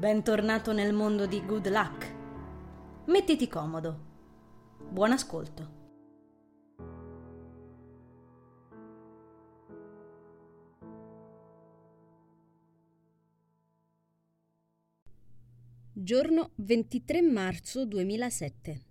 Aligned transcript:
Bentornato 0.00 0.72
nel 0.72 0.94
mondo 0.94 1.26
di 1.26 1.44
Good 1.44 1.68
Luck. 1.68 2.14
Mettiti 3.08 3.46
comodo. 3.48 3.98
Buon 4.88 5.12
ascolto. 5.12 5.70
Giorno 15.92 16.52
23 16.54 17.20
marzo 17.20 17.84
2007. 17.84 18.84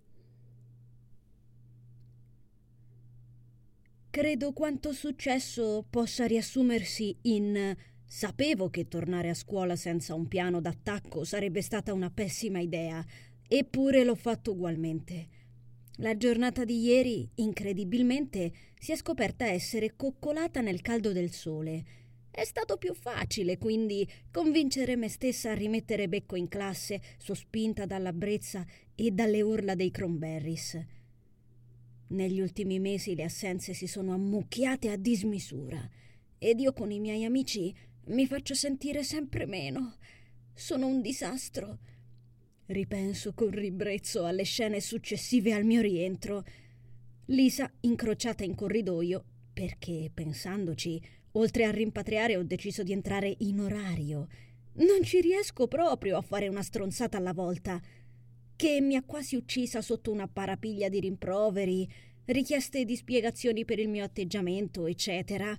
Credo 4.12 4.54
quanto 4.54 4.94
successo 4.94 5.84
possa 5.90 6.28
riassumersi 6.28 7.18
in 7.24 7.76
Sapevo 8.12 8.72
che 8.72 8.88
tornare 8.88 9.30
a 9.30 9.36
scuola 9.36 9.76
senza 9.76 10.16
un 10.16 10.28
piano 10.28 10.60
d'attacco 10.60 11.24
sarebbe 11.24 11.62
stata 11.62 11.94
una 11.94 12.10
pessima 12.10 12.58
idea, 12.60 13.06
eppure 13.48 14.04
l'ho 14.04 14.16
fatto 14.16 14.54
ugualmente. 14.54 15.28
La 15.98 16.18
giornata 16.18 16.66
di 16.66 16.82
ieri, 16.82 17.30
incredibilmente, 17.36 18.52
si 18.80 18.94
è 18.94 18.96
scoperta 18.96 19.46
essere 19.46 19.96
coccolata 19.96 20.60
nel 20.62 20.82
caldo 20.82 21.12
del 21.12 21.32
sole. 21.32 21.86
È 22.32 22.44
stato 22.46 22.78
più 22.78 22.96
facile, 22.96 23.60
quindi, 23.60 24.10
convincere 24.32 24.96
me 24.96 25.08
stessa 25.08 25.52
a 25.52 25.54
rimettere 25.54 26.10
becco 26.10 26.36
in 26.36 26.48
classe, 26.48 27.00
sospinta 27.20 27.86
dalla 27.86 28.12
brezza 28.12 28.66
e 28.96 29.12
dalle 29.12 29.44
urla 29.44 29.76
dei 29.76 29.92
cranberries. 29.92 30.84
Negli 32.08 32.42
ultimi 32.42 32.80
mesi 32.80 33.14
le 33.14 33.26
assenze 33.26 33.76
si 33.76 33.86
sono 33.86 34.14
ammucchiate 34.14 34.90
a 34.90 34.98
dismisura 34.98 35.88
ed 36.40 36.60
io 36.62 36.72
con 36.74 36.90
i 36.90 37.00
miei 37.00 37.26
amici 37.26 37.76
mi 38.10 38.26
faccio 38.26 38.54
sentire 38.54 39.04
sempre 39.04 39.46
meno. 39.46 39.98
Sono 40.54 40.88
un 40.88 41.02
disastro. 41.02 41.80
Ripenso 42.66 43.34
con 43.34 43.50
ribrezzo 43.50 44.26
alle 44.26 44.44
scene 44.44 44.80
successive 44.80 45.54
al 45.54 45.64
mio 45.64 45.82
rientro. 45.82 46.44
Lisa 47.26 47.72
incrociata 47.82 48.44
in 48.44 48.56
corridoio 48.56 49.24
perché, 49.54 50.10
pensandoci, 50.14 51.02
oltre 51.34 51.66
a 51.66 51.72
rimpatriare 51.72 52.36
ho 52.36 52.44
deciso 52.44 52.82
di 52.82 52.94
entrare 52.94 53.36
in 53.40 53.60
orario. 53.60 54.28
Non 54.74 55.04
ci 55.04 55.22
riesco 55.22 55.68
proprio 55.68 56.18
a 56.18 56.22
fare 56.22 56.48
una 56.48 56.64
stronzata 56.64 57.18
alla 57.18 57.34
volta. 57.34 57.80
Che 58.56 58.82
mi 58.82 58.96
ha 58.96 59.04
quasi 59.04 59.36
uccisa 59.36 59.82
sotto 59.82 60.12
una 60.12 60.28
parapiglia 60.28 60.90
di 60.90 61.00
rimproveri, 61.00 61.88
richieste 62.26 62.86
di 62.86 62.96
spiegazioni 62.96 63.66
per 63.66 63.80
il 63.80 63.88
mio 63.88 64.04
atteggiamento, 64.04 64.88
eccetera 64.88 65.56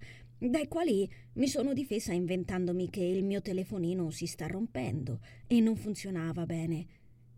dai 0.49 0.69
quali 0.69 1.09
mi 1.35 1.49
sono 1.49 1.75
difesa 1.75 2.13
inventandomi 2.13 2.89
che 2.89 3.03
il 3.03 3.25
mio 3.25 3.43
telefonino 3.43 4.09
si 4.11 4.27
sta 4.27 4.47
rompendo 4.47 5.21
e 5.47 5.61
non 5.61 5.77
funzionava 5.77 6.47
bene. 6.47 6.87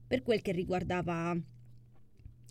Per 0.06 0.22
quel 0.22 0.41
che 0.41 0.53
riguardava 0.53 1.36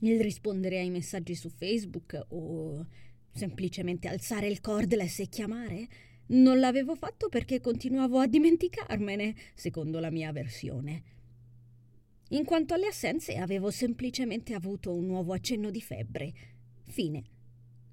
il 0.02 0.20
rispondere 0.20 0.80
ai 0.80 0.90
messaggi 0.90 1.36
su 1.36 1.48
Facebook 1.50 2.26
o 2.30 2.86
semplicemente 3.32 4.10
alzare 4.10 4.48
il 4.48 4.60
cordless 4.60 5.20
e 5.20 5.28
chiamare, 5.28 5.88
non 6.28 6.60
l'avevo 6.60 6.96
fatto 6.96 7.30
perché 7.30 7.62
continuavo 7.62 8.20
a 8.20 8.28
dimenticarmene, 8.28 9.36
secondo 9.54 10.00
la 10.00 10.10
mia 10.10 10.32
versione. 10.32 11.04
In 12.30 12.44
quanto 12.44 12.74
alle 12.74 12.88
assenze, 12.88 13.36
avevo 13.36 13.72
semplicemente 13.72 14.54
avuto 14.54 14.94
un 14.94 15.06
nuovo 15.06 15.34
accenno 15.34 15.70
di 15.70 15.82
febbre. 15.82 16.34
Fine. 16.88 17.24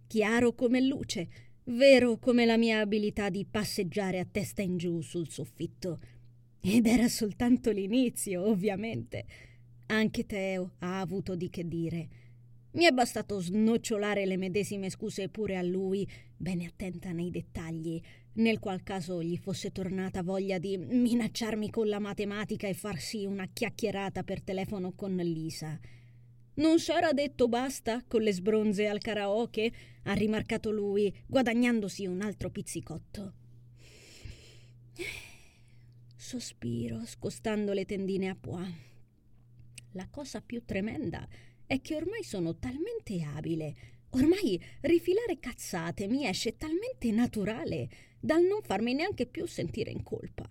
Chiaro 0.06 0.55
come 0.55 0.81
luce 0.81 1.28
vero 1.69 2.17
come 2.19 2.47
la 2.47 2.57
mia 2.57 2.81
abilità 2.81 3.29
di 3.29 3.45
passeggiare 3.45 4.19
a 4.19 4.27
testa 4.31 4.63
in 4.63 4.77
giù 4.77 5.01
sul 5.01 5.29
soffitto. 5.29 6.01
Ed 6.61 6.87
era 6.87 7.09
soltanto 7.09 7.71
l'inizio, 7.71 8.47
ovviamente. 8.47 9.25
Anche 9.87 10.27
Teo 10.27 10.73
ha 10.79 11.01
avuto 11.01 11.35
di 11.35 11.51
che 11.51 11.67
dire. 11.67 12.09
Mi 12.73 12.85
è 12.85 12.91
bastato 12.91 13.41
snocciolare 13.41 14.27
le 14.27 14.37
medesime 14.37 14.91
scuse 14.91 15.28
pure 15.28 15.57
a 15.57 15.62
lui, 15.62 16.09
bene 16.37 16.67
attenta 16.67 17.12
nei 17.12 17.31
dettagli, 17.31 18.01
nel 18.34 18.59
qual 18.59 18.83
caso 18.83 19.23
gli 19.23 19.37
fosse 19.37 19.73
tornata 19.73 20.23
voglia 20.23 20.59
di 20.59 20.77
minacciarmi 20.77 21.71
con 21.71 21.89
la 21.89 21.99
matematica 21.99 22.69
e 22.69 22.75
farsi 22.75 23.25
una 23.25 23.49
chiacchierata 23.51 24.23
per 24.23 24.43
telefono 24.43 24.93
con 24.93 25.17
Lisa. 25.17 25.78
Non 26.59 26.81
s'era 26.81 27.13
detto 27.13 27.47
basta 27.47 28.03
con 28.07 28.21
le 28.23 28.33
sbronze 28.33 28.89
al 28.89 28.99
karaoke? 28.99 29.73
ha 30.05 30.13
rimarcato 30.13 30.71
lui, 30.71 31.15
guadagnandosi 31.27 32.07
un 32.07 32.21
altro 32.21 32.51
pizzicotto. 32.51 33.33
Sospiro, 36.17 37.05
scostando 37.05 37.73
le 37.73 37.85
tendine 37.85 38.29
a 38.29 38.35
pois. 38.35 38.69
La 39.93 40.09
cosa 40.11 40.41
più 40.41 40.65
tremenda 40.65 41.29
è 41.65 41.81
che 41.81 41.95
ormai 41.95 42.25
sono 42.25 42.57
talmente 42.57 43.23
abile, 43.23 43.75
ormai 44.11 44.61
rifilare 44.81 45.39
cazzate 45.39 46.09
mi 46.09 46.27
esce 46.27 46.57
talmente 46.57 47.11
naturale 47.13 47.89
dal 48.19 48.43
non 48.43 48.63
farmi 48.63 48.95
neanche 48.95 49.27
più 49.27 49.47
sentire 49.47 49.91
in 49.91 50.03
colpa. 50.03 50.51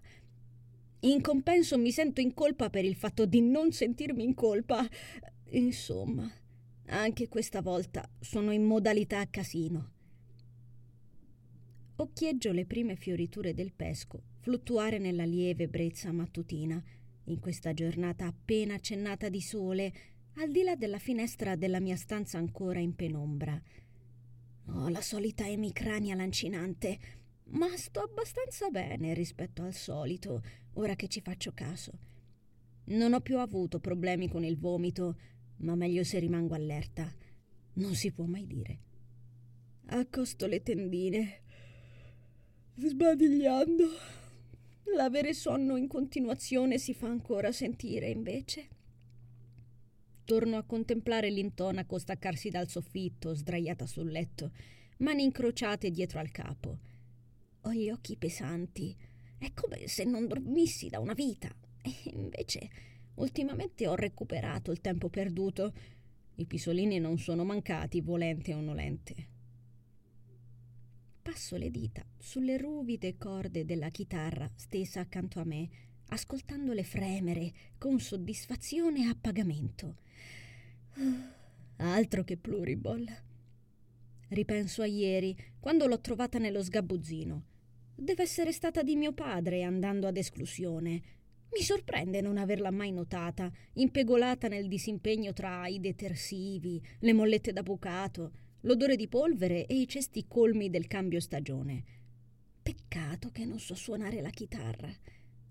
In 1.01 1.21
compenso 1.21 1.77
mi 1.77 1.91
sento 1.91 2.21
in 2.21 2.33
colpa 2.33 2.69
per 2.69 2.85
il 2.85 2.95
fatto 2.95 3.25
di 3.25 3.41
non 3.41 3.71
sentirmi 3.71 4.23
in 4.23 4.33
colpa. 4.33 4.87
Insomma, 5.49 6.29
anche 6.87 7.27
questa 7.27 7.61
volta 7.61 8.07
sono 8.19 8.51
in 8.51 8.63
modalità 8.63 9.25
casino. 9.29 9.91
Occhieggio 11.95 12.51
le 12.51 12.65
prime 12.65 12.95
fioriture 12.95 13.53
del 13.53 13.73
pesco 13.73 14.23
fluttuare 14.39 14.97
nella 14.97 15.25
lieve 15.25 15.67
brezza 15.67 16.11
mattutina, 16.11 16.81
in 17.25 17.39
questa 17.39 17.73
giornata 17.73 18.25
appena 18.25 18.75
accennata 18.75 19.29
di 19.29 19.41
sole, 19.41 19.93
al 20.35 20.51
di 20.51 20.63
là 20.63 20.75
della 20.75 20.99
finestra 20.99 21.55
della 21.55 21.79
mia 21.79 21.95
stanza 21.95 22.37
ancora 22.37 22.79
in 22.79 22.95
penombra. 22.95 23.59
Ho 24.67 24.89
la 24.89 25.01
solita 25.01 25.47
emicrania 25.47 26.13
lancinante, 26.13 26.99
ma 27.45 27.75
sto 27.77 28.01
abbastanza 28.01 28.69
bene 28.69 29.13
rispetto 29.13 29.63
al 29.63 29.73
solito, 29.73 30.43
ora 30.73 30.95
che 30.95 31.07
ci 31.07 31.21
faccio 31.21 31.51
caso. 31.53 31.91
Non 32.85 33.13
ho 33.13 33.21
più 33.21 33.39
avuto 33.39 33.79
problemi 33.79 34.29
con 34.29 34.43
il 34.43 34.57
vomito, 34.57 35.17
ma 35.57 35.75
meglio 35.75 36.03
se 36.03 36.19
rimango 36.19 36.53
allerta. 36.53 37.11
Non 37.73 37.95
si 37.95 38.11
può 38.11 38.25
mai 38.25 38.45
dire. 38.45 38.79
Accosto 39.87 40.47
le 40.47 40.61
tendine, 40.61 41.41
sbadigliando. 42.75 43.85
L'avere 44.95 45.33
sonno 45.33 45.75
in 45.75 45.87
continuazione 45.87 46.77
si 46.77 46.93
fa 46.93 47.07
ancora 47.07 47.51
sentire, 47.51 48.09
invece. 48.09 48.67
Torno 50.23 50.57
a 50.57 50.63
contemplare 50.63 51.29
l'intonaco 51.29 51.97
staccarsi 51.97 52.49
dal 52.49 52.67
soffitto, 52.67 53.33
sdraiata 53.33 53.85
sul 53.85 54.11
letto, 54.11 54.51
mani 54.97 55.23
incrociate 55.23 55.89
dietro 55.89 56.19
al 56.19 56.31
capo. 56.31 56.79
Ho 57.61 57.73
gli 57.73 57.89
occhi 57.89 58.17
pesanti. 58.17 58.95
È 59.37 59.53
come 59.53 59.87
se 59.87 60.03
non 60.03 60.27
dormissi 60.27 60.89
da 60.89 60.99
una 60.99 61.13
vita. 61.13 61.53
E 61.81 62.09
invece 62.11 62.69
Ultimamente 63.17 63.87
ho 63.87 63.95
recuperato 63.95 64.71
il 64.71 64.81
tempo 64.81 65.09
perduto. 65.09 65.73
I 66.35 66.45
pisolini 66.45 66.99
non 66.99 67.17
sono 67.17 67.43
mancati, 67.43 68.01
volente 68.01 68.53
o 68.53 68.61
nolente. 68.61 69.27
Passo 71.21 71.57
le 71.57 71.71
dita 71.71 72.05
sulle 72.17 72.57
ruvide 72.57 73.17
corde 73.17 73.65
della 73.65 73.89
chitarra 73.89 74.49
stesa 74.55 74.99
accanto 74.99 75.39
a 75.39 75.43
me, 75.43 75.67
ascoltandole 76.09 76.83
fremere 76.83 77.51
con 77.77 77.99
soddisfazione 77.99 79.05
e 79.05 79.09
appagamento. 79.09 79.97
Altro 81.77 82.23
che 82.23 82.37
pluriball. 82.37 83.05
Ripenso 84.29 84.81
a 84.83 84.85
ieri, 84.85 85.35
quando 85.59 85.87
l'ho 85.87 85.99
trovata 86.01 86.37
nello 86.37 86.61
sgabuzzino. 86.61 87.43
Deve 87.95 88.23
essere 88.23 88.51
stata 88.51 88.83
di 88.83 88.95
mio 88.95 89.11
padre 89.13 89.63
andando 89.63 90.05
ad 90.05 90.17
esclusione. 90.17 91.16
Mi 91.53 91.63
sorprende 91.63 92.21
non 92.21 92.37
averla 92.37 92.71
mai 92.71 92.91
notata, 92.91 93.51
impegolata 93.73 94.47
nel 94.47 94.67
disimpegno 94.67 95.33
tra 95.33 95.67
i 95.67 95.79
detersivi, 95.79 96.81
le 96.99 97.13
mollette 97.13 97.53
da 97.53 97.63
bucato, 97.63 98.31
l'odore 98.61 98.95
di 98.95 99.07
polvere 99.07 99.65
e 99.65 99.75
i 99.79 99.87
cesti 99.87 100.25
colmi 100.27 100.69
del 100.69 100.87
cambio 100.87 101.19
stagione. 101.19 101.83
Peccato 102.61 103.31
che 103.31 103.45
non 103.45 103.59
so 103.59 103.75
suonare 103.75 104.21
la 104.21 104.29
chitarra. 104.29 104.93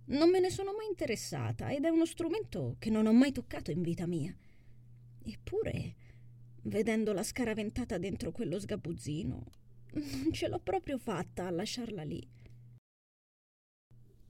Non 0.08 0.30
me 0.30 0.38
ne 0.38 0.50
sono 0.50 0.72
mai 0.74 0.86
interessata 0.86 1.70
ed 1.70 1.84
è 1.84 1.88
uno 1.88 2.04
strumento 2.04 2.76
che 2.78 2.90
non 2.90 3.06
ho 3.06 3.12
mai 3.12 3.32
toccato 3.32 3.70
in 3.70 3.82
vita 3.82 4.06
mia. 4.06 4.36
Eppure, 5.24 5.94
vedendola 6.62 7.22
scaraventata 7.22 7.98
dentro 7.98 8.30
quello 8.30 8.60
sgabuzzino, 8.60 9.44
non 9.94 10.32
ce 10.32 10.48
l'ho 10.48 10.60
proprio 10.60 10.98
fatta 10.98 11.46
a 11.46 11.50
lasciarla 11.50 12.02
lì. 12.04 12.24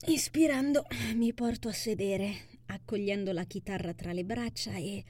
Ispirando, 0.05 0.85
mi 1.15 1.33
porto 1.33 1.69
a 1.69 1.73
sedere, 1.73 2.61
accogliendo 2.67 3.31
la 3.31 3.45
chitarra 3.45 3.93
tra 3.93 4.13
le 4.13 4.23
braccia 4.23 4.75
e 4.75 5.03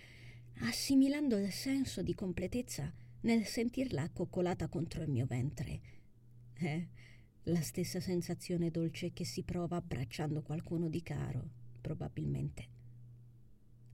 assimilando 0.62 1.38
il 1.38 1.52
senso 1.52 2.02
di 2.02 2.16
completezza 2.16 2.92
nel 3.22 3.46
sentirla 3.46 4.04
accoccolata 4.04 4.70
contro 4.70 5.04
il 5.04 5.10
mio 5.10 5.26
ventre. 5.26 5.82
È 6.54 6.88
la 7.44 7.62
stessa 7.62 8.00
sensazione 8.00 8.72
dolce 8.72 9.12
che 9.12 9.26
si 9.26 9.44
prova 9.44 9.76
abbracciando 9.76 10.42
qualcuno 10.42 10.88
di 10.88 11.04
caro, 11.04 11.50
probabilmente. 11.82 12.68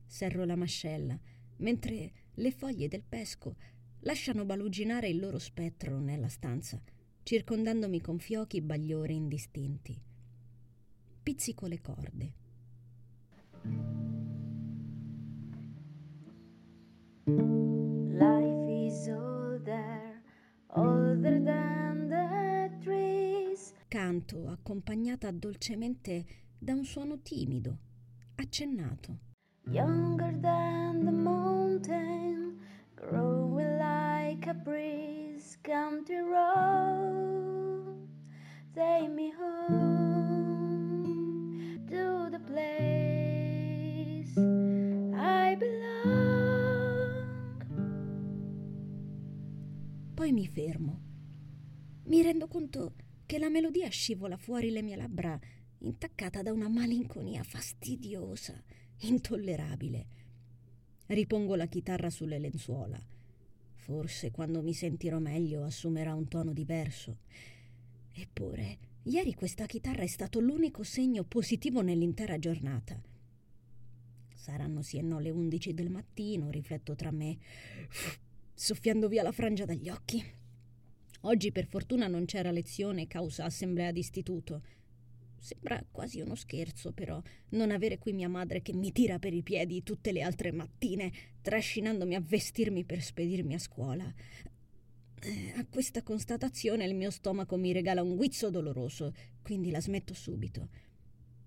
Serro 0.05 0.45
la 0.45 0.55
mascella, 0.55 1.19
mentre 1.57 2.11
le 2.35 2.51
foglie 2.51 2.87
del 2.87 3.03
pesco 3.03 3.55
lasciano 4.01 4.45
baluginare 4.45 5.09
il 5.09 5.19
loro 5.19 5.39
spettro 5.39 5.99
nella 5.99 6.29
stanza, 6.29 6.81
circondandomi 7.23 7.99
con 7.99 8.19
fiochi 8.19 8.61
bagliori 8.61 9.15
indistinti. 9.15 10.11
Pizzico 11.23 11.67
le 11.67 11.79
corde. 11.79 12.33
Life 17.25 18.67
is 18.69 19.07
older, 19.07 20.21
older 20.75 21.41
than 21.41 22.09
the 22.09 22.69
trees. 22.81 23.73
Canto 23.87 24.49
accompagnata 24.49 25.31
dolcemente 25.31 26.25
da 26.59 26.73
un 26.73 26.83
suono 26.83 27.21
timido, 27.21 27.77
accennato. 28.35 29.19
Younger 29.67 30.37
than 30.41 31.05
the 31.05 31.11
mountain, 31.11 32.59
growing 32.95 33.77
like 33.77 34.49
a 34.49 34.53
breeze. 34.53 35.57
Country 35.63 36.21
road, 36.21 38.09
take 38.75 39.07
me 39.07 39.31
home 39.31 40.02
Poi 50.23 50.31
mi 50.31 50.47
fermo. 50.47 51.01
Mi 52.05 52.21
rendo 52.21 52.47
conto 52.47 52.93
che 53.25 53.37
la 53.37 53.49
melodia 53.49 53.89
scivola 53.89 54.37
fuori 54.37 54.69
le 54.71 54.81
mie 54.81 54.95
labbra 54.95 55.37
intaccata 55.79 56.41
da 56.41 56.53
una 56.53 56.69
malinconia 56.69 57.43
fastidiosa, 57.43 58.63
intollerabile. 58.99 60.07
Ripongo 61.07 61.55
la 61.55 61.65
chitarra 61.65 62.09
sulle 62.09 62.39
lenzuola. 62.39 63.05
Forse 63.73 64.31
quando 64.31 64.61
mi 64.61 64.73
sentirò 64.73 65.19
meglio 65.19 65.65
assumerà 65.65 66.13
un 66.15 66.29
tono 66.29 66.53
diverso. 66.53 67.17
Eppure, 68.13 68.77
ieri 69.03 69.33
questa 69.33 69.65
chitarra 69.65 70.03
è 70.03 70.07
stato 70.07 70.39
l'unico 70.39 70.83
segno 70.83 71.25
positivo 71.25 71.81
nell'intera 71.81 72.39
giornata. 72.39 72.97
Saranno 74.33 74.83
sì 74.83 74.99
e 74.99 75.01
no 75.01 75.19
le 75.19 75.31
undici 75.31 75.73
del 75.73 75.89
mattino, 75.89 76.49
rifletto 76.49 76.95
tra 76.95 77.11
me, 77.11 77.37
soffiando 78.53 79.07
via 79.07 79.23
la 79.23 79.31
frangia 79.31 79.65
dagli 79.65 79.89
occhi. 79.89 80.23
Oggi 81.21 81.51
per 81.51 81.65
fortuna 81.67 82.07
non 82.07 82.25
c'era 82.25 82.51
lezione 82.51 83.07
causa 83.07 83.45
assemblea 83.45 83.91
d'istituto. 83.91 84.61
Sembra 85.37 85.83
quasi 85.91 86.21
uno 86.21 86.35
scherzo, 86.35 86.91
però, 86.91 87.21
non 87.49 87.71
avere 87.71 87.97
qui 87.97 88.13
mia 88.13 88.29
madre 88.29 88.61
che 88.61 88.73
mi 88.73 88.91
tira 88.91 89.19
per 89.19 89.33
i 89.33 89.41
piedi 89.41 89.83
tutte 89.83 90.11
le 90.11 90.21
altre 90.21 90.51
mattine, 90.51 91.11
trascinandomi 91.41 92.15
a 92.15 92.21
vestirmi 92.21 92.83
per 92.83 93.01
spedirmi 93.01 93.53
a 93.53 93.59
scuola. 93.59 94.13
Eh, 95.21 95.53
a 95.57 95.65
questa 95.65 96.01
constatazione 96.01 96.85
il 96.85 96.95
mio 96.95 97.09
stomaco 97.09 97.55
mi 97.57 97.71
regala 97.71 98.01
un 98.01 98.15
guizzo 98.15 98.49
doloroso, 98.49 99.13
quindi 99.41 99.71
la 99.71 99.81
smetto 99.81 100.13
subito. 100.13 100.69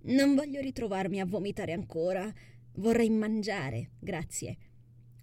Non 0.09 0.35
voglio 0.35 0.61
ritrovarmi 0.61 1.21
a 1.21 1.27
vomitare 1.27 1.73
ancora. 1.73 2.33
Vorrei 2.75 3.11
mangiare, 3.11 3.91
grazie. 3.99 4.57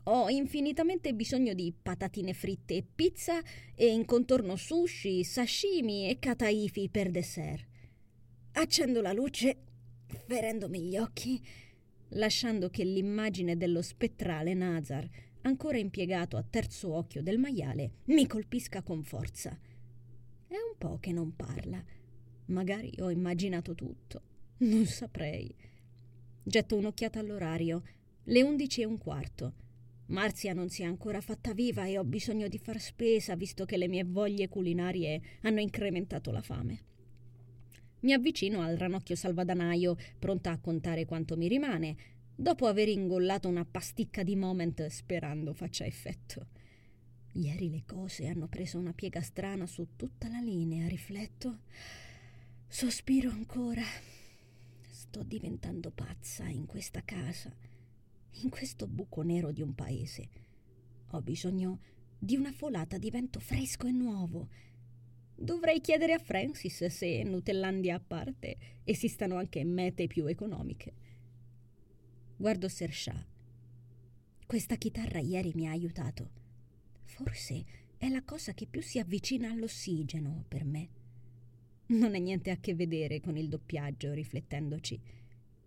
Ho 0.06 0.28
infinitamente 0.30 1.14
bisogno 1.14 1.54
di 1.54 1.74
patatine 1.74 2.34
fritte 2.34 2.76
e 2.76 2.84
pizza 2.84 3.42
e 3.74 3.88
in 3.88 4.04
contorno 4.04 4.58
sushi, 4.58 5.24
sashimi 5.24 6.10
e 6.10 6.20
kataifi 6.20 6.90
per 6.90 7.10
dessert. 7.10 7.66
Accendo 8.52 9.02
la 9.02 9.14
luce, 9.14 9.58
ferendomi 10.26 10.82
gli 10.82 10.98
occhi, 10.98 11.42
lasciando 12.10 12.70
che 12.70 12.84
l'immagine 12.84 13.56
dello 13.56 13.82
spettrale 13.82 14.54
Nazar, 14.54 15.08
ancora 15.44 15.78
impiegato 15.78 16.36
a 16.36 16.44
terzo 16.44 16.94
occhio 16.94 17.24
del 17.24 17.38
maiale, 17.38 18.00
mi 18.08 18.28
colpisca 18.28 18.82
con 18.82 19.04
forza. 19.04 19.58
È 20.48 20.54
un 20.56 20.78
po' 20.78 21.00
che 21.00 21.14
non 21.14 21.34
parla. 21.34 21.82
Magari 22.48 22.94
ho 23.00 23.10
immaginato 23.10 23.74
tutto. 23.74 24.22
Non 24.58 24.86
saprei. 24.86 25.56
Getto 26.44 26.76
un'occhiata 26.76 27.20
all'orario. 27.20 27.84
Le 28.26 28.42
undici 28.42 28.82
e 28.82 28.86
un 28.86 28.98
quarto. 28.98 29.62
Marzia 30.08 30.54
non 30.54 30.70
si 30.70 30.82
è 30.82 30.86
ancora 30.86 31.22
fatta 31.22 31.54
viva 31.54 31.86
e 31.86 31.98
ho 31.98 32.04
bisogno 32.04 32.48
di 32.48 32.58
far 32.58 32.80
spesa 32.80 33.36
visto 33.36 33.66
che 33.66 33.78
le 33.78 33.88
mie 33.88 34.04
voglie 34.04 34.50
culinarie 34.50 35.22
hanno 35.42 35.60
incrementato 35.60 36.32
la 36.32 36.42
fame. 36.42 36.92
Mi 38.02 38.12
avvicino 38.12 38.62
al 38.62 38.76
ranocchio 38.76 39.16
salvadanaio, 39.16 39.96
pronta 40.20 40.52
a 40.52 40.60
contare 40.60 41.06
quanto 41.06 41.38
mi 41.38 41.48
rimane, 41.48 41.96
dopo 42.36 42.68
aver 42.68 42.90
ingollato 42.90 43.48
una 43.48 43.64
pasticca 43.64 44.24
di 44.24 44.36
moment 44.36 44.86
sperando 44.88 45.54
faccia 45.54 45.86
effetto. 45.86 46.48
Ieri 47.36 47.70
le 47.70 47.84
cose 47.86 48.28
hanno 48.28 48.48
preso 48.48 48.78
una 48.78 48.94
piega 48.94 49.22
strana 49.22 49.66
su 49.66 49.96
tutta 49.96 50.28
la 50.28 50.40
linea, 50.40 50.88
rifletto. 50.88 51.60
Sospiro 52.68 53.32
ancora. 53.32 53.84
Sto 54.90 55.24
diventando 55.24 55.90
pazza 55.90 56.46
in 56.48 56.66
questa 56.66 57.02
casa, 57.04 57.56
in 58.42 58.50
questo 58.50 58.88
buco 58.88 59.22
nero 59.22 59.52
di 59.52 59.62
un 59.62 59.74
paese. 59.74 60.30
Ho 61.12 61.22
bisogno 61.22 61.80
di 62.18 62.36
una 62.36 62.52
folata 62.52 62.98
di 62.98 63.10
vento 63.10 63.40
fresco 63.40 63.88
e 63.88 63.92
nuovo 63.92 64.48
Dovrei 65.36 65.82
chiedere 65.82 66.14
a 66.14 66.20
Francis 66.20 66.86
se 66.86 67.24
Nutellandia 67.24 67.96
a 67.96 68.00
parte 68.00 68.58
esistano 68.84 69.36
anche 69.36 69.64
mete 69.66 70.08
più 70.08 70.26
economiche. 70.28 70.94
Guardo 72.38 72.70
Sershah. 72.70 73.28
Questa 74.46 74.76
chitarra 74.76 75.20
ieri 75.20 75.52
mi 75.56 75.68
ha 75.68 75.72
aiutato. 75.72 76.30
Forse 77.04 77.66
è 77.98 78.08
la 78.10 78.24
cosa 78.24 78.54
che 78.54 78.68
più 78.68 78.82
si 78.82 79.00
avvicina 79.00 79.50
all'ossigeno 79.50 80.46
per 80.48 80.64
me. 80.66 80.90
Non 81.88 82.14
ha 82.14 82.20
niente 82.20 82.52
a 82.52 82.58
che 82.58 82.76
vedere 82.76 83.20
con 83.20 83.36
il 83.36 83.50
doppiaggio, 83.50 84.14
riflettendoci. 84.14 85.00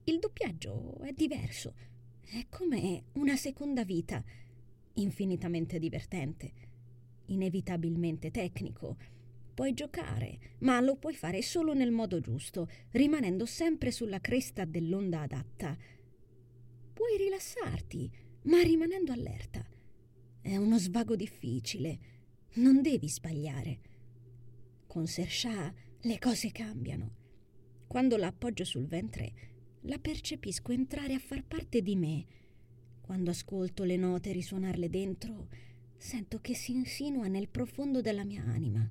Il 0.04 0.18
doppiaggio 0.18 1.00
è 1.00 1.12
diverso. 1.12 1.74
È 2.28 2.46
come 2.50 3.04
una 3.12 3.36
seconda 3.36 3.84
vita, 3.84 4.22
infinitamente 4.94 5.78
divertente, 5.78 6.52
inevitabilmente 7.26 8.30
tecnico 8.30 8.96
Puoi 9.56 9.72
giocare, 9.72 10.38
ma 10.58 10.78
lo 10.82 10.96
puoi 10.96 11.14
fare 11.14 11.40
solo 11.40 11.72
nel 11.72 11.90
modo 11.90 12.20
giusto, 12.20 12.68
rimanendo 12.90 13.46
sempre 13.46 13.90
sulla 13.90 14.20
cresta 14.20 14.66
dell'onda 14.66 15.22
adatta. 15.22 15.74
Puoi 16.92 17.16
rilassarti, 17.16 18.10
ma 18.42 18.60
rimanendo 18.60 19.12
allerta. 19.12 19.66
È 20.42 20.54
uno 20.56 20.78
svago 20.78 21.16
difficile. 21.16 21.98
Non 22.56 22.82
devi 22.82 23.08
sbagliare. 23.08 23.80
Con 24.86 25.06
Sershah 25.06 25.72
le 26.02 26.18
cose 26.18 26.52
cambiano. 26.52 27.14
Quando 27.86 28.18
la 28.18 28.26
appoggio 28.26 28.64
sul 28.66 28.86
ventre, 28.86 29.32
la 29.86 29.98
percepisco 29.98 30.72
entrare 30.72 31.14
a 31.14 31.18
far 31.18 31.44
parte 31.44 31.80
di 31.82 31.96
me. 31.96 32.26
Quando 33.00 33.30
ascolto 33.30 33.84
le 33.84 33.96
note 33.96 34.32
risuonarle 34.32 34.88
dentro, 34.88 35.48
sento 35.96 36.40
che 36.40 36.54
si 36.54 36.72
insinua 36.72 37.28
nel 37.28 37.48
profondo 37.48 38.00
della 38.00 38.24
mia 38.24 38.42
anima. 38.42 38.88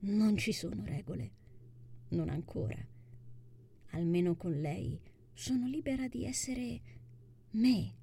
Non 0.00 0.36
ci 0.36 0.52
sono 0.52 0.84
regole. 0.84 1.32
Non 2.10 2.28
ancora. 2.28 2.76
Almeno 3.90 4.36
con 4.36 4.60
lei 4.60 5.00
sono 5.32 5.66
libera 5.66 6.06
di 6.06 6.24
essere 6.24 6.80
me. 7.50 7.94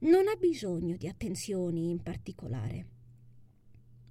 Non 0.00 0.28
ha 0.28 0.36
bisogno 0.36 0.96
di 0.96 1.08
attenzioni 1.08 1.90
in 1.90 2.02
particolare. 2.02 2.88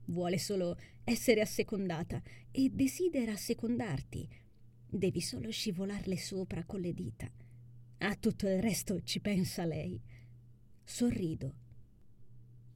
Vuole 0.06 0.40
solo 0.40 0.76
essere 1.04 1.42
assecondata 1.42 2.22
e 2.50 2.70
desidera 2.72 3.34
assecondarti. 3.34 4.28
Devi 4.92 5.22
solo 5.22 5.52
scivolarle 5.52 6.18
sopra 6.18 6.64
con 6.66 6.80
le 6.80 6.94
dita. 6.94 7.32
A 8.00 8.16
tutto 8.16 8.48
il 8.48 8.60
resto 8.60 9.04
ci 9.04 9.20
pensa 9.20 9.64
lei. 9.64 10.02
Sorrido. 10.84 11.54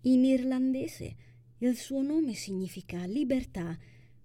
In 0.01 0.23
irlandese 0.23 1.15
il 1.57 1.75
suo 1.75 2.03
nome 2.03 2.35
significa 2.35 3.05
libertà 3.05 3.75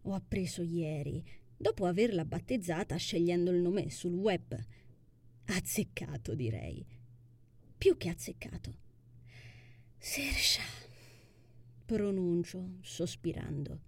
ho 0.02 0.12
appreso 0.12 0.62
ieri, 0.62 1.24
dopo 1.56 1.86
averla 1.86 2.24
battezzata 2.24 2.96
scegliendo 2.96 3.50
il 3.50 3.62
nome 3.62 3.88
sul 3.88 4.12
web. 4.12 4.54
Azzeccato, 5.44 6.34
direi. 6.34 6.84
Più 7.78 7.96
che 7.96 8.10
azzeccato. 8.10 8.76
Sersha, 9.96 10.62
pronuncio, 11.86 12.78
sospirando. 12.82 13.80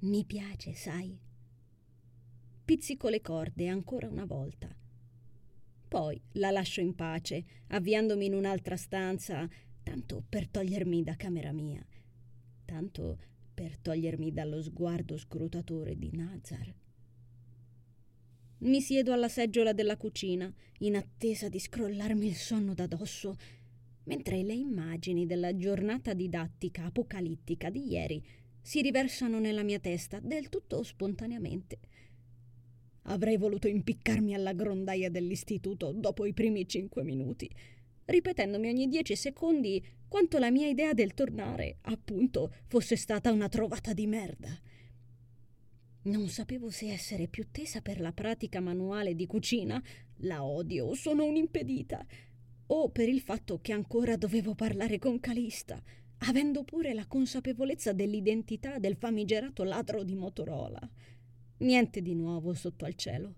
Mi 0.00 0.24
piace, 0.24 0.74
sai? 0.74 1.26
Pizzico 2.68 3.08
le 3.08 3.22
corde 3.22 3.66
ancora 3.66 4.08
una 4.08 4.26
volta. 4.26 4.68
Poi 5.88 6.20
la 6.32 6.50
lascio 6.50 6.82
in 6.82 6.94
pace, 6.94 7.42
avviandomi 7.68 8.26
in 8.26 8.34
un'altra 8.34 8.76
stanza, 8.76 9.48
tanto 9.82 10.22
per 10.28 10.48
togliermi 10.48 11.02
da 11.02 11.16
camera 11.16 11.50
mia, 11.50 11.82
tanto 12.66 13.18
per 13.54 13.78
togliermi 13.78 14.34
dallo 14.34 14.60
sguardo 14.60 15.16
scrutatore 15.16 15.96
di 15.96 16.10
Nazar. 16.12 16.74
Mi 18.58 18.82
siedo 18.82 19.14
alla 19.14 19.30
seggiola 19.30 19.72
della 19.72 19.96
cucina, 19.96 20.52
in 20.80 20.96
attesa 20.96 21.48
di 21.48 21.58
scrollarmi 21.58 22.26
il 22.26 22.36
sonno 22.36 22.74
da 22.74 22.86
dosso, 22.86 23.34
mentre 24.04 24.42
le 24.42 24.52
immagini 24.52 25.24
della 25.24 25.56
giornata 25.56 26.12
didattica 26.12 26.84
apocalittica 26.84 27.70
di 27.70 27.90
ieri 27.90 28.22
si 28.60 28.82
riversano 28.82 29.38
nella 29.38 29.62
mia 29.62 29.78
testa 29.78 30.20
del 30.20 30.50
tutto 30.50 30.82
spontaneamente. 30.82 31.78
Avrei 33.10 33.38
voluto 33.38 33.68
impiccarmi 33.68 34.34
alla 34.34 34.52
grondaia 34.52 35.10
dell'istituto 35.10 35.92
dopo 35.92 36.26
i 36.26 36.34
primi 36.34 36.68
cinque 36.68 37.02
minuti, 37.02 37.50
ripetendomi 38.04 38.68
ogni 38.68 38.86
dieci 38.86 39.16
secondi 39.16 39.82
quanto 40.06 40.38
la 40.38 40.50
mia 40.50 40.66
idea 40.66 40.92
del 40.92 41.14
tornare, 41.14 41.78
appunto, 41.82 42.52
fosse 42.66 42.96
stata 42.96 43.32
una 43.32 43.48
trovata 43.48 43.94
di 43.94 44.06
merda. 44.06 44.50
Non 46.02 46.28
sapevo 46.28 46.70
se 46.70 46.90
essere 46.90 47.28
più 47.28 47.50
tesa 47.50 47.80
per 47.80 47.98
la 47.98 48.12
pratica 48.12 48.60
manuale 48.60 49.14
di 49.14 49.26
cucina, 49.26 49.82
la 50.22 50.44
odio, 50.44 50.94
sono 50.94 51.24
un'impedita, 51.24 52.06
o 52.66 52.90
per 52.90 53.08
il 53.08 53.20
fatto 53.20 53.60
che 53.60 53.72
ancora 53.72 54.16
dovevo 54.16 54.54
parlare 54.54 54.98
con 54.98 55.18
Calista, 55.18 55.82
avendo 56.18 56.62
pure 56.62 56.92
la 56.92 57.06
consapevolezza 57.06 57.92
dell'identità 57.92 58.78
del 58.78 58.96
famigerato 58.96 59.64
ladro 59.64 60.02
di 60.02 60.14
Motorola. 60.14 60.90
Niente 61.58 62.02
di 62.02 62.14
nuovo 62.14 62.54
sotto 62.54 62.84
al 62.84 62.94
cielo. 62.94 63.34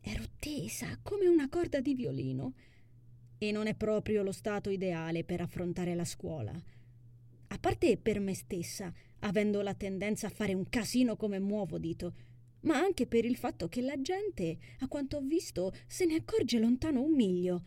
Ero 0.00 0.24
tesa 0.38 0.98
come 1.02 1.28
una 1.28 1.48
corda 1.48 1.80
di 1.80 1.94
violino 1.94 2.54
e 3.38 3.52
non 3.52 3.68
è 3.68 3.74
proprio 3.74 4.24
lo 4.24 4.32
stato 4.32 4.70
ideale 4.70 5.22
per 5.22 5.40
affrontare 5.40 5.94
la 5.94 6.04
scuola. 6.04 6.52
A 7.48 7.58
parte 7.58 7.96
per 7.98 8.18
me 8.18 8.34
stessa, 8.34 8.92
avendo 9.20 9.62
la 9.62 9.74
tendenza 9.74 10.26
a 10.26 10.30
fare 10.30 10.54
un 10.54 10.68
casino 10.68 11.14
come 11.14 11.38
muovo 11.38 11.78
dito, 11.78 12.14
ma 12.62 12.78
anche 12.78 13.06
per 13.06 13.24
il 13.24 13.36
fatto 13.36 13.68
che 13.68 13.80
la 13.80 14.00
gente, 14.00 14.58
a 14.80 14.88
quanto 14.88 15.18
ho 15.18 15.20
visto, 15.20 15.72
se 15.86 16.04
ne 16.04 16.16
accorge 16.16 16.58
lontano 16.58 17.00
un 17.00 17.14
miglio. 17.14 17.64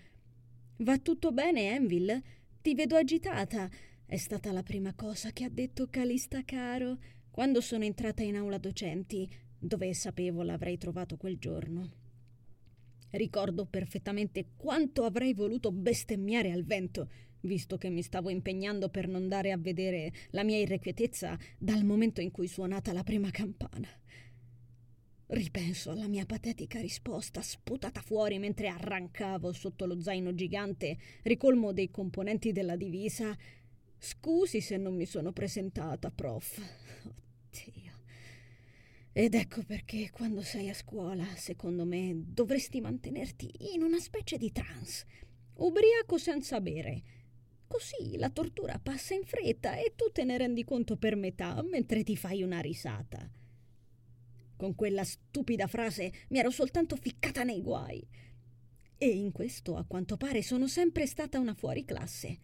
Va 0.77 0.97
tutto 0.97 1.31
bene, 1.31 1.73
Enville? 1.73 2.23
Ti 2.61 2.73
vedo 2.73 2.97
agitata. 2.97 3.69
È 4.05 4.17
stata 4.17 4.51
la 4.51 4.63
prima 4.63 4.93
cosa 4.93 5.31
che 5.31 5.45
ha 5.45 5.49
detto 5.49 5.87
Calista 5.89 6.43
Caro 6.43 6.97
quando 7.31 7.61
sono 7.61 7.85
entrata 7.85 8.23
in 8.23 8.35
aula 8.35 8.57
docenti, 8.57 9.29
dove 9.59 9.93
sapevo 9.93 10.41
l'avrei 10.43 10.77
trovato 10.77 11.17
quel 11.17 11.37
giorno. 11.37 11.91
Ricordo 13.11 13.65
perfettamente 13.65 14.51
quanto 14.55 15.03
avrei 15.03 15.33
voluto 15.33 15.71
bestemmiare 15.71 16.51
al 16.51 16.63
vento, 16.63 17.09
visto 17.41 17.77
che 17.77 17.89
mi 17.89 18.01
stavo 18.01 18.29
impegnando 18.29 18.89
per 18.89 19.07
non 19.07 19.27
dare 19.27 19.51
a 19.51 19.57
vedere 19.57 20.13
la 20.31 20.43
mia 20.43 20.57
irrequietezza 20.57 21.37
dal 21.57 21.83
momento 21.83 22.21
in 22.21 22.31
cui 22.31 22.47
suonata 22.47 22.93
la 22.93 23.03
prima 23.03 23.31
campana. 23.31 23.87
Ripenso 25.31 25.91
alla 25.91 26.07
mia 26.07 26.25
patetica 26.25 26.79
risposta 26.79 27.41
sputata 27.41 28.01
fuori 28.01 28.39
mentre 28.39 28.67
arrancavo 28.67 29.53
sotto 29.53 29.85
lo 29.85 30.01
zaino 30.01 30.33
gigante, 30.33 30.97
ricolmo 31.23 31.71
dei 31.71 31.91
componenti 31.91 32.51
della 32.51 32.75
divisa. 32.75 33.37
Scusi 33.97 34.59
se 34.59 34.77
non 34.77 34.95
mi 34.95 35.05
sono 35.05 35.31
presentata, 35.31 36.09
prof. 36.09 36.59
Oddio. 37.51 37.78
Ed 39.19 39.33
ecco 39.33 39.63
perché 39.63 40.11
quando 40.11 40.41
sei 40.41 40.69
a 40.69 40.73
scuola, 40.73 41.25
secondo 41.35 41.83
me, 41.83 42.13
dovresti 42.15 42.79
mantenerti 42.79 43.51
in 43.73 43.83
una 43.83 43.99
specie 43.99 44.37
di 44.37 44.49
trance, 44.53 45.05
ubriaco 45.55 46.17
senza 46.17 46.61
bere. 46.61 47.03
Così 47.67 48.15
la 48.15 48.29
tortura 48.29 48.79
passa 48.79 49.15
in 49.15 49.25
fretta 49.25 49.75
e 49.75 49.91
tu 49.97 50.09
te 50.13 50.23
ne 50.23 50.37
rendi 50.37 50.63
conto 50.63 50.95
per 50.95 51.17
metà 51.17 51.61
mentre 51.63 52.03
ti 52.03 52.15
fai 52.15 52.43
una 52.43 52.61
risata. 52.61 53.29
Con 54.55 54.73
quella 54.73 55.03
stupida 55.03 55.67
frase 55.67 56.13
mi 56.29 56.39
ero 56.39 56.49
soltanto 56.49 56.95
ficcata 56.95 57.43
nei 57.43 57.61
guai. 57.61 58.01
E 58.97 59.05
in 59.05 59.33
questo, 59.33 59.75
a 59.75 59.83
quanto 59.83 60.15
pare, 60.15 60.41
sono 60.41 60.65
sempre 60.69 61.05
stata 61.05 61.39
una 61.39 61.53
fuoriclasse. 61.53 62.39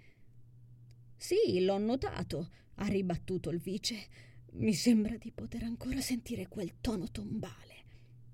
Sì, 1.16 1.64
l'ho 1.64 1.78
notato, 1.78 2.50
ha 2.76 2.88
ribattuto 2.88 3.50
il 3.50 3.60
vice 3.60 4.25
mi 4.58 4.74
sembra 4.74 5.18
di 5.18 5.32
poter 5.32 5.64
ancora 5.64 6.00
sentire 6.02 6.48
quel 6.48 6.80
tono 6.82 7.10
tombale. 7.12 7.84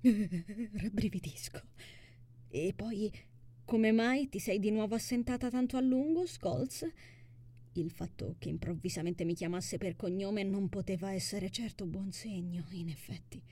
Rabbrividisco. 0.00 1.60
E 2.48 2.72
poi, 2.74 3.10
come 3.64 3.92
mai 3.92 4.28
ti 4.28 4.38
sei 4.38 4.58
di 4.58 4.70
nuovo 4.70 4.94
assentata 4.94 5.50
tanto 5.50 5.76
a 5.76 5.80
lungo, 5.80 6.26
Scholz? 6.26 6.88
Il 7.74 7.90
fatto 7.90 8.36
che 8.38 8.48
improvvisamente 8.50 9.24
mi 9.24 9.34
chiamasse 9.34 9.78
per 9.78 9.96
cognome 9.96 10.42
non 10.42 10.68
poteva 10.68 11.12
essere 11.12 11.50
certo 11.50 11.86
buon 11.86 12.12
segno, 12.12 12.66
in 12.72 12.88
effetti. 12.88 13.42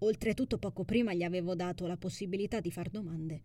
Oltretutto 0.00 0.58
poco 0.58 0.84
prima 0.84 1.14
gli 1.14 1.22
avevo 1.22 1.54
dato 1.54 1.86
la 1.86 1.96
possibilità 1.96 2.60
di 2.60 2.70
far 2.70 2.90
domande. 2.90 3.42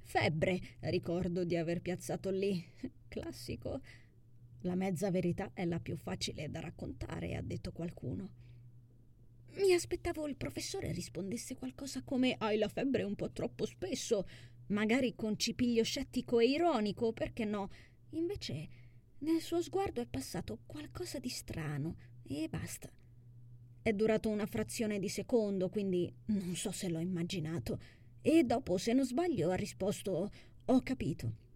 Febbre, 0.00 0.60
ricordo 0.80 1.44
di 1.44 1.56
aver 1.56 1.80
piazzato 1.80 2.30
lì. 2.30 2.64
Classico. 3.08 3.80
La 4.64 4.76
mezza 4.76 5.10
verità 5.10 5.50
è 5.54 5.64
la 5.64 5.80
più 5.80 5.96
facile 5.96 6.48
da 6.48 6.60
raccontare, 6.60 7.34
ha 7.34 7.42
detto 7.42 7.72
qualcuno. 7.72 8.30
Mi 9.54 9.72
aspettavo 9.72 10.28
il 10.28 10.36
professore 10.36 10.92
rispondesse 10.92 11.56
qualcosa 11.56 12.02
come 12.02 12.36
hai 12.38 12.58
la 12.58 12.68
febbre 12.68 13.02
un 13.02 13.16
po' 13.16 13.32
troppo 13.32 13.66
spesso, 13.66 14.26
magari 14.68 15.14
con 15.16 15.36
cipiglio 15.36 15.82
scettico 15.82 16.38
e 16.38 16.46
ironico, 16.46 17.12
perché 17.12 17.44
no? 17.44 17.70
Invece 18.10 18.68
nel 19.18 19.40
suo 19.40 19.60
sguardo 19.60 20.00
è 20.00 20.06
passato 20.06 20.60
qualcosa 20.64 21.18
di 21.18 21.28
strano 21.28 21.96
e 22.22 22.48
basta. 22.48 22.90
È 23.82 23.92
durato 23.92 24.28
una 24.28 24.46
frazione 24.46 25.00
di 25.00 25.08
secondo, 25.08 25.68
quindi 25.70 26.12
non 26.26 26.54
so 26.54 26.70
se 26.70 26.88
l'ho 26.88 27.00
immaginato. 27.00 27.80
E 28.20 28.44
dopo, 28.44 28.78
se 28.78 28.92
non 28.92 29.04
sbaglio, 29.04 29.50
ha 29.50 29.56
risposto 29.56 30.30
Ho 30.66 30.82
capito 30.82 31.50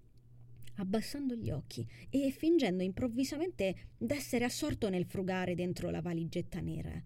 abbassando 0.76 1.35
gli 1.35 1.50
occhi 1.50 1.87
e 2.11 2.30
fingendo 2.30 2.83
improvvisamente 2.83 3.90
d'essere 3.97 4.45
assorto 4.45 4.88
nel 4.88 5.04
frugare 5.04 5.54
dentro 5.54 5.90
la 5.90 6.00
valigetta 6.00 6.61
nera. 6.61 7.02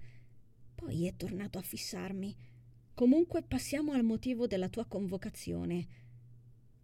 Poi 0.75 1.07
è 1.07 1.15
tornato 1.17 1.59
a 1.59 1.63
fissarmi. 1.63 2.35
Comunque 2.95 3.43
passiamo 3.43 3.93
al 3.93 4.05
motivo 4.05 4.47
della 4.47 4.69
tua 4.69 4.87
convocazione. 4.87 5.87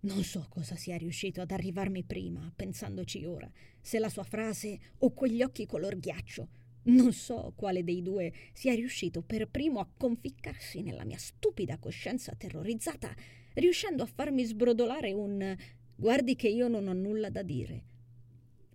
Non 0.00 0.22
so 0.22 0.46
cosa 0.48 0.76
sia 0.76 0.96
riuscito 0.96 1.40
ad 1.40 1.50
arrivarmi 1.50 2.04
prima, 2.04 2.52
pensandoci 2.54 3.24
ora, 3.24 3.50
se 3.80 3.98
la 3.98 4.08
sua 4.08 4.22
frase 4.22 4.78
o 4.98 5.12
quegli 5.12 5.42
occhi 5.42 5.66
color 5.66 5.98
ghiaccio. 5.98 6.48
Non 6.84 7.12
so 7.12 7.52
quale 7.56 7.82
dei 7.82 8.02
due 8.02 8.32
sia 8.52 8.74
riuscito 8.74 9.22
per 9.22 9.48
primo 9.48 9.80
a 9.80 9.88
conficcarsi 9.96 10.82
nella 10.82 11.04
mia 11.04 11.18
stupida 11.18 11.78
coscienza 11.78 12.34
terrorizzata, 12.36 13.12
riuscendo 13.54 14.04
a 14.04 14.06
farmi 14.06 14.44
sbrodolare 14.44 15.12
un 15.12 15.56
Guardi 15.98 16.36
che 16.36 16.48
io 16.48 16.68
non 16.68 16.88
ho 16.88 16.92
nulla 16.92 17.30
da 17.30 17.42
dire. 17.42 17.84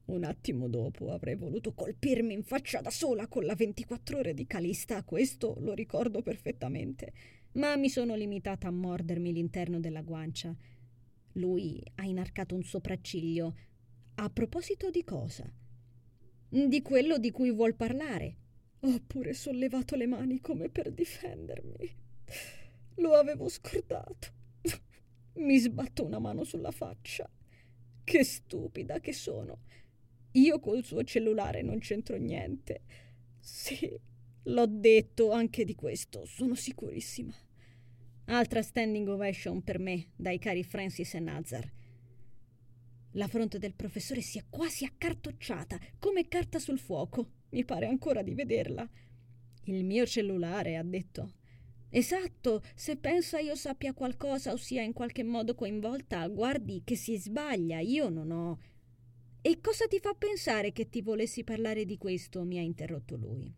Un 0.05 0.23
attimo 0.23 0.67
dopo 0.67 1.11
avrei 1.11 1.35
voluto 1.35 1.73
colpirmi 1.73 2.33
in 2.33 2.41
faccia 2.41 2.81
da 2.81 2.89
sola 2.89 3.27
con 3.27 3.45
la 3.45 3.53
24 3.53 4.17
ore 4.17 4.33
di 4.33 4.47
Calista, 4.47 5.03
questo 5.03 5.55
lo 5.59 5.73
ricordo 5.73 6.23
perfettamente, 6.23 7.13
ma 7.53 7.75
mi 7.75 7.89
sono 7.89 8.15
limitata 8.15 8.67
a 8.67 8.71
mordermi 8.71 9.31
l'interno 9.31 9.79
della 9.79 10.01
guancia. 10.01 10.53
Lui 11.33 11.81
ha 11.95 12.03
inarcato 12.05 12.55
un 12.55 12.63
sopracciglio. 12.63 13.55
A 14.15 14.29
proposito 14.31 14.89
di 14.89 15.03
cosa? 15.03 15.49
Di 16.49 16.81
quello 16.81 17.19
di 17.19 17.29
cui 17.29 17.51
vuol 17.51 17.75
parlare. 17.75 18.37
Ho 18.79 18.99
pure 19.05 19.33
sollevato 19.33 19.95
le 19.95 20.07
mani 20.07 20.41
come 20.41 20.69
per 20.69 20.91
difendermi. 20.91 21.95
Lo 22.95 23.13
avevo 23.13 23.47
scordato. 23.47 24.39
Mi 25.33 25.57
sbatto 25.57 26.05
una 26.05 26.19
mano 26.19 26.43
sulla 26.43 26.71
faccia. 26.71 27.29
Che 28.03 28.23
stupida 28.23 28.99
che 28.99 29.13
sono. 29.13 29.59
Io 30.31 30.59
col 30.59 30.83
suo 30.83 31.03
cellulare 31.03 31.61
non 31.61 31.79
c'entro 31.79 32.17
niente. 32.17 32.81
Sì, 33.39 33.99
l'ho 34.43 34.65
detto 34.67 35.31
anche 35.31 35.63
di 35.65 35.75
questo, 35.75 36.25
sono 36.25 36.55
sicurissima. 36.55 37.33
Altra 38.25 38.61
standing 38.61 39.07
ovation 39.07 39.61
per 39.63 39.79
me 39.79 40.11
dai 40.15 40.39
cari 40.39 40.63
Francis 40.63 41.13
e 41.15 41.19
Nazar. 41.19 41.71
La 43.15 43.27
fronte 43.27 43.57
del 43.57 43.73
professore 43.73 44.21
si 44.21 44.37
è 44.37 44.45
quasi 44.49 44.85
accartocciata, 44.85 45.77
come 45.99 46.27
carta 46.27 46.59
sul 46.59 46.79
fuoco. 46.79 47.39
Mi 47.49 47.65
pare 47.65 47.87
ancora 47.87 48.21
di 48.21 48.33
vederla. 48.33 48.89
Il 49.65 49.83
mio 49.83 50.05
cellulare, 50.05 50.77
ha 50.77 50.83
detto. 50.83 51.33
Esatto, 51.93 52.63
se 52.73 52.95
pensa 52.95 53.39
io 53.39 53.55
sappia 53.55 53.93
qualcosa 53.93 54.53
o 54.53 54.55
sia 54.55 54.81
in 54.81 54.93
qualche 54.93 55.23
modo 55.23 55.55
coinvolta, 55.55 56.25
guardi 56.27 56.83
che 56.85 56.95
si 56.95 57.17
sbaglia, 57.17 57.79
io 57.79 58.07
non 58.07 58.31
ho. 58.31 58.59
E 59.41 59.59
cosa 59.59 59.87
ti 59.87 59.99
fa 59.99 60.13
pensare 60.13 60.71
che 60.71 60.87
ti 60.87 61.01
volessi 61.01 61.43
parlare 61.43 61.83
di 61.83 61.97
questo? 61.97 62.43
mi 62.43 62.57
ha 62.57 62.61
interrotto 62.61 63.17
lui. 63.17 63.53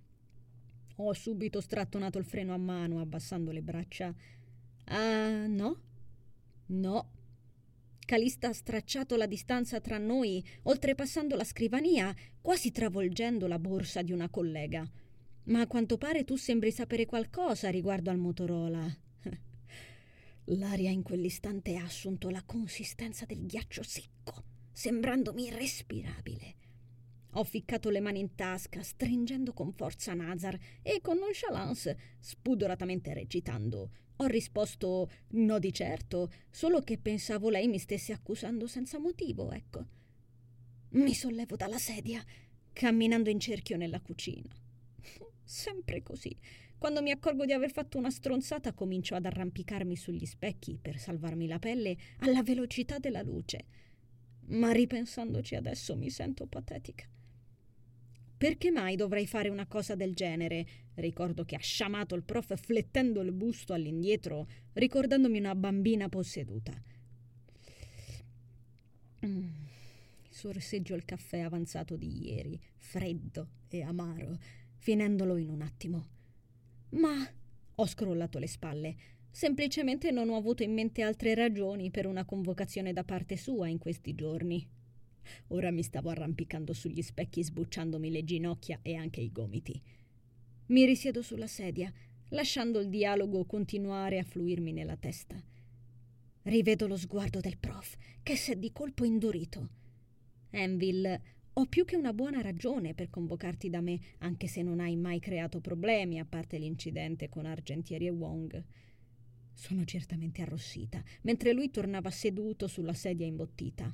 Ho 0.97 1.13
subito 1.13 1.61
strattonato 1.61 2.17
il 2.17 2.25
freno 2.25 2.53
a 2.53 2.57
mano, 2.57 2.99
abbassando 2.99 3.51
le 3.51 3.61
braccia. 3.61 4.13
Ah, 4.85 5.45
no? 5.45 5.81
No. 6.67 7.09
Calista 7.99 8.49
ha 8.49 8.53
stracciato 8.53 9.15
la 9.15 9.27
distanza 9.27 9.79
tra 9.79 9.97
noi, 9.99 10.43
oltrepassando 10.63 11.35
la 11.35 11.43
scrivania, 11.43 12.15
quasi 12.41 12.71
travolgendo 12.71 13.45
la 13.47 13.59
borsa 13.59 14.01
di 14.01 14.11
una 14.11 14.29
collega. 14.29 14.89
Ma 15.45 15.59
a 15.59 15.67
quanto 15.67 15.97
pare 15.97 16.23
tu 16.23 16.37
sembri 16.37 16.71
sapere 16.71 17.05
qualcosa 17.05 17.69
riguardo 17.69 18.09
al 18.09 18.17
Motorola. 18.17 18.97
L'aria 20.45 20.89
in 20.89 21.03
quell'istante 21.03 21.75
ha 21.75 21.83
assunto 21.83 22.29
la 22.29 22.43
consistenza 22.43 23.25
del 23.25 23.45
ghiaccio 23.45 23.83
secco, 23.83 24.43
sembrandomi 24.71 25.47
irrespirabile. 25.47 26.55
Ho 27.33 27.43
ficcato 27.43 27.89
le 27.89 27.99
mani 27.99 28.19
in 28.19 28.35
tasca, 28.35 28.81
stringendo 28.81 29.51
con 29.51 29.73
forza 29.73 30.13
Nazar 30.13 30.57
e 30.81 31.01
con 31.01 31.17
nonchalance, 31.17 31.97
spudoratamente 32.19 33.13
recitando. 33.13 33.89
Ho 34.17 34.27
risposto 34.27 35.09
no 35.29 35.59
di 35.59 35.73
certo, 35.73 36.31
solo 36.51 36.81
che 36.81 36.97
pensavo 36.97 37.49
lei 37.49 37.67
mi 37.67 37.79
stesse 37.79 38.13
accusando 38.13 38.65
senza 38.67 38.97
motivo, 38.97 39.51
ecco. 39.51 39.85
Mi 40.91 41.13
sollevo 41.13 41.57
dalla 41.57 41.79
sedia, 41.79 42.23
camminando 42.71 43.29
in 43.29 43.39
cerchio 43.39 43.75
nella 43.75 43.99
cucina. 43.99 44.62
Sempre 45.43 46.01
così. 46.01 46.35
Quando 46.77 47.01
mi 47.01 47.11
accorgo 47.11 47.45
di 47.45 47.53
aver 47.53 47.71
fatto 47.71 47.97
una 47.97 48.09
stronzata, 48.09 48.73
comincio 48.73 49.15
ad 49.15 49.25
arrampicarmi 49.25 49.95
sugli 49.95 50.25
specchi 50.25 50.77
per 50.81 50.97
salvarmi 50.97 51.47
la 51.47 51.59
pelle 51.59 51.95
alla 52.19 52.43
velocità 52.43 52.99
della 52.99 53.21
luce. 53.21 53.65
Ma 54.47 54.71
ripensandoci 54.71 55.55
adesso 55.55 55.95
mi 55.95 56.09
sento 56.09 56.45
patetica. 56.45 57.07
Perché 58.35 58.71
mai 58.71 58.97
dovrei 58.97 59.25
fare 59.25 59.47
una 59.47 59.65
cosa 59.67 59.95
del 59.95 60.13
genere? 60.13 60.65
Ricordo 60.95 61.45
che 61.45 61.55
ha 61.55 61.59
sciamato 61.59 62.15
il 62.15 62.23
prof 62.23 62.53
flettendo 62.59 63.21
il 63.21 63.31
busto 63.31 63.71
all'indietro, 63.71 64.47
ricordandomi 64.73 65.39
una 65.39 65.55
bambina 65.55 66.09
posseduta. 66.09 66.73
Mm. 69.25 69.47
Sorseggio 70.29 70.95
il 70.95 71.05
caffè 71.05 71.39
avanzato 71.39 71.95
di 71.95 72.27
ieri, 72.27 72.59
freddo 72.75 73.47
e 73.69 73.81
amaro, 73.81 74.37
finendolo 74.83 75.37
in 75.37 75.49
un 75.49 75.61
attimo. 75.61 76.07
Ma 76.89 77.15
ho 77.75 77.85
scrollato 77.85 78.37
le 78.37 78.47
spalle. 78.47 78.95
Semplicemente 79.31 80.11
non 80.11 80.29
ho 80.29 80.35
avuto 80.35 80.61
in 80.61 80.73
mente 80.73 81.01
altre 81.03 81.33
ragioni 81.35 81.89
per 81.89 82.05
una 82.05 82.25
convocazione 82.25 82.91
da 82.91 83.05
parte 83.05 83.37
sua 83.37 83.69
in 83.69 83.77
questi 83.77 84.13
giorni. 84.13 84.67
Ora 85.47 85.71
mi 85.71 85.83
stavo 85.83 86.09
arrampicando 86.09 86.73
sugli 86.73 87.01
specchi 87.01 87.41
sbucciandomi 87.41 88.11
le 88.11 88.25
ginocchia 88.25 88.79
e 88.81 88.95
anche 88.95 89.21
i 89.21 89.31
gomiti. 89.31 89.81
Mi 90.65 90.83
risiedo 90.83 91.21
sulla 91.21 91.47
sedia, 91.47 91.89
lasciando 92.31 92.81
il 92.81 92.89
dialogo 92.89 93.45
continuare 93.45 94.19
a 94.19 94.23
fluirmi 94.23 94.73
nella 94.73 94.97
testa. 94.97 95.41
Rivedo 96.41 96.87
lo 96.87 96.97
sguardo 96.97 97.39
del 97.39 97.57
prof, 97.57 97.95
che 98.21 98.35
s'è 98.35 98.57
di 98.57 98.73
colpo 98.73 99.05
indurito. 99.05 99.69
Enville 100.49 101.21
ho 101.55 101.65
più 101.67 101.85
che 101.85 101.95
una 101.95 102.13
buona 102.13 102.41
ragione 102.41 102.95
per 102.95 103.11
convocarti 103.11 103.69
da 103.69 103.79
me, 103.79 103.99
anche 104.19 104.47
se 104.47 104.63
non 104.63 104.79
hai 104.79 104.95
mai 104.95 105.19
creato 105.19 105.59
problemi, 105.59 106.19
a 106.19 106.25
parte 106.25 106.57
l'incidente 106.57 107.29
con 107.29 107.45
Argentieri 107.45 108.07
e 108.07 108.09
Wong. 108.09 108.63
Sono 109.53 109.85
certamente 109.85 110.41
arrossita, 110.41 111.03
mentre 111.21 111.53
lui 111.53 111.69
tornava 111.69 112.09
seduto 112.09 112.67
sulla 112.67 112.93
sedia 112.93 113.27
imbottita. 113.27 113.93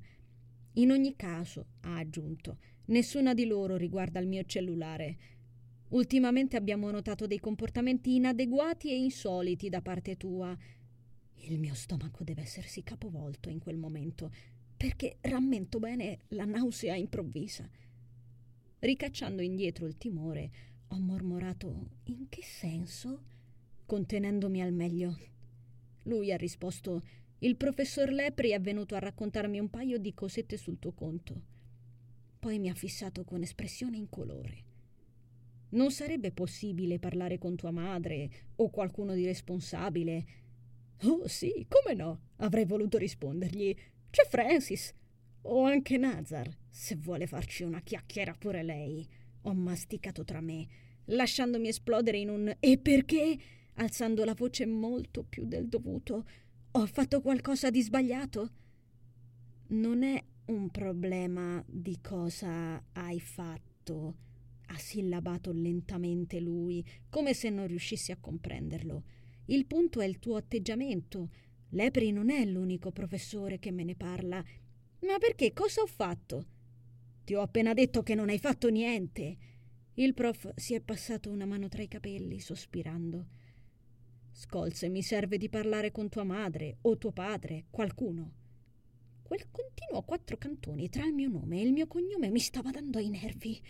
In 0.74 0.92
ogni 0.92 1.18
caso, 1.18 1.66
ha 1.82 1.98
aggiunto, 1.98 2.60
nessuna 2.86 3.34
di 3.34 3.46
loro 3.46 3.76
riguarda 3.76 4.20
il 4.20 4.28
mio 4.28 4.46
cellulare. 4.46 5.18
Ultimamente 5.90 6.56
abbiamo 6.56 6.90
notato 6.92 7.28
dei 7.28 7.40
comportamenti 7.40 8.16
inadeguati 8.16 8.90
e 8.90 8.96
insoliti 8.96 9.68
da 9.68 9.82
parte 9.82 10.16
tua. 10.16 10.58
Il 11.42 11.60
mio 11.60 11.74
stomaco 11.74 12.24
deve 12.24 12.42
essersi 12.42 12.84
capovolto 12.84 13.50
in 13.50 13.60
quel 13.60 13.78
momento 13.78 14.32
perché 14.80 15.18
rammento 15.20 15.78
bene 15.78 16.20
la 16.30 16.46
nausea 16.46 16.96
improvvisa. 16.96 17.70
Ricacciando 18.80 19.42
indietro 19.42 19.86
il 19.86 19.98
timore, 19.98 20.52
ho 20.88 20.98
mormorato 20.98 21.90
in 22.06 22.30
che 22.30 22.42
senso? 22.42 23.24
contenendomi 23.86 24.62
al 24.62 24.72
meglio. 24.72 25.20
Lui 26.04 26.32
ha 26.32 26.38
risposto 26.38 27.04
il 27.40 27.58
professor 27.58 28.10
Lepri 28.10 28.52
è 28.52 28.62
venuto 28.62 28.96
a 28.96 29.00
raccontarmi 29.00 29.60
un 29.60 29.70
paio 29.70 29.98
di 29.98 30.14
cosette 30.14 30.56
sul 30.56 30.80
tuo 30.80 30.94
conto. 30.94 31.42
Poi 32.40 32.58
mi 32.58 32.70
ha 32.70 32.74
fissato 32.74 33.26
con 33.26 33.42
espressione 33.42 33.98
incolore. 33.98 34.64
Non 35.72 35.92
sarebbe 35.92 36.32
possibile 36.32 37.00
parlare 37.00 37.38
con 37.38 37.58
tua 37.58 37.72
madre 37.72 38.30
o 38.56 38.70
qualcuno 38.70 39.14
di 39.14 39.26
responsabile? 39.26 40.26
Oh 41.02 41.28
sì, 41.28 41.66
come 41.68 41.96
no? 41.96 42.22
Avrei 42.38 42.64
voluto 42.64 42.98
rispondergli. 42.98 43.76
C'è 44.10 44.28
Francis. 44.28 44.94
O 45.44 45.64
anche 45.64 45.98
Nazar, 45.98 46.50
se 46.70 46.96
vuole 46.96 47.26
farci 47.26 47.64
una 47.64 47.82
chiacchiera 47.82 48.34
pure 48.34 48.64
lei. 48.64 49.08
Ho 49.44 49.54
masticato 49.54 50.24
tra 50.24 50.42
me, 50.42 50.68
lasciandomi 51.06 51.68
esplodere 51.70 52.18
in 52.18 52.30
un 52.30 52.56
e 52.60 52.78
perché? 52.78 53.38
alzando 53.80 54.26
la 54.26 54.34
voce 54.34 54.66
molto 54.66 55.24
più 55.24 55.46
del 55.46 55.68
dovuto. 55.68 56.26
Ho 56.72 56.86
fatto 56.86 57.22
qualcosa 57.22 57.70
di 57.70 57.82
sbagliato? 57.82 58.52
Non 59.68 60.04
è 60.04 60.22
un 60.48 60.70
problema 60.70 61.64
di 61.66 62.00
cosa 62.02 62.84
hai 62.94 63.20
fatto, 63.20 64.16
ha 64.68 64.78
sillabato 64.78 65.52
lentamente 65.52 66.40
lui, 66.40 66.86
come 67.10 67.34
se 67.34 67.50
non 67.50 67.68
riuscissi 67.68 68.12
a 68.12 68.18
comprenderlo. 68.20 69.04
Il 69.46 69.66
punto 69.66 70.02
è 70.02 70.06
il 70.06 70.20
tuo 70.20 70.36
atteggiamento 70.36 71.30
Lepri 71.70 72.12
non 72.12 72.30
è 72.30 72.44
l'unico 72.46 72.92
professore 72.92 73.60
che 73.60 73.72
me 73.72 73.84
ne 73.84 73.96
parla. 73.96 74.44
Ma 75.02 75.18
perché 75.20 75.54
cosa 75.54 75.82
ho 75.82 75.86
fatto? 75.88 76.46
Ti 77.24 77.36
ho 77.36 77.42
appena 77.42 77.74
detto 77.74 78.02
che 78.02 78.16
non 78.16 78.30
hai 78.30 78.40
fatto 78.40 78.70
niente. 78.70 79.38
Il 79.94 80.14
prof 80.14 80.52
si 80.56 80.74
è 80.74 80.82
passato 80.82 81.30
una 81.30 81.46
mano 81.46 81.68
tra 81.68 81.84
i 81.84 81.88
capelli, 81.88 82.40
sospirando. 82.40 83.28
Scolze, 84.32 84.90
mi 84.90 85.04
serve 85.04 85.38
di 85.38 85.50
parlare 85.50 85.92
con 85.92 86.10
tua 86.10 86.24
madre 86.24 86.78
o 86.82 86.98
tuo 86.98 87.12
padre, 87.12 87.66
qualcuno. 87.70 88.34
Quel 89.22 89.46
continuo 89.52 90.02
quattro 90.02 90.38
cantoni 90.38 90.90
tra 90.90 91.06
il 91.06 91.14
mio 91.14 91.30
nome 91.30 91.60
e 91.60 91.64
il 91.64 91.72
mio 91.72 91.86
cognome 91.86 92.32
mi 92.32 92.40
stava 92.40 92.72
dando 92.72 92.98
ai 92.98 93.10
nervi. 93.10 93.62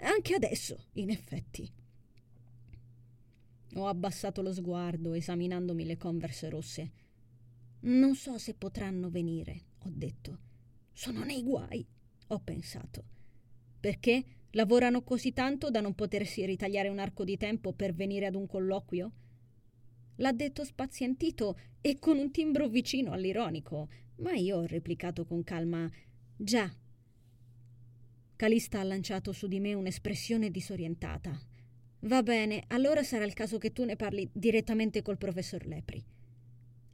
Anche 0.00 0.34
adesso, 0.34 0.86
in 0.92 1.10
effetti. 1.10 1.68
Ho 3.74 3.86
abbassato 3.86 4.40
lo 4.40 4.52
sguardo, 4.52 5.14
esaminandomi 5.14 5.84
le 5.84 5.96
converse 5.96 6.48
rosse. 6.48 6.90
Non 7.82 8.14
so 8.14 8.36
se 8.36 8.54
potranno 8.54 9.08
venire, 9.08 9.62
ho 9.84 9.90
detto. 9.90 10.38
Sono 10.92 11.24
nei 11.24 11.42
guai, 11.42 11.86
ho 12.28 12.38
pensato. 12.40 13.04
Perché 13.80 14.24
lavorano 14.50 15.02
così 15.02 15.32
tanto 15.32 15.70
da 15.70 15.80
non 15.80 15.94
potersi 15.94 16.44
ritagliare 16.44 16.88
un 16.88 16.98
arco 16.98 17.24
di 17.24 17.38
tempo 17.38 17.72
per 17.72 17.94
venire 17.94 18.26
ad 18.26 18.34
un 18.34 18.46
colloquio? 18.46 19.12
L'ha 20.16 20.32
detto 20.32 20.64
spazientito 20.64 21.58
e 21.80 21.98
con 21.98 22.18
un 22.18 22.30
timbro 22.30 22.68
vicino 22.68 23.12
all'ironico, 23.12 23.88
ma 24.16 24.32
io 24.32 24.58
ho 24.58 24.66
replicato 24.66 25.24
con 25.24 25.42
calma: 25.42 25.90
Già. 26.36 26.70
Calista 28.36 28.80
ha 28.80 28.84
lanciato 28.84 29.32
su 29.32 29.46
di 29.46 29.60
me 29.60 29.72
un'espressione 29.72 30.50
disorientata. 30.50 31.38
Va 32.00 32.22
bene, 32.22 32.64
allora 32.68 33.02
sarà 33.02 33.24
il 33.24 33.32
caso 33.32 33.56
che 33.56 33.72
tu 33.72 33.84
ne 33.84 33.96
parli 33.96 34.28
direttamente 34.32 35.00
col 35.00 35.16
professor 35.16 35.64
Lepri. 35.64 36.04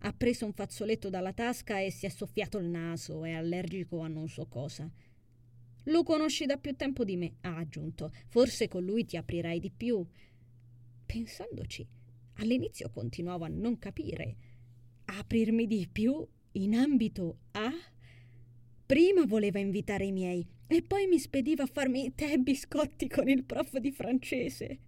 Ha 0.06 0.12
preso 0.12 0.44
un 0.44 0.52
fazzoletto 0.52 1.10
dalla 1.10 1.32
tasca 1.32 1.80
e 1.80 1.90
si 1.90 2.06
è 2.06 2.08
soffiato 2.08 2.58
il 2.58 2.66
naso, 2.66 3.24
è 3.24 3.32
allergico 3.32 4.02
a 4.02 4.06
non 4.06 4.28
so 4.28 4.46
cosa. 4.46 4.88
Lo 5.82 6.04
conosci 6.04 6.46
da 6.46 6.58
più 6.58 6.76
tempo 6.76 7.02
di 7.02 7.16
me, 7.16 7.38
ha 7.40 7.56
aggiunto. 7.56 8.12
Forse 8.28 8.68
con 8.68 8.84
lui 8.84 9.04
ti 9.04 9.16
aprirai 9.16 9.58
di 9.58 9.72
più. 9.76 10.06
Pensandoci, 11.04 11.84
all'inizio 12.34 12.88
continuavo 12.90 13.46
a 13.46 13.48
non 13.48 13.80
capire. 13.80 14.36
Aprirmi 15.06 15.66
di 15.66 15.88
più 15.90 16.24
in 16.52 16.76
ambito 16.76 17.38
A? 17.52 17.72
Prima 18.86 19.24
voleva 19.26 19.58
invitare 19.58 20.04
i 20.04 20.12
miei 20.12 20.46
e 20.68 20.82
poi 20.82 21.08
mi 21.08 21.18
spediva 21.18 21.64
a 21.64 21.68
farmi 21.68 22.14
tè 22.14 22.30
e 22.30 22.38
biscotti 22.38 23.08
con 23.08 23.28
il 23.28 23.42
prof 23.42 23.76
di 23.78 23.90
francese. 23.90 24.78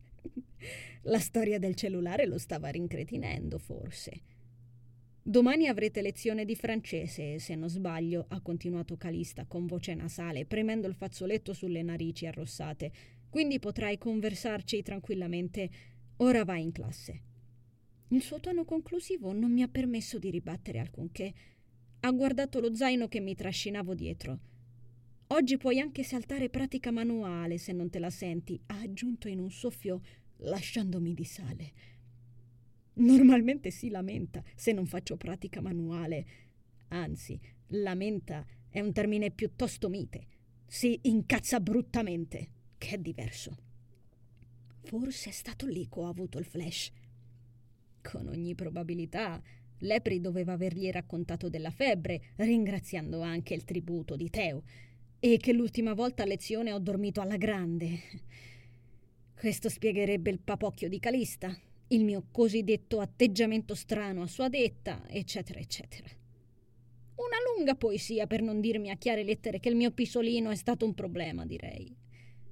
La 1.02 1.18
storia 1.18 1.58
del 1.58 1.74
cellulare 1.74 2.24
lo 2.24 2.38
stava 2.38 2.68
rincretinendo, 2.68 3.58
forse. 3.58 4.36
Domani 5.28 5.68
avrete 5.68 6.00
lezione 6.00 6.46
di 6.46 6.56
francese, 6.56 7.38
se 7.38 7.54
non 7.54 7.68
sbaglio, 7.68 8.24
ha 8.28 8.40
continuato 8.40 8.96
Calista 8.96 9.44
con 9.44 9.66
voce 9.66 9.94
nasale, 9.94 10.46
premendo 10.46 10.88
il 10.88 10.94
fazzoletto 10.94 11.52
sulle 11.52 11.82
narici 11.82 12.24
arrossate. 12.24 12.90
Quindi 13.28 13.58
potrai 13.58 13.98
conversarci 13.98 14.80
tranquillamente. 14.80 15.68
Ora 16.16 16.46
vai 16.46 16.62
in 16.62 16.72
classe. 16.72 17.20
Il 18.08 18.22
suo 18.22 18.40
tono 18.40 18.64
conclusivo 18.64 19.34
non 19.34 19.52
mi 19.52 19.60
ha 19.60 19.68
permesso 19.68 20.18
di 20.18 20.30
ribattere 20.30 20.78
alcunché. 20.78 21.34
Ha 22.00 22.10
guardato 22.10 22.58
lo 22.58 22.74
zaino 22.74 23.06
che 23.06 23.20
mi 23.20 23.34
trascinavo 23.34 23.92
dietro. 23.92 24.38
Oggi 25.26 25.58
puoi 25.58 25.78
anche 25.78 26.04
saltare 26.04 26.48
pratica 26.48 26.90
manuale 26.90 27.58
se 27.58 27.72
non 27.72 27.90
te 27.90 27.98
la 27.98 28.08
senti, 28.08 28.58
ha 28.68 28.78
aggiunto 28.78 29.28
in 29.28 29.40
un 29.40 29.50
soffio, 29.50 30.00
lasciandomi 30.38 31.12
di 31.12 31.24
sale. 31.24 31.72
Normalmente 32.98 33.70
si 33.70 33.90
lamenta 33.90 34.42
se 34.54 34.72
non 34.72 34.86
faccio 34.86 35.16
pratica 35.16 35.60
manuale. 35.60 36.26
Anzi, 36.88 37.38
lamenta 37.68 38.44
è 38.68 38.80
un 38.80 38.92
termine 38.92 39.30
piuttosto 39.30 39.88
mite. 39.88 40.26
Si 40.66 40.98
incazza 41.02 41.60
bruttamente, 41.60 42.48
che 42.76 42.96
è 42.96 42.98
diverso. 42.98 43.56
Forse 44.82 45.30
è 45.30 45.32
stato 45.32 45.66
lì 45.66 45.88
che 45.88 45.98
ho 45.98 46.08
avuto 46.08 46.38
il 46.38 46.44
flash. 46.44 46.90
Con 48.02 48.26
ogni 48.28 48.54
probabilità 48.54 49.40
Lepri 49.82 50.20
doveva 50.20 50.54
avergli 50.54 50.90
raccontato 50.90 51.48
della 51.48 51.70
febbre, 51.70 52.32
ringraziando 52.36 53.20
anche 53.20 53.54
il 53.54 53.64
tributo 53.64 54.16
di 54.16 54.28
Teo, 54.28 54.64
e 55.20 55.36
che 55.36 55.52
l'ultima 55.52 55.94
volta 55.94 56.24
a 56.24 56.26
lezione 56.26 56.72
ho 56.72 56.78
dormito 56.78 57.20
alla 57.20 57.36
grande. 57.36 58.00
Questo 59.36 59.68
spiegherebbe 59.68 60.30
il 60.30 60.40
papocchio 60.40 60.88
di 60.88 60.98
Calista, 60.98 61.56
il 61.88 62.04
mio 62.04 62.26
cosiddetto 62.30 63.00
atteggiamento 63.00 63.74
strano 63.74 64.22
a 64.22 64.26
sua 64.26 64.48
detta, 64.48 65.04
eccetera, 65.08 65.58
eccetera. 65.58 66.08
Una 67.16 67.36
lunga 67.54 67.74
poesia 67.74 68.26
per 68.26 68.42
non 68.42 68.60
dirmi 68.60 68.90
a 68.90 68.96
chiare 68.96 69.24
lettere 69.24 69.58
che 69.58 69.68
il 69.68 69.76
mio 69.76 69.90
pisolino 69.90 70.50
è 70.50 70.54
stato 70.54 70.84
un 70.84 70.94
problema, 70.94 71.46
direi. 71.46 71.94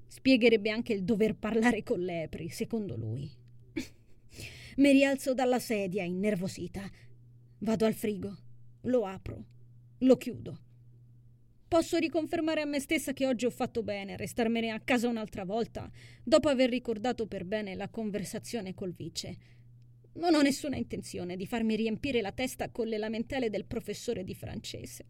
Spiegherebbe 0.06 0.70
anche 0.70 0.92
il 0.92 1.04
dover 1.04 1.36
parlare 1.36 1.82
con 1.82 2.00
Lepri, 2.00 2.48
secondo 2.48 2.96
lui. 2.96 3.30
Mi 4.76 4.92
rialzo 4.92 5.34
dalla 5.34 5.58
sedia, 5.58 6.02
innervosita. 6.02 6.82
Vado 7.58 7.84
al 7.84 7.94
frigo, 7.94 8.36
lo 8.82 9.04
apro, 9.04 9.44
lo 9.98 10.16
chiudo. 10.16 10.65
Posso 11.68 11.98
riconfermare 11.98 12.60
a 12.60 12.64
me 12.64 12.78
stessa 12.78 13.12
che 13.12 13.26
oggi 13.26 13.44
ho 13.44 13.50
fatto 13.50 13.82
bene 13.82 14.12
a 14.12 14.16
restarmene 14.16 14.70
a 14.70 14.78
casa 14.78 15.08
un'altra 15.08 15.44
volta, 15.44 15.90
dopo 16.22 16.48
aver 16.48 16.70
ricordato 16.70 17.26
per 17.26 17.44
bene 17.44 17.74
la 17.74 17.88
conversazione 17.88 18.72
col 18.72 18.92
vice. 18.92 19.36
Non 20.14 20.34
ho 20.34 20.42
nessuna 20.42 20.76
intenzione 20.76 21.34
di 21.34 21.44
farmi 21.44 21.74
riempire 21.74 22.20
la 22.20 22.30
testa 22.30 22.70
con 22.70 22.86
le 22.86 22.98
lamentele 22.98 23.50
del 23.50 23.64
professore 23.64 24.22
di 24.22 24.34
francese. 24.34 25.04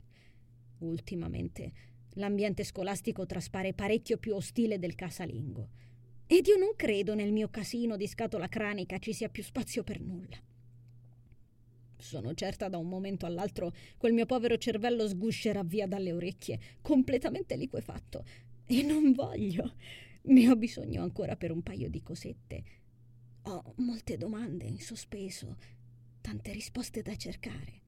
Ultimamente 0.78 1.72
l'ambiente 2.14 2.64
scolastico 2.64 3.26
traspare 3.26 3.74
parecchio 3.74 4.16
più 4.16 4.34
ostile 4.34 4.78
del 4.78 4.94
casalingo. 4.94 5.68
Ed 6.26 6.46
io 6.46 6.56
non 6.56 6.72
credo 6.74 7.14
nel 7.14 7.32
mio 7.32 7.50
casino 7.50 7.98
di 7.98 8.06
scatola 8.06 8.48
cranica 8.48 8.98
ci 8.98 9.12
sia 9.12 9.28
più 9.28 9.42
spazio 9.42 9.84
per 9.84 10.00
nulla. 10.00 10.40
Sono 11.98 12.34
certa 12.34 12.68
da 12.68 12.78
un 12.78 12.88
momento 12.88 13.26
all'altro 13.26 13.72
quel 13.96 14.12
mio 14.12 14.26
povero 14.26 14.58
cervello 14.58 15.08
sguscerà 15.08 15.62
via 15.64 15.86
dalle 15.86 16.12
orecchie, 16.12 16.60
completamente 16.82 17.56
liquefatto. 17.56 18.24
E 18.66 18.82
non 18.82 19.12
voglio. 19.12 19.74
Ne 20.22 20.50
ho 20.50 20.56
bisogno 20.56 21.02
ancora 21.02 21.36
per 21.36 21.52
un 21.52 21.62
paio 21.62 21.88
di 21.88 22.02
cosette. 22.02 22.64
Ho 23.42 23.74
molte 23.76 24.16
domande 24.16 24.64
in 24.64 24.80
sospeso, 24.80 25.56
tante 26.20 26.52
risposte 26.52 27.00
da 27.02 27.14
cercare. 27.16 27.84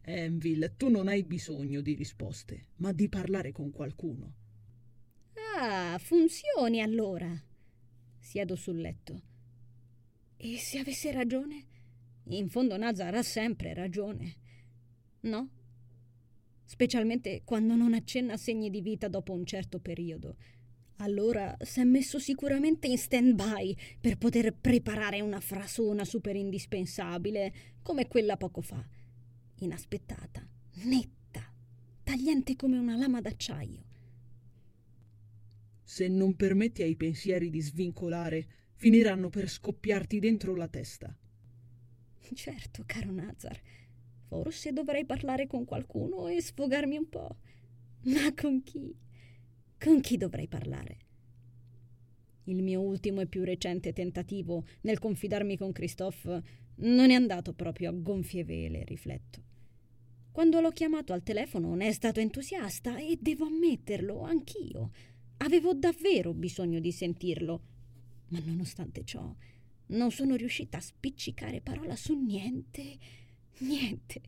Envil, 0.00 0.72
tu 0.76 0.88
non 0.88 1.08
hai 1.08 1.24
bisogno 1.24 1.80
di 1.80 1.94
risposte, 1.94 2.68
ma 2.76 2.92
di 2.92 3.08
parlare 3.08 3.52
con 3.52 3.70
qualcuno. 3.70 4.34
Ah, 5.58 5.98
funzioni 5.98 6.80
allora. 6.80 7.28
Siedo 8.18 8.56
sul 8.56 8.80
letto. 8.80 9.22
E 10.36 10.58
se 10.58 10.78
avesse 10.78 11.12
ragione? 11.12 11.66
In 12.28 12.48
fondo 12.48 12.76
Nazar 12.76 13.14
ha 13.14 13.22
sempre 13.22 13.72
ragione. 13.72 14.34
No? 15.20 15.50
Specialmente 16.64 17.42
quando 17.44 17.76
non 17.76 17.94
accenna 17.94 18.36
segni 18.36 18.70
di 18.70 18.80
vita 18.80 19.06
dopo 19.06 19.32
un 19.32 19.44
certo 19.46 19.78
periodo. 19.78 20.36
Allora 20.96 21.56
si 21.60 21.80
è 21.80 21.84
messo 21.84 22.18
sicuramente 22.18 22.88
in 22.88 22.98
stand-by 22.98 23.76
per 24.00 24.16
poter 24.16 24.56
preparare 24.56 25.20
una 25.20 25.40
frasona 25.40 26.04
super 26.04 26.34
indispensabile 26.34 27.52
come 27.82 28.08
quella 28.08 28.36
poco 28.36 28.60
fa. 28.60 28.84
Inaspettata, 29.60 30.44
netta, 30.84 31.52
tagliente 32.02 32.56
come 32.56 32.78
una 32.78 32.96
lama 32.96 33.20
d'acciaio. 33.20 33.84
Se 35.84 36.08
non 36.08 36.34
permetti 36.34 36.82
ai 36.82 36.96
pensieri 36.96 37.50
di 37.50 37.60
svincolare, 37.60 38.48
finiranno 38.74 39.28
per 39.28 39.48
scoppiarti 39.48 40.18
dentro 40.18 40.56
la 40.56 40.66
testa. 40.66 41.16
Certo, 42.34 42.82
caro 42.86 43.10
Nazar. 43.10 43.60
Forse 44.28 44.72
dovrei 44.72 45.04
parlare 45.04 45.46
con 45.46 45.64
qualcuno 45.64 46.28
e 46.28 46.40
sfogarmi 46.40 46.96
un 46.96 47.08
po'. 47.08 47.36
Ma 48.04 48.32
con 48.34 48.62
chi? 48.62 48.94
Con 49.78 50.00
chi 50.00 50.16
dovrei 50.16 50.48
parlare? 50.48 50.98
Il 52.44 52.62
mio 52.62 52.80
ultimo 52.80 53.20
e 53.20 53.26
più 53.26 53.44
recente 53.44 53.92
tentativo 53.92 54.64
nel 54.82 54.98
confidarmi 54.98 55.56
con 55.56 55.72
Christophe 55.72 56.42
non 56.76 57.10
è 57.10 57.14
andato 57.14 57.52
proprio 57.52 57.90
a 57.90 57.92
gonfie 57.92 58.44
vele, 58.44 58.84
rifletto. 58.84 59.42
Quando 60.30 60.60
l'ho 60.60 60.70
chiamato 60.70 61.12
al 61.12 61.22
telefono 61.22 61.74
ne 61.74 61.88
è 61.88 61.92
stato 61.92 62.20
entusiasta 62.20 62.98
e 62.98 63.18
devo 63.20 63.46
ammetterlo, 63.46 64.20
anch'io. 64.22 64.90
Avevo 65.38 65.74
davvero 65.74 66.34
bisogno 66.34 66.78
di 66.78 66.92
sentirlo. 66.92 67.62
Ma 68.28 68.40
nonostante 68.44 69.04
ciò, 69.04 69.34
non 69.88 70.10
sono 70.10 70.34
riuscita 70.34 70.78
a 70.78 70.80
spiccicare 70.80 71.60
parola 71.60 71.96
su 71.96 72.14
niente, 72.14 72.98
niente. 73.58 74.20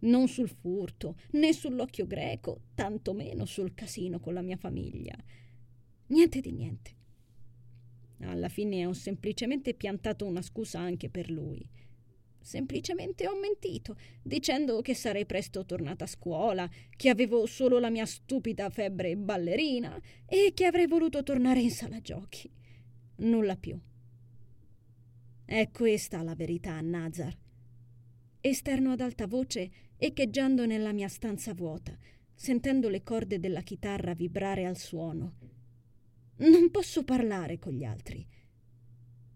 Non 0.00 0.28
sul 0.28 0.48
furto, 0.48 1.16
né 1.32 1.52
sull'occhio 1.52 2.06
greco, 2.06 2.62
tantomeno 2.74 3.44
sul 3.44 3.74
casino 3.74 4.18
con 4.18 4.32
la 4.32 4.40
mia 4.40 4.56
famiglia. 4.56 5.14
Niente 6.06 6.40
di 6.40 6.52
niente. 6.52 6.98
Alla 8.20 8.48
fine 8.48 8.86
ho 8.86 8.92
semplicemente 8.92 9.74
piantato 9.74 10.24
una 10.24 10.42
scusa 10.42 10.78
anche 10.78 11.10
per 11.10 11.30
lui. 11.30 11.68
Semplicemente 12.40 13.28
ho 13.28 13.38
mentito, 13.38 13.96
dicendo 14.22 14.80
che 14.80 14.94
sarei 14.94 15.26
presto 15.26 15.66
tornata 15.66 16.04
a 16.04 16.08
scuola, 16.08 16.68
che 16.96 17.10
avevo 17.10 17.44
solo 17.44 17.78
la 17.78 17.90
mia 17.90 18.06
stupida 18.06 18.70
febbre 18.70 19.16
ballerina 19.16 20.00
e 20.26 20.52
che 20.54 20.64
avrei 20.64 20.86
voluto 20.86 21.22
tornare 21.22 21.60
in 21.60 21.70
sala 21.70 22.00
giochi. 22.00 22.50
Nulla 23.16 23.56
più. 23.56 23.78
È 25.50 25.68
questa 25.72 26.22
la 26.22 26.36
verità, 26.36 26.80
Nazar. 26.80 27.36
Esterno 28.40 28.92
ad 28.92 29.00
alta 29.00 29.26
voce, 29.26 29.68
echeggiando 29.96 30.64
nella 30.64 30.92
mia 30.92 31.08
stanza 31.08 31.54
vuota, 31.54 31.98
sentendo 32.32 32.88
le 32.88 33.02
corde 33.02 33.40
della 33.40 33.62
chitarra 33.62 34.14
vibrare 34.14 34.64
al 34.64 34.76
suono. 34.76 35.34
Non 36.36 36.70
posso 36.70 37.02
parlare 37.02 37.58
con 37.58 37.72
gli 37.72 37.82
altri. 37.82 38.24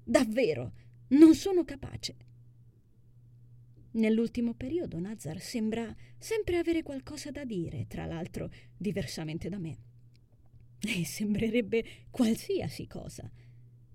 Davvero, 0.04 0.72
non 1.08 1.34
sono 1.34 1.64
capace. 1.64 2.14
Nell'ultimo 3.94 4.54
periodo 4.54 5.00
Nazar 5.00 5.40
sembra 5.40 5.92
sempre 6.16 6.58
avere 6.58 6.84
qualcosa 6.84 7.32
da 7.32 7.44
dire, 7.44 7.86
tra 7.88 8.06
l'altro 8.06 8.52
diversamente 8.76 9.48
da 9.48 9.58
me. 9.58 9.78
E 10.78 11.04
sembrerebbe 11.04 11.84
qualsiasi 12.12 12.86
cosa 12.86 13.28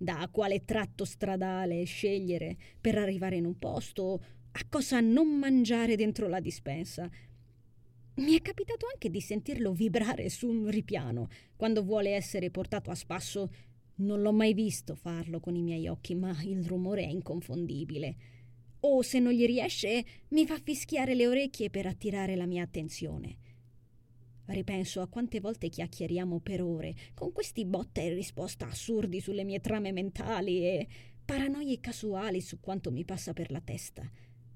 da 0.01 0.29
quale 0.31 0.63
tratto 0.63 1.03
stradale 1.03 1.83
scegliere 1.83 2.55
per 2.79 2.97
arrivare 2.97 3.35
in 3.35 3.45
un 3.45 3.59
posto, 3.59 4.23
a 4.51 4.61
cosa 4.69 5.01
non 5.01 5.27
mangiare 5.27 5.97
dentro 5.97 6.29
la 6.29 6.39
dispensa. 6.39 7.09
Mi 8.15 8.33
è 8.33 8.41
capitato 8.41 8.87
anche 8.91 9.09
di 9.09 9.19
sentirlo 9.19 9.73
vibrare 9.73 10.29
su 10.29 10.47
un 10.47 10.69
ripiano 10.69 11.27
quando 11.57 11.83
vuole 11.83 12.11
essere 12.11 12.49
portato 12.49 12.91
a 12.91 12.95
spasso. 12.95 13.51
Non 13.95 14.21
l'ho 14.21 14.31
mai 14.31 14.53
visto 14.53 14.95
farlo 14.95 15.41
con 15.41 15.55
i 15.55 15.61
miei 15.61 15.87
occhi, 15.89 16.15
ma 16.15 16.35
il 16.43 16.65
rumore 16.65 17.03
è 17.03 17.09
inconfondibile. 17.09 18.15
O 18.81 19.01
se 19.01 19.19
non 19.19 19.33
gli 19.33 19.45
riesce, 19.45 20.05
mi 20.29 20.45
fa 20.45 20.57
fischiare 20.57 21.13
le 21.13 21.27
orecchie 21.27 21.69
per 21.69 21.85
attirare 21.85 22.37
la 22.37 22.45
mia 22.45 22.63
attenzione. 22.63 23.35
Ripenso 24.49 25.01
a 25.01 25.07
quante 25.07 25.39
volte 25.39 25.69
chiacchieriamo 25.69 26.39
per 26.39 26.63
ore, 26.63 26.95
con 27.13 27.31
questi 27.31 27.65
botta 27.65 28.01
e 28.01 28.11
risposta 28.15 28.65
assurdi 28.65 29.19
sulle 29.19 29.43
mie 29.43 29.59
trame 29.59 29.91
mentali 29.91 30.63
e 30.63 30.87
paranoie 31.23 31.79
casuali 31.79 32.41
su 32.41 32.59
quanto 32.59 32.91
mi 32.91 33.05
passa 33.05 33.31
per 33.33 33.51
la 33.51 33.61
testa, 33.61 34.09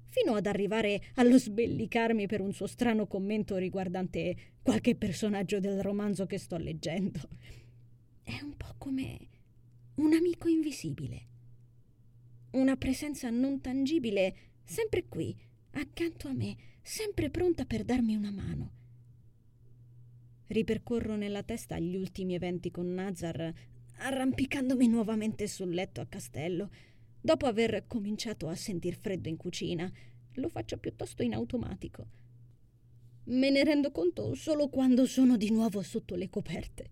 fino 0.06 0.34
ad 0.34 0.46
arrivare 0.46 1.00
allo 1.14 1.38
sbellicarmi 1.38 2.26
per 2.26 2.40
un 2.40 2.52
suo 2.52 2.66
strano 2.66 3.06
commento 3.06 3.56
riguardante 3.56 4.54
qualche 4.62 4.96
personaggio 4.96 5.60
del 5.60 5.80
romanzo 5.80 6.26
che 6.26 6.38
sto 6.38 6.56
leggendo. 6.56 7.20
È 8.24 8.40
un 8.42 8.56
po' 8.56 8.74
come 8.78 9.16
un 9.94 10.12
amico 10.12 10.48
invisibile. 10.48 11.26
Una 12.54 12.76
presenza 12.76 13.30
non 13.30 13.60
tangibile 13.60 14.34
sempre 14.64 15.04
qui, 15.06 15.36
accanto 15.70 16.26
a 16.26 16.32
me, 16.32 16.56
sempre 16.82 17.30
pronta 17.30 17.64
per 17.64 17.84
darmi 17.84 18.16
una 18.16 18.32
mano 18.32 18.82
Ripercorro 20.46 21.16
nella 21.16 21.42
testa 21.42 21.78
gli 21.78 21.96
ultimi 21.96 22.34
eventi 22.34 22.70
con 22.70 22.92
Nazar, 22.92 23.52
arrampicandomi 23.96 24.86
nuovamente 24.88 25.46
sul 25.46 25.72
letto 25.72 26.02
a 26.02 26.06
castello. 26.06 26.70
Dopo 27.18 27.46
aver 27.46 27.86
cominciato 27.86 28.48
a 28.48 28.54
sentir 28.54 28.96
freddo 28.96 29.30
in 29.30 29.38
cucina, 29.38 29.90
lo 30.34 30.48
faccio 30.48 30.76
piuttosto 30.76 31.22
in 31.22 31.32
automatico. 31.32 32.06
Me 33.24 33.48
ne 33.48 33.64
rendo 33.64 33.90
conto 33.90 34.34
solo 34.34 34.68
quando 34.68 35.06
sono 35.06 35.38
di 35.38 35.50
nuovo 35.50 35.80
sotto 35.80 36.14
le 36.14 36.28
coperte. 36.28 36.90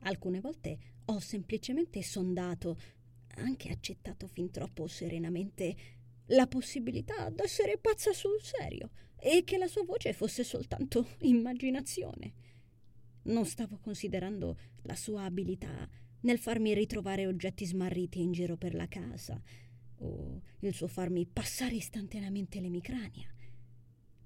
Alcune 0.00 0.40
volte 0.40 0.78
ho 1.04 1.20
semplicemente 1.20 2.02
sondato, 2.02 2.76
anche 3.36 3.70
accettato 3.70 4.26
fin 4.26 4.50
troppo 4.50 4.88
serenamente, 4.88 5.76
la 6.30 6.48
possibilità 6.48 7.30
d'essere 7.30 7.78
pazza 7.78 8.12
sul 8.12 8.40
serio 8.42 8.90
e 9.18 9.44
che 9.44 9.56
la 9.56 9.66
sua 9.66 9.84
voce 9.84 10.12
fosse 10.12 10.44
soltanto 10.44 11.06
immaginazione. 11.22 12.32
Non 13.22 13.44
stavo 13.44 13.78
considerando 13.78 14.56
la 14.82 14.94
sua 14.94 15.24
abilità 15.24 15.88
nel 16.20 16.38
farmi 16.38 16.74
ritrovare 16.74 17.26
oggetti 17.26 17.64
smarriti 17.64 18.20
in 18.20 18.32
giro 18.32 18.56
per 18.56 18.74
la 18.74 18.88
casa, 18.88 19.40
o 19.98 20.40
il 20.60 20.74
suo 20.74 20.86
farmi 20.86 21.26
passare 21.26 21.74
istantaneamente 21.74 22.60
l'emicrania. 22.60 23.32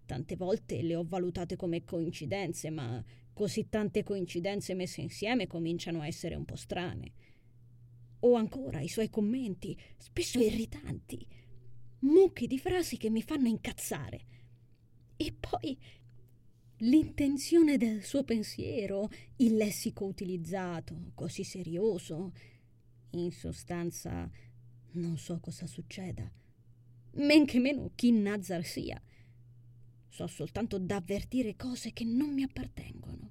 Tante 0.07 0.37
volte 0.37 0.83
le 0.83 0.97
ho 0.97 1.05
valutate 1.05 1.57
come 1.57 1.85
coincidenze, 1.85 2.71
ma 2.71 3.03
così 3.33 3.69
tante 3.69 4.03
coincidenze 4.03 4.75
messe 4.75 5.01
insieme 5.01 5.47
cominciano 5.47 6.01
a 6.01 6.07
essere 6.07 6.35
un 6.35 6.45
po' 6.45 6.57
strane. 6.57 7.13
O 8.21 8.35
ancora 8.35 8.81
i 8.81 8.89
suoi 8.89 9.09
commenti, 9.09 9.79
spesso 9.97 10.41
irritanti, 10.41 11.25
mucchi 12.01 12.47
di 12.47 12.59
frasi 12.59 12.97
che 12.97 13.09
mi 13.09 13.23
fanno 13.23 13.49
incazzare. 13.49 14.39
E 15.23 15.35
poi 15.39 15.77
l'intenzione 16.79 17.77
del 17.77 18.03
suo 18.03 18.25
pensiero, 18.25 19.11
il 19.37 19.55
lessico 19.55 20.07
utilizzato, 20.07 21.11
così 21.15 21.45
serioso. 21.45 22.33
In 23.11 23.31
sostanza, 23.31 24.31
non 24.93 25.19
so 25.19 25.39
cosa 25.39 25.67
succeda, 25.67 26.27
men 27.17 27.45
che 27.45 27.59
meno 27.59 27.91
chi 27.95 28.13
Nazar 28.13 28.65
sia. 28.65 28.99
So 30.09 30.27
soltanto 30.27 30.79
d'avvertire 30.79 31.55
cose 31.55 31.93
che 31.93 32.05
non 32.05 32.33
mi 32.33 32.43
appartengono. 32.43 33.31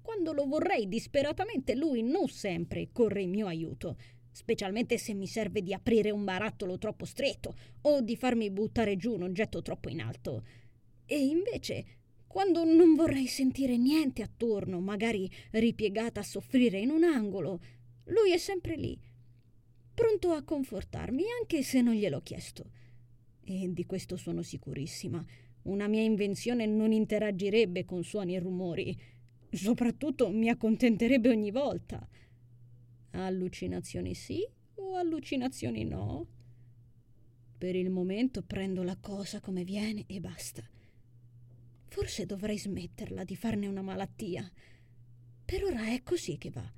Quando 0.00 0.32
lo 0.32 0.46
vorrei 0.46 0.88
disperatamente, 0.88 1.74
lui 1.74 2.02
non 2.02 2.26
sempre 2.28 2.88
corre 2.90 3.20
in 3.20 3.28
mio 3.28 3.48
aiuto, 3.48 3.98
specialmente 4.30 4.96
se 4.96 5.12
mi 5.12 5.26
serve 5.26 5.62
di 5.62 5.74
aprire 5.74 6.10
un 6.10 6.24
barattolo 6.24 6.78
troppo 6.78 7.04
stretto 7.04 7.54
o 7.82 8.00
di 8.00 8.16
farmi 8.16 8.50
buttare 8.50 8.96
giù 8.96 9.12
un 9.12 9.24
oggetto 9.24 9.60
troppo 9.60 9.90
in 9.90 10.00
alto. 10.00 10.42
E 11.12 11.18
invece, 11.18 11.84
quando 12.28 12.62
non 12.62 12.94
vorrei 12.94 13.26
sentire 13.26 13.76
niente 13.76 14.22
attorno, 14.22 14.78
magari 14.78 15.28
ripiegata 15.50 16.20
a 16.20 16.22
soffrire 16.22 16.78
in 16.78 16.90
un 16.90 17.02
angolo, 17.02 17.60
lui 18.04 18.30
è 18.30 18.36
sempre 18.36 18.76
lì, 18.76 18.96
pronto 19.92 20.30
a 20.30 20.44
confortarmi 20.44 21.24
anche 21.40 21.64
se 21.64 21.80
non 21.80 21.94
gliel'ho 21.94 22.20
chiesto. 22.20 22.70
E 23.42 23.72
di 23.72 23.84
questo 23.86 24.16
sono 24.16 24.42
sicurissima. 24.42 25.26
Una 25.62 25.88
mia 25.88 26.02
invenzione 26.02 26.64
non 26.64 26.92
interagirebbe 26.92 27.84
con 27.84 28.04
suoni 28.04 28.36
e 28.36 28.38
rumori. 28.38 28.96
Soprattutto 29.50 30.30
mi 30.30 30.48
accontenterebbe 30.48 31.28
ogni 31.28 31.50
volta. 31.50 32.08
Allucinazioni 33.10 34.14
sì 34.14 34.46
o 34.76 34.94
allucinazioni 34.94 35.82
no? 35.82 36.24
Per 37.58 37.74
il 37.74 37.90
momento 37.90 38.42
prendo 38.42 38.84
la 38.84 38.96
cosa 38.96 39.40
come 39.40 39.64
viene 39.64 40.04
e 40.06 40.20
basta. 40.20 40.62
Forse 41.90 42.24
dovrei 42.24 42.56
smetterla 42.56 43.24
di 43.24 43.34
farne 43.34 43.66
una 43.66 43.82
malattia. 43.82 44.48
Per 45.44 45.64
ora 45.64 45.88
è 45.88 46.04
così 46.04 46.38
che 46.38 46.48
va. 46.50 46.72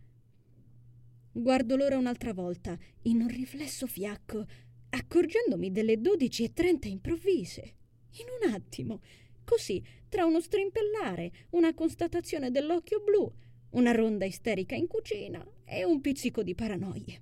Guardo 1.31 1.77
l'ora 1.77 1.99
un'altra 1.99 2.33
volta, 2.33 2.79
in 3.03 3.21
un 3.21 3.29
riflesso 3.29 3.87
fiacco, 3.87 4.47
accorgendomi 4.89 5.71
delle 5.71 6.01
dodici 6.01 6.45
e 6.45 6.55
trenta 6.55 6.89
improvvise. 6.89 7.75
In 8.21 8.25
un 8.41 8.55
attimo, 8.55 9.03
così, 9.45 9.85
tra 10.09 10.25
uno 10.25 10.41
strimpellare, 10.41 11.31
una 11.51 11.75
constatazione 11.75 12.51
dell'occhio 12.51 13.03
blu, 13.03 13.31
una 13.73 13.93
ronda 13.93 14.25
isterica 14.25 14.75
in 14.75 14.87
cucina 14.87 15.47
e 15.67 15.85
un 15.85 16.01
pizzico 16.01 16.43
di 16.43 16.55
paranoie. 16.55 17.21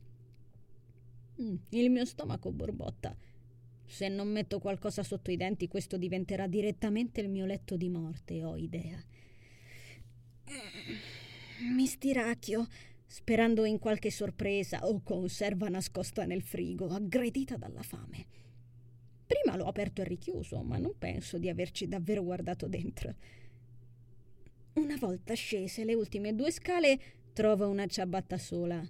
Mm, 1.42 1.57
il 1.70 1.90
mio 1.90 2.05
stomaco 2.05 2.53
borbotta. 2.53 3.16
Se 3.90 4.07
non 4.07 4.29
metto 4.29 4.61
qualcosa 4.61 5.03
sotto 5.03 5.33
i 5.33 5.37
denti, 5.37 5.66
questo 5.66 5.96
diventerà 5.96 6.46
direttamente 6.46 7.20
il 7.20 7.29
mio 7.29 7.44
letto 7.44 7.76
di 7.76 7.88
morte, 7.88 8.44
ho 8.44 8.57
idea. 8.57 8.96
Mm, 10.48 11.74
mi 11.74 11.87
stiracchio, 11.87 12.68
sperando 13.05 13.64
in 13.64 13.81
qualche 13.81 14.12
sorpresa 14.12 14.87
o 14.87 15.03
conserva 15.03 15.68
nascosta 15.68 16.24
nel 16.24 16.40
frigo, 16.40 16.87
aggredita 16.87 17.57
dalla 17.57 17.83
fame. 17.83 18.26
Prima 19.26 19.57
l'ho 19.57 19.66
aperto 19.66 20.03
e 20.03 20.05
richiuso, 20.05 20.62
ma 20.62 20.79
non 20.79 20.94
penso 20.96 21.37
di 21.38 21.48
averci 21.48 21.88
davvero 21.88 22.22
guardato 22.22 22.68
dentro. 22.68 23.16
Una 24.74 24.96
volta 24.98 25.35
scese 25.35 25.85
le 25.85 25.94
ultime 25.94 26.33
due 26.37 26.53
scale, 26.53 27.00
trovo 27.33 27.68
una 27.68 27.88
ciabatta 27.88 28.38
sola. 28.38 28.81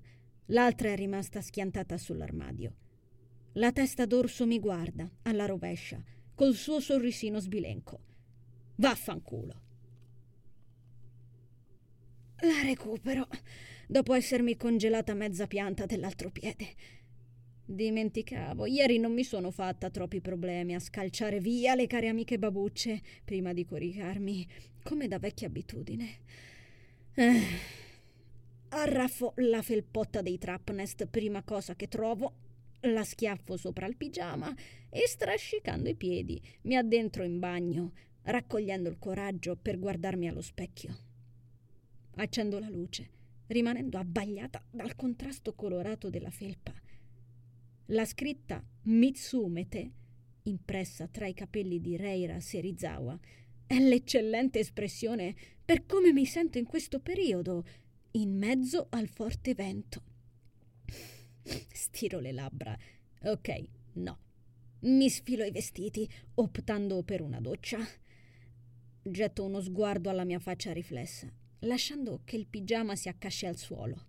L'altra 0.46 0.90
è 0.90 0.94
rimasta 0.94 1.40
schiantata 1.40 1.96
sull'armadio. 1.96 2.88
La 3.54 3.72
testa 3.72 4.06
d'orso 4.06 4.46
mi 4.46 4.60
guarda, 4.60 5.10
alla 5.22 5.44
rovescia, 5.44 6.00
col 6.36 6.54
suo 6.54 6.78
sorrisino 6.78 7.40
sbilenco. 7.40 7.98
Vaffanculo. 8.76 9.62
La 12.42 12.62
recupero, 12.62 13.26
dopo 13.88 14.14
essermi 14.14 14.56
congelata 14.56 15.14
mezza 15.14 15.48
pianta 15.48 15.84
dell'altro 15.84 16.30
piede. 16.30 16.68
Dimenticavo, 17.64 18.66
ieri 18.66 18.98
non 18.98 19.12
mi 19.12 19.24
sono 19.24 19.50
fatta 19.50 19.90
troppi 19.90 20.20
problemi 20.20 20.76
a 20.76 20.80
scalciare 20.80 21.40
via 21.40 21.74
le 21.74 21.88
care 21.88 22.06
amiche 22.06 22.38
babucce 22.38 23.02
prima 23.24 23.52
di 23.52 23.64
coricarmi, 23.64 24.46
come 24.84 25.08
da 25.08 25.18
vecchia 25.18 25.48
abitudine. 25.48 26.18
Eh. 27.14 27.40
Arraffo 28.68 29.32
la 29.36 29.60
felpotta 29.60 30.22
dei 30.22 30.38
Trapnest, 30.38 31.06
prima 31.06 31.42
cosa 31.42 31.74
che 31.74 31.88
trovo, 31.88 32.49
la 32.82 33.04
schiaffo 33.04 33.56
sopra 33.56 33.86
il 33.86 33.96
pigiama 33.96 34.54
e 34.88 35.06
strascicando 35.06 35.88
i 35.88 35.94
piedi 35.94 36.40
mi 36.62 36.76
addentro 36.76 37.22
in 37.24 37.38
bagno, 37.38 37.92
raccogliendo 38.22 38.88
il 38.88 38.98
coraggio 38.98 39.56
per 39.56 39.78
guardarmi 39.78 40.28
allo 40.28 40.42
specchio. 40.42 40.96
Accendo 42.16 42.58
la 42.58 42.68
luce, 42.68 43.08
rimanendo 43.48 43.98
abbagliata 43.98 44.62
dal 44.70 44.94
contrasto 44.96 45.54
colorato 45.54 46.10
della 46.10 46.30
felpa 46.30 46.72
la 47.92 48.04
scritta 48.04 48.64
Mitsumete, 48.82 49.90
impressa 50.44 51.08
tra 51.08 51.26
i 51.26 51.34
capelli 51.34 51.80
di 51.80 51.96
Reira 51.96 52.38
Serizawa, 52.38 53.18
è 53.66 53.78
l'eccellente 53.80 54.60
espressione 54.60 55.34
per 55.64 55.86
come 55.86 56.12
mi 56.12 56.24
sento 56.24 56.58
in 56.58 56.66
questo 56.66 57.00
periodo, 57.00 57.64
in 58.12 58.36
mezzo 58.36 58.86
al 58.90 59.08
forte 59.08 59.54
vento. 59.54 60.02
Stiro 61.42 62.18
le 62.18 62.32
labbra. 62.32 62.76
Ok, 63.22 63.64
no. 63.94 64.18
Mi 64.80 65.08
sfilo 65.08 65.44
i 65.44 65.50
vestiti, 65.50 66.08
optando 66.34 67.02
per 67.02 67.20
una 67.20 67.40
doccia. 67.40 67.78
Getto 69.02 69.44
uno 69.44 69.60
sguardo 69.60 70.10
alla 70.10 70.24
mia 70.24 70.38
faccia 70.38 70.72
riflessa, 70.72 71.30
lasciando 71.60 72.20
che 72.24 72.36
il 72.36 72.46
pigiama 72.46 72.96
si 72.96 73.08
accasci 73.08 73.46
al 73.46 73.56
suolo. 73.56 74.06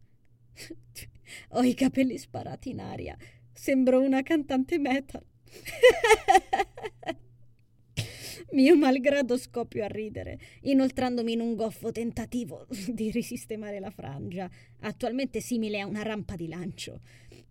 Ho 1.49 1.63
i 1.63 1.73
capelli 1.73 2.17
sparati 2.17 2.71
in 2.71 2.81
aria 2.81 3.17
Sembro 3.53 4.01
una 4.01 4.23
cantante 4.23 4.77
metal. 4.79 5.23
Mio 8.53 8.75
malgrado 8.75 9.37
scoppio 9.37 9.85
a 9.85 9.87
ridere, 9.87 10.37
inoltrandomi 10.63 11.31
in 11.31 11.39
un 11.39 11.55
goffo 11.55 11.91
tentativo 11.91 12.67
di 12.91 13.09
risistemare 13.09 13.79
la 13.79 13.91
frangia, 13.91 14.49
attualmente 14.79 15.39
simile 15.39 15.79
a 15.79 15.85
una 15.85 16.01
rampa 16.01 16.35
di 16.35 16.49
lancio. 16.49 16.99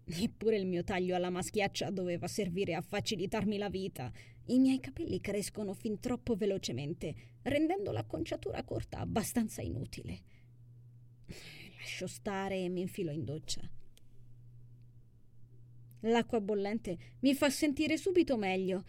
Eppure 0.05 0.59
il 0.59 0.67
mio 0.67 0.85
taglio 0.85 1.15
alla 1.15 1.31
maschiaccia 1.31 1.91
doveva 1.91 2.27
servire 2.27 2.75
a 2.75 2.83
facilitarmi 2.83 3.57
la 3.57 3.71
vita. 3.71 4.13
I 4.47 4.59
miei 4.59 4.81
capelli 4.81 5.21
crescono 5.21 5.73
fin 5.73 6.01
troppo 6.01 6.35
velocemente, 6.35 7.15
rendendo 7.43 7.93
l'acconciatura 7.93 8.63
corta 8.65 8.99
abbastanza 8.99 9.63
inutile. 9.63 10.21
Lascio 11.79 12.09
stare 12.09 12.63
e 12.63 12.69
mi 12.69 12.83
infilo 12.83 13.11
in 13.11 13.25
doccia. 13.25 13.63
L'acqua 16.01 16.41
bollente 16.41 16.99
mi 17.21 17.35
fa 17.35 17.49
sentire 17.49 17.97
subito 17.97 18.37
meglio. 18.37 18.85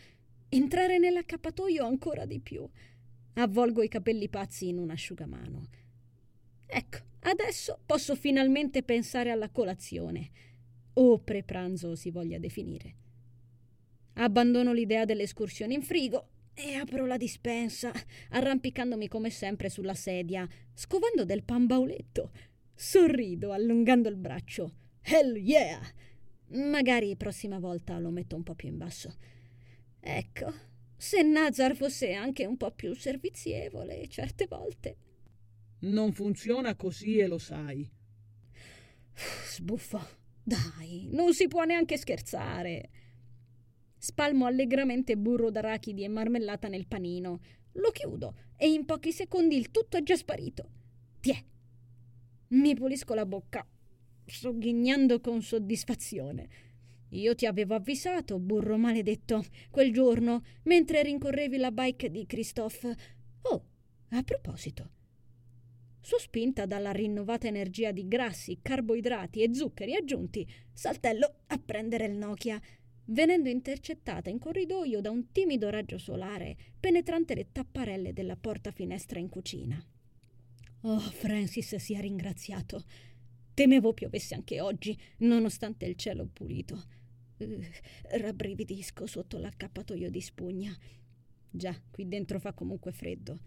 Entrare 0.54 0.98
nell'accappatoio 0.98 1.86
ancora 1.86 2.26
di 2.26 2.42
più. 2.42 2.68
Avvolgo 3.36 3.84
i 3.84 3.88
capelli 3.88 4.28
pazzi 4.28 4.68
in 4.68 4.80
un 4.80 4.90
asciugamano. 4.90 5.70
Ecco, 6.66 6.98
adesso 7.22 7.80
posso 7.86 8.16
finalmente 8.16 8.84
pensare 8.84 9.32
alla 9.32 9.48
colazione. 9.48 10.30
O 10.96 11.20
prepranzo 11.20 11.96
si 11.96 12.12
voglia 12.12 12.38
definire. 12.38 12.96
Abbandono 14.16 14.74
l'idea 14.74 15.06
dell'escursione 15.06 15.74
in 15.74 15.84
frigo 15.84 16.28
e 16.54 16.74
apro 16.74 17.06
la 17.06 17.16
dispensa, 17.16 17.94
arrampicandomi 18.32 19.08
come 19.08 19.30
sempre 19.30 19.70
sulla 19.70 19.94
sedia, 19.94 20.46
scovando 20.74 21.24
del 21.24 21.44
pan 21.44 21.66
bauletto. 21.66 22.30
Sorrido, 22.76 23.54
allungando 23.54 24.10
il 24.10 24.18
braccio. 24.18 24.74
Hell 25.02 25.38
yeah! 25.38 25.80
Magari 26.48 27.16
prossima 27.16 27.58
volta 27.58 27.98
lo 28.00 28.10
metto 28.10 28.36
un 28.36 28.44
po' 28.44 28.54
più 28.54 28.68
in 28.68 28.78
basso. 28.78 29.40
Ecco, 30.04 30.52
se 30.98 31.22
Nazar 31.22 31.76
fosse 31.76 32.14
anche 32.14 32.46
un 32.46 32.58
po' 32.58 32.72
più 32.72 32.94
servizievole 32.96 34.08
certe 34.08 34.48
volte. 34.48 34.98
Non 35.82 36.12
funziona 36.12 36.76
così 36.76 37.18
e 37.18 37.28
lo 37.28 37.38
sai. 37.38 37.90
Sbuffo. 39.14 40.20
Dai, 40.44 41.08
non 41.12 41.34
si 41.34 41.48
può 41.48 41.64
neanche 41.64 41.98
scherzare. 41.98 42.90
Spalmo 43.98 44.48
allegramente 44.48 45.16
burro 45.16 45.52
d'arachidi 45.52 46.04
e 46.04 46.08
marmellata 46.08 46.68
nel 46.68 46.88
panino. 46.88 47.40
Lo 47.74 47.92
chiudo 47.92 48.36
e 48.58 48.72
in 48.72 48.86
pochi 48.86 49.12
secondi 49.12 49.56
il 49.56 49.70
tutto 49.70 49.98
è 49.98 50.04
già 50.04 50.16
sparito. 50.16 50.70
Tiè. 51.20 51.40
Mi 52.50 52.74
pulisco 52.74 53.14
la 53.14 53.26
bocca 53.26 53.66
sogghignando 54.26 55.20
con 55.20 55.42
soddisfazione. 55.42 56.50
Io 57.14 57.36
ti 57.36 57.46
avevo 57.46 57.76
avvisato, 57.76 58.40
burro 58.40 58.78
maledetto, 58.78 59.44
quel 59.70 59.92
giorno, 59.92 60.44
mentre 60.64 61.04
rincorrevi 61.04 61.58
la 61.58 61.72
bike 61.72 62.10
di 62.10 62.26
Christophe. 62.26 62.96
Oh, 63.44 63.66
a 64.10 64.24
proposito. 64.24 64.90
Sospinta 66.00 66.66
dalla 66.66 66.92
rinnovata 66.92 67.48
energia 67.48 67.92
di 67.92 68.08
grassi, 68.08 68.60
carboidrati 68.62 69.44
e 69.44 69.54
zuccheri 69.54 69.96
aggiunti, 69.96 70.48
saltello 70.72 71.42
a 71.48 71.58
prendere 71.58 72.06
il 72.06 72.16
Nokia, 72.16 72.60
venendo 73.06 73.50
intercettata 73.50 74.30
in 74.30 74.40
corridoio 74.40 75.02
da 75.02 75.12
un 75.12 75.32
timido 75.32 75.70
raggio 75.70 75.98
solare 75.98 76.56
penetrante 76.80 77.36
le 77.36 77.52
tapparelle 77.52 78.14
della 78.14 78.38
porta 78.38 78.72
finestra 78.72 79.20
in 79.20 79.28
cucina. 79.28 79.84
Oh, 80.84 81.00
Francis 81.00 81.76
sia 81.76 82.00
ringraziato. 82.00 82.84
Temevo 83.54 83.94
piovesse 83.94 84.34
anche 84.34 84.62
oggi, 84.62 84.98
nonostante 85.18 85.86
il 85.86 85.96
cielo 85.96 86.26
pulito. 86.32 87.00
Uh, 87.46 87.64
rabbrividisco 88.20 89.06
sotto 89.08 89.38
l'accappatoio 89.38 90.10
di 90.10 90.22
spugna. 90.22 90.76
Già, 91.50 91.76
qui 91.90 92.08
dentro 92.08 92.40
fa 92.40 92.54
comunque 92.54 92.92
freddo. 92.92 93.40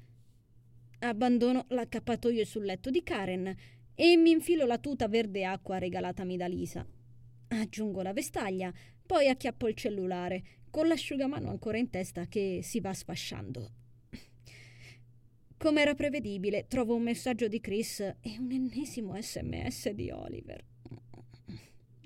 Abbandono 1.00 1.66
l'accappatoio 1.68 2.44
sul 2.44 2.64
letto 2.64 2.90
di 2.90 3.02
Karen 3.02 3.54
e 3.94 4.16
mi 4.16 4.30
infilo 4.30 4.66
la 4.66 4.78
tuta 4.78 5.07
verde 5.07 5.44
acqua 5.44 5.78
regalatami 5.78 6.37
da 6.37 6.46
Lisa. 6.46 6.87
Aggiungo 7.48 8.02
la 8.02 8.12
vestaglia, 8.12 8.72
poi 9.07 9.28
acchiappo 9.28 9.68
il 9.68 9.74
cellulare, 9.74 10.42
con 10.70 10.88
l'asciugamano 10.88 11.50
ancora 11.50 11.78
in 11.78 11.90
testa 11.90 12.26
che 12.26 12.61
si 12.62 12.80
va 12.80 12.92
sfasciando. 12.92 13.70
Come 15.57 15.80
era 15.80 15.94
prevedibile, 15.94 16.66
trovo 16.66 16.94
un 16.94 17.02
messaggio 17.02 17.48
di 17.48 17.61
Chris 17.61 18.00
e 18.00 18.38
un 18.38 18.50
ennesimo 18.50 19.14
sms 19.20 19.90
di 19.90 20.11
Oliver. 20.11 20.73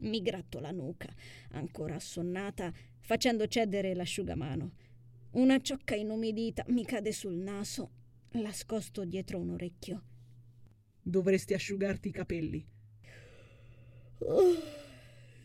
Mi 0.00 0.22
gratto 0.22 0.60
la 0.60 0.70
nuca, 0.70 1.12
ancora 1.50 1.96
assonnata, 1.96 2.72
facendo 3.00 3.46
cedere 3.46 3.94
l'asciugamano. 3.94 4.72
Una 5.32 5.60
ciocca 5.60 5.94
inumidita 5.94 6.64
mi 6.68 6.84
cade 6.84 7.12
sul 7.12 7.34
naso, 7.34 7.90
nascosto 8.32 9.04
dietro 9.04 9.38
un 9.38 9.50
orecchio. 9.50 10.02
Dovresti 11.02 11.54
asciugarti 11.54 12.08
i 12.08 12.12
capelli. 12.12 12.66
Oh, 14.18 14.54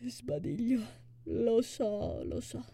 sbadiglio. 0.06 1.02
Lo 1.24 1.62
so, 1.62 2.22
lo 2.24 2.40
so. 2.40 2.64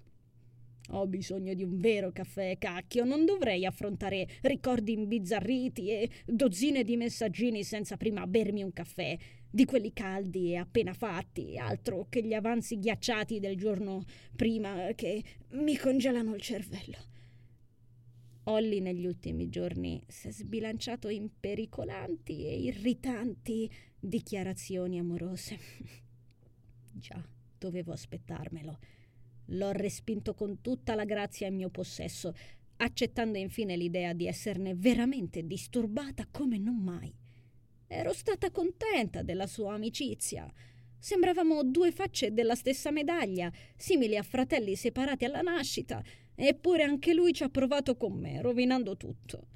Ho 0.92 1.06
bisogno 1.06 1.54
di 1.54 1.62
un 1.62 1.78
vero 1.78 2.10
caffè, 2.10 2.58
cacchio. 2.58 3.04
Non 3.04 3.24
dovrei 3.24 3.64
affrontare 3.64 4.26
ricordi 4.42 4.92
imbizzarriti 4.92 5.88
e 5.88 6.10
dozzine 6.26 6.82
di 6.82 6.96
messaggini 6.96 7.62
senza 7.62 7.96
prima 7.96 8.26
bermi 8.26 8.62
un 8.62 8.72
caffè 8.72 9.16
di 9.50 9.64
quelli 9.64 9.92
caldi 9.92 10.52
e 10.52 10.56
appena 10.56 10.92
fatti, 10.94 11.58
altro 11.58 12.06
che 12.08 12.22
gli 12.22 12.34
avanzi 12.34 12.78
ghiacciati 12.78 13.40
del 13.40 13.56
giorno 13.56 14.04
prima 14.36 14.92
che 14.94 15.22
mi 15.50 15.76
congelano 15.76 16.34
il 16.34 16.40
cervello. 16.40 17.08
Olli 18.44 18.80
negli 18.80 19.04
ultimi 19.04 19.48
giorni 19.48 20.02
si 20.06 20.28
è 20.28 20.32
sbilanciato 20.32 21.08
in 21.08 21.28
pericolanti 21.38 22.46
e 22.46 22.58
irritanti 22.58 23.70
dichiarazioni 23.98 24.98
amorose. 24.98 25.58
Già, 26.92 27.22
dovevo 27.58 27.92
aspettarmelo. 27.92 28.78
L'ho 29.46 29.72
respinto 29.72 30.34
con 30.34 30.60
tutta 30.60 30.94
la 30.94 31.04
grazia 31.04 31.48
in 31.48 31.56
mio 31.56 31.70
possesso, 31.70 32.34
accettando 32.76 33.36
infine 33.36 33.76
l'idea 33.76 34.12
di 34.12 34.26
esserne 34.26 34.74
veramente 34.74 35.46
disturbata 35.46 36.26
come 36.30 36.56
non 36.56 36.76
mai. 36.76 37.19
Ero 37.92 38.12
stata 38.12 38.52
contenta 38.52 39.22
della 39.22 39.48
sua 39.48 39.74
amicizia. 39.74 40.48
Sembravamo 40.96 41.64
due 41.64 41.90
facce 41.90 42.32
della 42.32 42.54
stessa 42.54 42.92
medaglia, 42.92 43.50
simili 43.74 44.16
a 44.16 44.22
fratelli 44.22 44.76
separati 44.76 45.24
alla 45.24 45.40
nascita, 45.40 46.00
eppure 46.36 46.84
anche 46.84 47.12
lui 47.12 47.32
ci 47.32 47.42
ha 47.42 47.48
provato 47.48 47.96
con 47.96 48.12
me, 48.12 48.40
rovinando 48.40 48.96
tutto. 48.96 49.48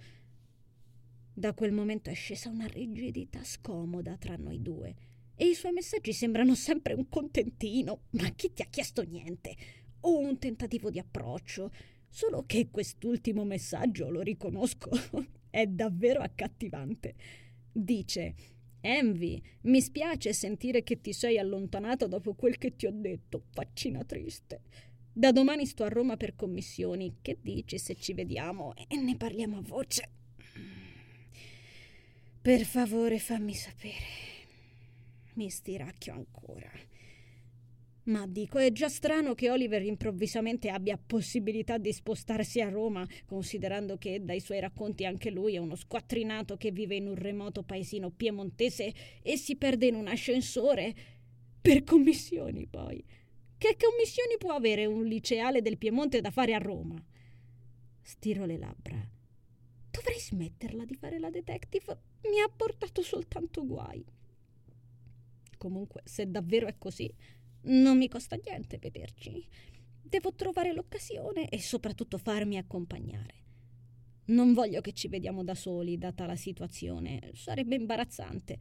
Da 1.32 1.54
quel 1.54 1.70
momento 1.70 2.10
è 2.10 2.14
scesa 2.14 2.48
una 2.48 2.66
rigidità 2.66 3.44
scomoda 3.44 4.16
tra 4.16 4.34
noi 4.34 4.60
due 4.60 4.96
e 5.36 5.46
i 5.46 5.54
suoi 5.54 5.70
messaggi 5.70 6.12
sembrano 6.12 6.56
sempre 6.56 6.94
un 6.94 7.08
contentino. 7.08 8.06
Ma 8.10 8.28
chi 8.30 8.52
ti 8.52 8.62
ha 8.62 8.66
chiesto 8.68 9.02
niente? 9.02 9.54
O 10.00 10.18
un 10.18 10.40
tentativo 10.40 10.90
di 10.90 10.98
approccio? 10.98 11.70
Solo 12.08 12.42
che 12.46 12.68
quest'ultimo 12.72 13.44
messaggio, 13.44 14.10
lo 14.10 14.22
riconosco, 14.22 14.90
è 15.50 15.68
davvero 15.68 16.20
accattivante. 16.20 17.14
Dice 17.76 18.34
Envy, 18.80 19.42
mi 19.62 19.80
spiace 19.80 20.32
sentire 20.32 20.84
che 20.84 21.00
ti 21.00 21.12
sei 21.12 21.38
allontanato 21.38 22.06
dopo 22.06 22.34
quel 22.34 22.56
che 22.56 22.76
ti 22.76 22.86
ho 22.86 22.92
detto, 22.92 23.46
faccina 23.50 24.04
triste. 24.04 24.60
Da 25.12 25.32
domani 25.32 25.66
sto 25.66 25.82
a 25.82 25.88
Roma 25.88 26.16
per 26.16 26.36
commissioni. 26.36 27.16
Che 27.20 27.38
dici 27.40 27.78
se 27.78 27.96
ci 27.96 28.14
vediamo 28.14 28.74
e 28.88 28.96
ne 28.96 29.16
parliamo 29.16 29.58
a 29.58 29.62
voce? 29.62 30.10
Per 32.40 32.64
favore 32.64 33.18
fammi 33.18 33.54
sapere. 33.54 34.04
Mi 35.34 35.50
stiracchio 35.50 36.12
ancora. 36.12 36.70
Ma 38.04 38.26
dico, 38.26 38.58
è 38.58 38.70
già 38.70 38.88
strano 38.90 39.34
che 39.34 39.50
Oliver 39.50 39.82
improvvisamente 39.82 40.68
abbia 40.68 40.98
possibilità 40.98 41.78
di 41.78 41.90
spostarsi 41.90 42.60
a 42.60 42.68
Roma, 42.68 43.06
considerando 43.24 43.96
che 43.96 44.22
dai 44.22 44.40
suoi 44.40 44.60
racconti 44.60 45.06
anche 45.06 45.30
lui 45.30 45.54
è 45.54 45.58
uno 45.58 45.74
squattrinato 45.74 46.58
che 46.58 46.70
vive 46.70 46.96
in 46.96 47.06
un 47.08 47.14
remoto 47.14 47.62
paesino 47.62 48.10
piemontese 48.10 48.92
e 49.22 49.36
si 49.38 49.56
perde 49.56 49.86
in 49.86 49.94
un 49.94 50.08
ascensore. 50.08 50.94
Per 51.62 51.82
commissioni, 51.82 52.66
poi. 52.66 53.02
Che 53.56 53.76
commissioni 53.80 54.36
può 54.36 54.52
avere 54.52 54.84
un 54.84 55.04
liceale 55.04 55.62
del 55.62 55.78
Piemonte 55.78 56.20
da 56.20 56.30
fare 56.30 56.52
a 56.52 56.58
Roma? 56.58 57.02
Stiro 58.02 58.44
le 58.44 58.58
labbra. 58.58 59.02
Dovrei 59.90 60.18
smetterla 60.18 60.84
di 60.84 60.94
fare 60.94 61.18
la 61.18 61.30
detective. 61.30 61.98
Mi 62.28 62.40
ha 62.40 62.52
portato 62.54 63.00
soltanto 63.00 63.64
guai. 63.64 64.04
Comunque, 65.56 66.02
se 66.04 66.30
davvero 66.30 66.66
è 66.66 66.74
così, 66.76 67.10
non 67.64 67.98
mi 67.98 68.08
costa 68.08 68.36
niente 68.36 68.78
vederci. 68.78 69.46
Devo 70.02 70.32
trovare 70.34 70.72
l'occasione 70.72 71.48
e 71.48 71.60
soprattutto 71.60 72.18
farmi 72.18 72.56
accompagnare. 72.56 73.42
Non 74.26 74.54
voglio 74.54 74.80
che 74.80 74.92
ci 74.92 75.08
vediamo 75.08 75.44
da 75.44 75.54
soli, 75.54 75.98
data 75.98 76.26
la 76.26 76.36
situazione. 76.36 77.30
Sarebbe 77.34 77.74
imbarazzante. 77.74 78.58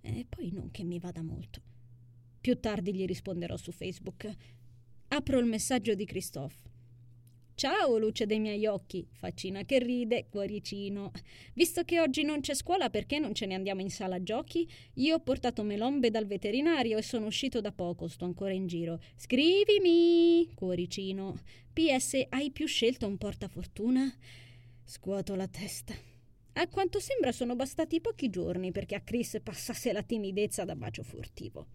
E 0.00 0.26
poi 0.28 0.50
non 0.50 0.70
che 0.70 0.82
mi 0.82 0.98
vada 0.98 1.22
molto. 1.22 1.60
Più 2.40 2.58
tardi 2.58 2.94
gli 2.94 3.04
risponderò 3.04 3.56
su 3.56 3.70
Facebook. 3.70 4.28
Apro 5.08 5.38
il 5.38 5.46
messaggio 5.46 5.94
di 5.94 6.06
Christophe. 6.06 6.69
Ciao, 7.60 7.98
luce 7.98 8.24
dei 8.24 8.38
miei 8.38 8.64
occhi, 8.64 9.06
faccina 9.12 9.66
che 9.66 9.80
ride, 9.80 10.28
cuoricino. 10.30 11.12
Visto 11.52 11.82
che 11.84 12.00
oggi 12.00 12.22
non 12.22 12.40
c'è 12.40 12.54
scuola, 12.54 12.88
perché 12.88 13.18
non 13.18 13.34
ce 13.34 13.44
ne 13.44 13.52
andiamo 13.52 13.82
in 13.82 13.90
sala 13.90 14.22
giochi? 14.22 14.66
Io 14.94 15.16
ho 15.16 15.20
portato 15.20 15.62
Melombe 15.62 16.10
dal 16.10 16.24
veterinario 16.24 16.96
e 16.96 17.02
sono 17.02 17.26
uscito 17.26 17.60
da 17.60 17.70
poco, 17.70 18.08
sto 18.08 18.24
ancora 18.24 18.54
in 18.54 18.66
giro. 18.66 18.98
Scrivimi, 19.14 20.48
cuoricino. 20.54 21.38
PS, 21.74 22.28
hai 22.30 22.50
più 22.50 22.66
scelto 22.66 23.06
un 23.06 23.18
portafortuna? 23.18 24.10
Scuoto 24.82 25.34
la 25.34 25.46
testa. 25.46 25.92
A 26.54 26.66
quanto 26.66 26.98
sembra 26.98 27.30
sono 27.30 27.56
bastati 27.56 28.00
pochi 28.00 28.30
giorni 28.30 28.72
perché 28.72 28.94
a 28.94 29.02
Chris 29.02 29.38
passasse 29.42 29.92
la 29.92 30.02
timidezza 30.02 30.64
da 30.64 30.76
bacio 30.76 31.02
furtivo. 31.02 31.66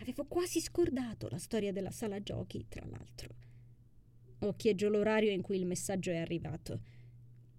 Avevo 0.00 0.24
quasi 0.24 0.60
scordato 0.60 1.28
la 1.28 1.38
storia 1.38 1.70
della 1.70 1.92
sala 1.92 2.20
giochi, 2.20 2.66
tra 2.68 2.84
l'altro. 2.90 3.41
Occhieggio 4.44 4.88
l'orario 4.88 5.30
in 5.30 5.40
cui 5.40 5.56
il 5.56 5.66
messaggio 5.66 6.10
è 6.10 6.16
arrivato. 6.16 6.80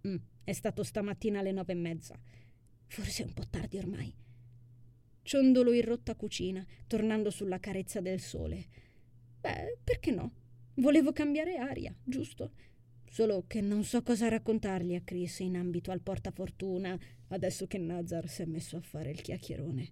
Mm, 0.08 0.18
è 0.44 0.52
stato 0.52 0.84
stamattina 0.84 1.40
alle 1.40 1.54
nove 1.54 1.72
e 1.72 1.76
mezza. 1.76 2.20
Forse 2.88 3.24
è 3.24 3.26
un 3.26 3.34
po' 3.34 3.48
tardi 3.50 3.78
ormai. 3.78 4.14
Ciondolo 5.22 5.72
in 5.72 5.84
rotta 5.84 6.16
cucina, 6.16 6.66
tornando 6.86 7.30
sulla 7.30 7.60
carezza 7.60 8.02
del 8.02 8.20
sole. 8.20 8.68
Beh, 9.40 9.78
perché 9.84 10.12
no? 10.12 10.34
Volevo 10.76 11.14
cambiare 11.14 11.56
aria, 11.56 11.96
giusto? 12.04 12.52
Solo 13.10 13.46
che 13.48 13.62
non 13.62 13.84
so 13.84 14.02
cosa 14.02 14.28
raccontargli 14.28 14.96
a 14.96 15.02
Chris 15.02 15.40
in 15.40 15.56
ambito 15.56 15.92
al 15.92 16.02
portafortuna, 16.02 17.00
adesso 17.28 17.68
che 17.68 17.78
Nazar 17.78 18.28
si 18.28 18.42
è 18.42 18.46
messo 18.46 18.76
a 18.76 18.82
fare 18.82 19.12
il 19.12 19.22
chiacchierone. 19.22 19.92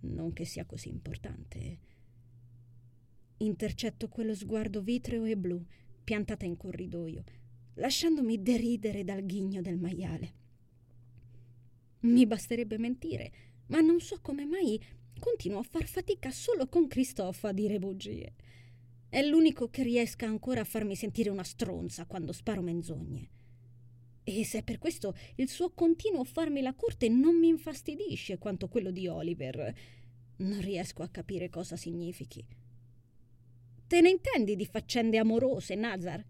Non 0.00 0.32
che 0.32 0.46
sia 0.46 0.64
così 0.64 0.88
importante. 0.88 1.78
Intercetto 3.38 4.08
quello 4.08 4.34
sguardo 4.34 4.80
vitreo 4.80 5.24
e 5.24 5.36
blu 5.36 5.62
piantata 6.08 6.46
in 6.46 6.56
corridoio, 6.56 7.22
lasciandomi 7.74 8.40
deridere 8.40 9.04
dal 9.04 9.26
ghigno 9.26 9.60
del 9.60 9.76
maiale. 9.76 10.32
Mi 12.00 12.26
basterebbe 12.26 12.78
mentire, 12.78 13.30
ma 13.66 13.80
non 13.80 14.00
so 14.00 14.18
come 14.22 14.46
mai 14.46 14.82
continuo 15.20 15.58
a 15.58 15.64
far 15.64 15.84
fatica 15.84 16.30
solo 16.30 16.66
con 16.66 16.88
Christophe 16.88 17.48
a 17.48 17.52
dire 17.52 17.78
bugie. 17.78 18.32
È 19.10 19.22
l'unico 19.22 19.68
che 19.68 19.82
riesca 19.82 20.24
ancora 20.24 20.62
a 20.62 20.64
farmi 20.64 20.96
sentire 20.96 21.28
una 21.28 21.44
stronza 21.44 22.06
quando 22.06 22.32
sparo 22.32 22.62
menzogne. 22.62 23.28
E 24.24 24.46
se 24.46 24.62
per 24.62 24.78
questo 24.78 25.14
il 25.34 25.50
suo 25.50 25.72
continuo 25.72 26.24
farmi 26.24 26.62
la 26.62 26.72
corte 26.72 27.10
non 27.10 27.38
mi 27.38 27.48
infastidisce 27.48 28.38
quanto 28.38 28.68
quello 28.68 28.90
di 28.90 29.08
Oliver, 29.08 29.74
non 30.38 30.60
riesco 30.62 31.02
a 31.02 31.08
capire 31.08 31.50
cosa 31.50 31.76
significhi. 31.76 32.42
Te 33.88 34.02
ne 34.02 34.10
intendi 34.10 34.54
di 34.54 34.66
faccende 34.66 35.16
amorose, 35.16 35.74
Nazar? 35.74 36.22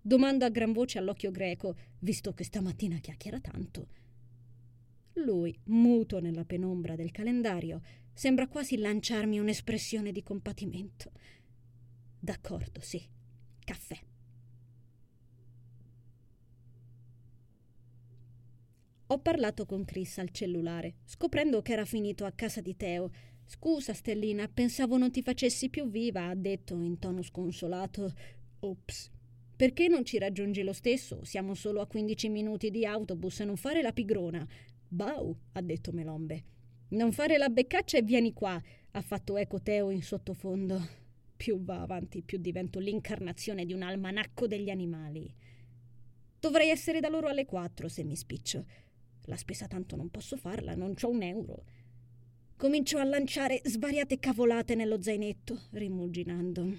Domando 0.00 0.44
a 0.44 0.50
gran 0.50 0.70
voce 0.70 0.98
all'occhio 0.98 1.32
greco, 1.32 1.74
visto 1.98 2.32
che 2.32 2.44
stamattina 2.44 2.98
chiacchiera 2.98 3.40
tanto. 3.40 3.88
Lui, 5.14 5.58
muto 5.64 6.20
nella 6.20 6.44
penombra 6.44 6.94
del 6.94 7.10
calendario, 7.10 7.82
sembra 8.12 8.46
quasi 8.46 8.76
lanciarmi 8.76 9.40
un'espressione 9.40 10.12
di 10.12 10.22
compatimento. 10.22 11.10
D'accordo, 12.20 12.80
sì. 12.80 13.04
Caffè. 13.64 13.98
Ho 19.06 19.18
parlato 19.18 19.66
con 19.66 19.84
Chris 19.84 20.18
al 20.18 20.30
cellulare, 20.30 20.98
scoprendo 21.04 21.62
che 21.62 21.72
era 21.72 21.84
finito 21.84 22.24
a 22.24 22.30
casa 22.30 22.60
di 22.60 22.76
Teo. 22.76 23.10
Scusa, 23.44 23.92
Stellina, 23.92 24.48
pensavo 24.48 24.96
non 24.96 25.10
ti 25.10 25.22
facessi 25.22 25.68
più 25.68 25.88
viva, 25.88 26.28
ha 26.28 26.34
detto 26.34 26.80
in 26.80 26.98
tono 26.98 27.22
sconsolato. 27.22 28.12
Ops. 28.60 29.10
Perché 29.54 29.88
non 29.88 30.04
ci 30.04 30.18
raggiungi 30.18 30.62
lo 30.62 30.72
stesso? 30.72 31.24
Siamo 31.24 31.54
solo 31.54 31.80
a 31.80 31.86
15 31.86 32.28
minuti 32.28 32.70
di 32.70 32.84
autobus 32.84 33.40
e 33.40 33.44
non 33.44 33.56
fare 33.56 33.82
la 33.82 33.92
pigrona. 33.92 34.46
Bau, 34.88 35.36
ha 35.52 35.60
detto 35.62 35.92
Melombe. 35.92 36.44
Non 36.88 37.12
fare 37.12 37.38
la 37.38 37.48
beccaccia 37.48 37.98
e 37.98 38.02
vieni 38.02 38.32
qua, 38.32 38.60
ha 38.90 39.00
fatto 39.00 39.36
eco 39.36 39.60
Teo 39.62 39.90
in 39.90 40.02
sottofondo. 40.02 41.00
Più 41.36 41.62
va 41.62 41.80
avanti, 41.80 42.22
più 42.22 42.38
divento 42.38 42.78
l'incarnazione 42.78 43.64
di 43.64 43.72
un 43.72 43.82
almanacco 43.82 44.46
degli 44.46 44.70
animali. 44.70 45.32
Dovrei 46.38 46.70
essere 46.70 47.00
da 47.00 47.08
loro 47.08 47.28
alle 47.28 47.46
4 47.46 47.88
se 47.88 48.04
mi 48.04 48.16
spiccio. 48.16 48.64
La 49.26 49.36
spesa 49.36 49.68
tanto 49.68 49.96
non 49.96 50.10
posso 50.10 50.36
farla, 50.36 50.74
non 50.74 50.94
c'ho 50.94 51.08
un 51.08 51.22
euro. 51.22 51.64
Comincio 52.62 52.98
a 52.98 53.02
lanciare 53.02 53.60
svariate 53.64 54.20
cavolate 54.20 54.76
nello 54.76 55.02
zainetto, 55.02 55.62
rimuginando. 55.72 56.72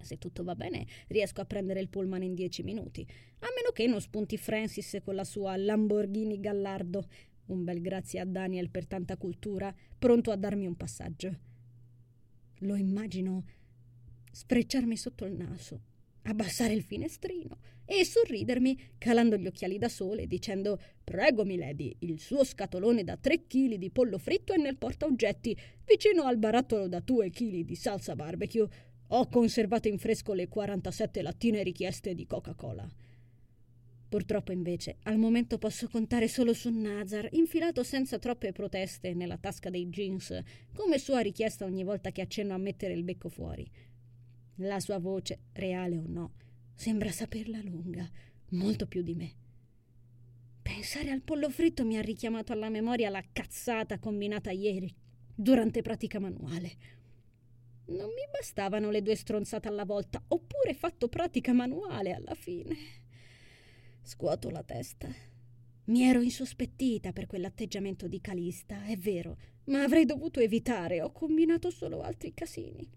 Se 0.00 0.18
tutto 0.18 0.44
va 0.44 0.54
bene, 0.54 0.86
riesco 1.08 1.40
a 1.40 1.44
prendere 1.44 1.80
il 1.80 1.88
pullman 1.88 2.22
in 2.22 2.32
dieci 2.32 2.62
minuti. 2.62 3.04
A 3.40 3.48
meno 3.56 3.72
che 3.72 3.88
non 3.88 4.00
spunti 4.00 4.36
Francis 4.36 4.98
con 5.02 5.16
la 5.16 5.24
sua 5.24 5.56
Lamborghini 5.56 6.38
Gallardo. 6.38 7.08
Un 7.46 7.64
bel 7.64 7.80
grazie 7.80 8.20
a 8.20 8.24
Daniel 8.24 8.70
per 8.70 8.86
tanta 8.86 9.16
cultura, 9.16 9.74
pronto 9.98 10.30
a 10.30 10.36
darmi 10.36 10.68
un 10.68 10.76
passaggio. 10.76 11.38
Lo 12.58 12.76
immagino 12.76 13.46
sfrecciarmi 14.30 14.96
sotto 14.96 15.24
il 15.24 15.34
naso, 15.34 15.80
abbassare 16.22 16.72
il 16.72 16.84
finestrino 16.84 17.58
e 17.90 18.04
sorridermi, 18.04 18.78
calando 18.98 19.38
gli 19.38 19.46
occhiali 19.46 19.78
da 19.78 19.88
sole, 19.88 20.26
dicendo 20.26 20.78
Prego, 21.02 21.46
milady, 21.46 21.96
il 22.00 22.20
suo 22.20 22.44
scatolone 22.44 23.02
da 23.02 23.16
tre 23.16 23.46
chili 23.46 23.78
di 23.78 23.88
pollo 23.88 24.18
fritto 24.18 24.52
è 24.52 24.58
nel 24.58 24.76
portaoggetti, 24.76 25.56
vicino 25.86 26.24
al 26.24 26.36
barattolo 26.36 26.86
da 26.86 27.00
due 27.00 27.30
chili 27.30 27.64
di 27.64 27.74
salsa 27.74 28.14
barbecue. 28.14 28.68
Ho 29.06 29.28
conservato 29.28 29.88
in 29.88 29.96
fresco 29.96 30.34
le 30.34 30.48
47 30.48 31.22
lattine 31.22 31.62
richieste 31.62 32.14
di 32.14 32.26
Coca-Cola. 32.26 32.86
Purtroppo 34.06 34.52
invece 34.52 34.96
al 35.04 35.16
momento 35.16 35.56
posso 35.56 35.88
contare 35.88 36.28
solo 36.28 36.52
su 36.52 36.70
Nazar, 36.70 37.26
infilato 37.32 37.82
senza 37.82 38.18
troppe 38.18 38.52
proteste 38.52 39.14
nella 39.14 39.38
tasca 39.38 39.70
dei 39.70 39.88
jeans, 39.88 40.38
come 40.74 40.98
sua 40.98 41.20
richiesta 41.20 41.64
ogni 41.64 41.84
volta 41.84 42.10
che 42.10 42.20
accenno 42.20 42.52
a 42.52 42.58
mettere 42.58 42.92
il 42.92 43.02
becco 43.02 43.30
fuori. 43.30 43.66
La 44.56 44.78
sua 44.78 44.98
voce, 44.98 45.38
reale 45.52 45.96
o 45.96 46.04
no, 46.06 46.32
sembra 46.78 47.10
saperla 47.10 47.60
lunga, 47.60 48.08
molto 48.50 48.86
più 48.86 49.02
di 49.02 49.16
me. 49.16 49.32
Pensare 50.62 51.10
al 51.10 51.22
pollo 51.22 51.50
fritto 51.50 51.84
mi 51.84 51.98
ha 51.98 52.00
richiamato 52.00 52.52
alla 52.52 52.68
memoria 52.68 53.10
la 53.10 53.24
cazzata 53.32 53.98
combinata 53.98 54.52
ieri, 54.52 54.94
durante 55.34 55.82
pratica 55.82 56.20
manuale. 56.20 56.70
Non 57.86 58.06
mi 58.10 58.22
bastavano 58.30 58.90
le 58.90 59.02
due 59.02 59.16
stronzate 59.16 59.66
alla 59.66 59.84
volta, 59.84 60.22
oppure 60.28 60.72
fatto 60.72 61.08
pratica 61.08 61.52
manuale 61.52 62.12
alla 62.12 62.34
fine. 62.34 62.76
Scuoto 64.00 64.48
la 64.48 64.62
testa. 64.62 65.12
Mi 65.86 66.04
ero 66.04 66.20
insospettita 66.20 67.12
per 67.12 67.26
quell'atteggiamento 67.26 68.06
di 68.06 68.20
Calista, 68.20 68.84
è 68.84 68.96
vero, 68.96 69.36
ma 69.64 69.82
avrei 69.82 70.04
dovuto 70.04 70.38
evitare, 70.38 71.02
ho 71.02 71.10
combinato 71.10 71.70
solo 71.70 72.02
altri 72.02 72.32
casini. 72.32 72.88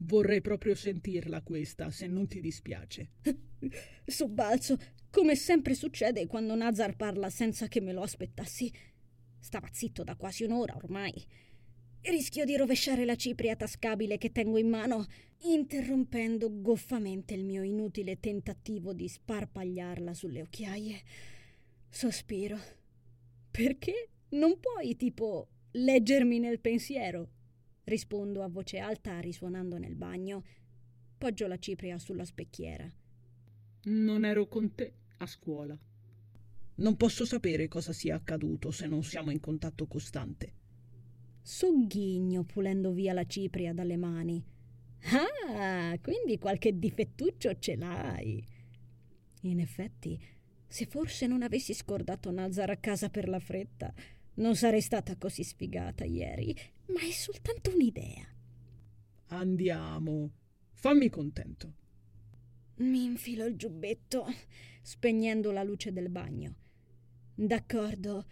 Vorrei 0.00 0.40
proprio 0.40 0.74
sentirla 0.74 1.42
questa, 1.42 1.90
se 1.90 2.06
non 2.06 2.28
ti 2.28 2.40
dispiace. 2.40 3.10
Sobbalzo, 4.06 4.78
come 5.10 5.34
sempre 5.34 5.74
succede 5.74 6.26
quando 6.26 6.54
Nazar 6.54 6.94
parla 6.94 7.30
senza 7.30 7.66
che 7.66 7.80
me 7.80 7.92
lo 7.92 8.02
aspettassi. 8.02 8.72
Stava 9.38 9.68
zitto 9.72 10.04
da 10.04 10.14
quasi 10.14 10.44
un'ora 10.44 10.76
ormai. 10.76 11.12
Rischio 12.00 12.44
di 12.44 12.56
rovesciare 12.56 13.04
la 13.04 13.16
cipria 13.16 13.56
tascabile 13.56 14.18
che 14.18 14.30
tengo 14.30 14.56
in 14.56 14.68
mano, 14.68 15.06
interrompendo 15.40 16.60
goffamente 16.60 17.34
il 17.34 17.44
mio 17.44 17.62
inutile 17.62 18.20
tentativo 18.20 18.92
di 18.92 19.08
sparpagliarla 19.08 20.14
sulle 20.14 20.42
occhiaie. 20.42 21.02
Sospiro. 21.88 22.58
Perché 23.50 24.10
non 24.30 24.60
puoi, 24.60 24.94
tipo, 24.94 25.48
leggermi 25.72 26.38
nel 26.38 26.60
pensiero? 26.60 27.30
Rispondo 27.88 28.42
a 28.42 28.48
voce 28.48 28.80
alta, 28.80 29.18
risuonando 29.18 29.78
nel 29.78 29.94
bagno. 29.94 30.44
Poggio 31.16 31.46
la 31.46 31.58
cipria 31.58 31.98
sulla 31.98 32.26
specchiera. 32.26 32.86
Non 33.84 34.26
ero 34.26 34.46
con 34.46 34.74
te 34.74 34.92
a 35.16 35.26
scuola. 35.26 35.76
Non 36.74 36.96
posso 36.98 37.24
sapere 37.24 37.66
cosa 37.66 37.94
sia 37.94 38.14
accaduto 38.14 38.70
se 38.70 38.86
non 38.86 39.02
siamo 39.02 39.30
in 39.30 39.40
contatto 39.40 39.86
costante. 39.86 40.52
Sogghigno 41.40 42.44
pulendo 42.44 42.92
via 42.92 43.14
la 43.14 43.24
cipria 43.24 43.72
dalle 43.72 43.96
mani. 43.96 44.44
Ah, 45.48 45.98
quindi 46.02 46.38
qualche 46.38 46.78
difettuccio 46.78 47.58
ce 47.58 47.74
l'hai. 47.74 48.46
In 49.42 49.60
effetti, 49.60 50.20
se 50.66 50.84
forse 50.84 51.26
non 51.26 51.40
avessi 51.40 51.72
scordato 51.72 52.30
Nazar 52.30 52.68
a 52.68 52.76
casa 52.76 53.08
per 53.08 53.30
la 53.30 53.40
fretta, 53.40 53.94
non 54.34 54.56
sarei 54.56 54.82
stata 54.82 55.16
così 55.16 55.42
sfigata 55.42 56.04
ieri, 56.04 56.54
ma 56.88 57.00
è 57.00 57.10
soltanto 57.10 57.70
un'idea. 57.72 58.26
Andiamo. 59.28 60.30
Fammi 60.72 61.08
contento. 61.08 61.74
Mi 62.76 63.04
infilo 63.04 63.44
il 63.44 63.56
giubbetto, 63.56 64.26
spegnendo 64.82 65.50
la 65.50 65.62
luce 65.62 65.92
del 65.92 66.08
bagno. 66.08 66.54
D'accordo. 67.34 68.26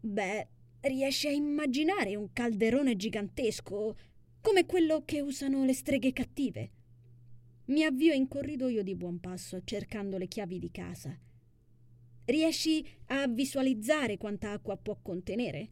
Beh, 0.00 0.48
riesci 0.82 1.26
a 1.26 1.32
immaginare 1.32 2.16
un 2.16 2.32
calderone 2.32 2.96
gigantesco, 2.96 3.96
come 4.40 4.64
quello 4.64 5.04
che 5.04 5.20
usano 5.20 5.64
le 5.64 5.74
streghe 5.74 6.12
cattive? 6.12 6.70
Mi 7.66 7.84
avvio 7.84 8.12
in 8.12 8.26
corridoio 8.26 8.82
di 8.82 8.94
buon 8.94 9.20
passo, 9.20 9.62
cercando 9.64 10.16
le 10.16 10.26
chiavi 10.26 10.58
di 10.58 10.70
casa. 10.70 11.16
Riesci 12.24 12.86
a 13.06 13.26
visualizzare 13.26 14.16
quanta 14.16 14.52
acqua 14.52 14.76
può 14.76 14.98
contenere? 15.02 15.68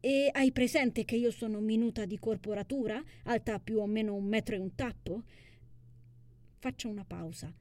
E 0.00 0.30
hai 0.32 0.52
presente 0.52 1.04
che 1.04 1.16
io 1.16 1.30
sono 1.30 1.60
minuta 1.60 2.04
di 2.04 2.18
corporatura, 2.18 3.02
alta 3.24 3.58
più 3.58 3.78
o 3.78 3.86
meno 3.86 4.14
un 4.14 4.24
metro 4.24 4.54
e 4.54 4.58
un 4.58 4.74
tappo? 4.74 5.22
Faccio 6.58 6.88
una 6.88 7.04
pausa. 7.04 7.52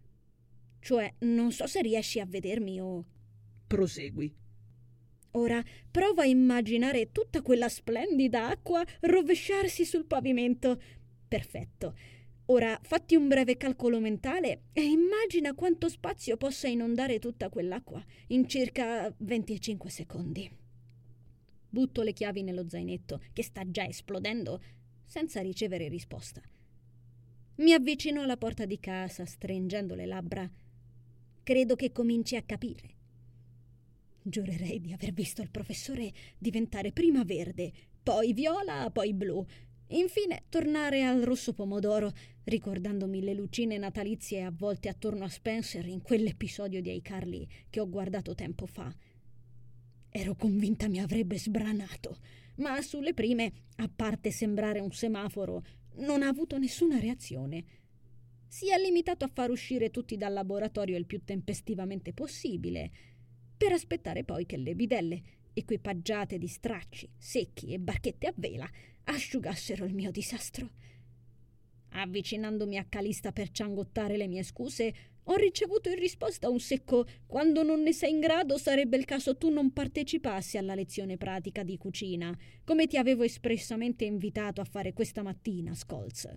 Cioè, 0.80 1.16
non 1.20 1.52
so 1.52 1.66
se 1.68 1.82
riesci 1.82 2.20
a 2.20 2.26
vedermi 2.26 2.80
o. 2.80 3.06
Prosegui. 3.66 4.34
Ora 5.32 5.64
prova 5.92 6.24
a 6.24 6.26
immaginare 6.26 7.12
tutta 7.12 7.42
quella 7.42 7.70
splendida 7.70 8.48
acqua 8.48 8.84
rovesciarsi 9.02 9.86
sul 9.86 10.06
pavimento. 10.06 10.82
Perfetto. 11.28 11.96
Ora 12.46 12.80
fatti 12.82 13.16
un 13.16 13.28
breve 13.28 13.58
calcolo 13.58 14.00
mentale 14.00 14.62
e 14.72 14.84
immagina 14.84 15.54
quanto 15.54 15.90
spazio 15.90 16.38
possa 16.38 16.68
inondare 16.68 17.20
tutta 17.20 17.50
quell'acqua 17.50 18.04
in 18.28 18.48
circa 18.48 19.14
25 19.18 19.90
secondi. 19.90 20.50
Butto 21.70 22.01
le 22.01 22.13
chiavi 22.13 22.43
nello 22.43 22.68
zainetto, 22.68 23.22
che 23.34 23.43
sta 23.43 23.70
già 23.70 23.86
esplodendo, 23.86 24.61
senza 25.05 25.41
ricevere 25.41 25.88
risposta. 25.88 26.41
Mi 27.57 27.74
avvicino 27.74 28.22
alla 28.22 28.38
porta 28.38 28.65
di 28.65 28.80
casa, 28.80 29.26
stringendo 29.26 29.95
le 29.95 30.05
labbra. 30.05 30.49
Credo 31.43 31.76
che 31.76 31.91
cominci 31.91 32.36
a 32.36 32.43
capire. 32.43 32.95
Giurerei 34.22 34.82
di 34.82 34.93
aver 34.93 35.13
visto 35.13 35.41
il 35.41 35.49
professore 35.49 36.11
diventare 36.38 36.91
prima 36.91 37.24
verde, 37.24 37.72
poi 38.03 38.34
viola, 38.34 38.89
poi 38.91 39.13
blu. 39.13 39.43
Infine 39.88 40.43
tornare 40.49 41.03
al 41.03 41.22
rosso 41.22 41.53
pomodoro, 41.53 42.11
ricordandomi 42.43 43.22
le 43.22 43.34
lucine 43.34 43.78
natalizie 43.78 44.43
avvolte 44.43 44.89
attorno 44.89 45.24
a 45.24 45.30
Spencer 45.30 45.86
in 45.88 46.01
quell'episodio 46.01 46.82
di 46.82 46.93
iCarly 46.95 47.47
che 47.70 47.80
ho 47.80 47.89
guardato 47.89 48.36
tempo 48.36 48.65
fa. 48.65 48.93
Ero 50.18 50.34
convinta 50.34 50.88
mi 50.88 50.99
avrebbe 50.99 51.38
sbranato, 51.38 52.18
ma 52.55 52.82
sulle 52.82 53.13
prime, 53.13 53.51
a 53.76 53.88
parte 53.88 54.32
sembrare 54.32 54.80
un 54.80 54.91
semaforo, 54.91 55.63
non 55.97 56.24
ha 56.24 56.28
avuto 56.28 56.57
nessuna 56.57 56.97
reazione. 56.97 57.63
Si 58.47 58.72
è 58.72 58.80
limitato 58.80 59.26
a 59.26 59.32
far 59.32 59.51
uscire 59.51 59.91
tutti 59.91 60.18
dal 60.18 60.34
laboratorio 60.34 60.97
il 60.97 61.05
più 61.05 61.22
tempestivamente 61.24 62.13
possibile 62.13 62.89
per 63.55 63.74
aspettare 63.74 64.24
poi 64.24 64.47
che 64.47 64.57
le 64.57 64.74
bidelle, 64.74 65.22
equipaggiate 65.53 66.39
di 66.39 66.47
stracci, 66.47 67.07
secchi 67.15 67.74
e 67.74 67.80
barchette 67.80 68.26
a 68.26 68.34
vela, 68.36 68.68
asciugassero 69.03 69.86
il 69.86 69.93
mio 69.93 70.09
disastro. 70.09 70.72
Avvicinandomi 71.89 72.80
a 72.80 72.86
Calista 72.89 73.32
per 73.32 73.51
ciangottare 73.51 74.18
le 74.18 74.26
mie 74.26 74.41
scuse, 74.41 74.95
ho 75.30 75.36
ricevuto 75.36 75.90
in 75.90 76.00
risposta 76.00 76.50
un 76.50 76.60
secco 76.60 77.06
quando 77.26 77.64
non 77.64 77.82
ne 77.82 77.94
sei 77.94 78.12
in 78.12 78.20
grado 78.20 78.58
sarebbe 78.58 78.98
il 78.98 79.06
caso 79.06 79.38
tu 79.38 79.50
non 79.50 79.72
partecipassi 79.72 80.58
alla 80.58 80.76
lezione 80.76 81.18
pratica 81.18 81.64
di 81.64 81.78
cucina, 81.78 82.38
come 82.64 82.88
ti 82.88 82.98
avevo 82.98 83.24
espressamente 83.24 84.06
invitato 84.06 84.62
a 84.62 84.66
fare 84.66 84.94
questa 84.94 85.24
mattina, 85.24 85.74
Scholz. 85.74 86.28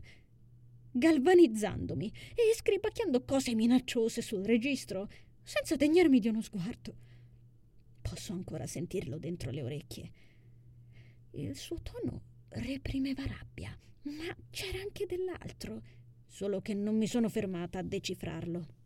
Galvanizzandomi 0.93 2.13
e 2.35 2.55
scribacchiando 2.55 3.25
cose 3.25 3.55
minacciose 3.55 4.23
sul 4.23 4.45
registro, 4.45 5.09
senza 5.43 5.77
degnarmi 5.77 6.19
di 6.19 6.29
uno 6.29 6.43
sguardo. 6.43 6.95
Posso 8.01 8.33
ancora 8.33 8.67
sentirlo 8.67 9.19
dentro 9.19 9.51
le 9.51 9.63
orecchie. 9.63 10.11
Il 11.33 11.57
suo 11.57 11.77
tono 11.83 12.23
reprimeva 12.49 13.25
rabbia 13.25 13.77
ma 14.03 14.35
c'era 14.51 14.81
anche 14.81 15.07
dell'altro, 15.07 15.83
solo 16.27 16.61
che 16.61 16.75
non 16.75 16.97
mi 16.97 17.07
sono 17.07 17.29
fermata 17.29 17.79
a 17.79 17.83
decifrarlo. 17.83 18.79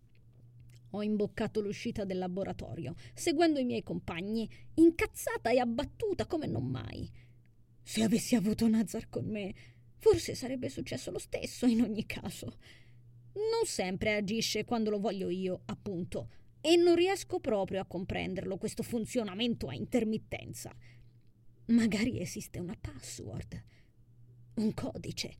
Ho 0.95 1.03
imboccato 1.03 1.61
l'uscita 1.61 2.05
del 2.05 2.19
laboratorio, 2.19 2.95
seguendo 3.15 3.59
i 3.59 3.65
miei 3.65 3.83
compagni, 3.83 4.49
incazzata 4.75 5.51
e 5.51 5.59
abbattuta 5.59 6.27
come 6.27 6.47
non 6.47 6.67
mai. 6.67 7.11
Se 7.83 8.03
avessi 8.03 8.37
avuto 8.37 8.69
Nazar 8.69 9.09
con 9.09 9.27
me, 9.27 9.55
forse 9.97 10.35
sarebbe 10.35 10.69
successo 10.69 11.11
lo 11.11 11.19
stesso 11.19 11.67
in 11.67 11.83
ogni 11.83 12.07
caso. 12.07 12.59
Non 13.35 13.67
sempre 13.67 14.15
agisce 14.15 14.65
quando 14.65 14.91
lo 14.91 15.01
voglio 15.01 15.29
io, 15.29 15.63
appunto, 15.65 16.29
e 16.61 16.77
non 16.77 16.95
riesco 16.95 17.41
proprio 17.41 17.81
a 17.81 17.87
comprenderlo 17.87 18.57
questo 18.57 18.85
funzionamento 18.85 19.67
a 19.67 19.75
intermittenza. 19.75 20.73
Magari 21.67 22.21
esiste 22.21 22.61
una 22.61 22.77
password 22.81 23.63
un 24.55 24.73
codice, 24.73 25.35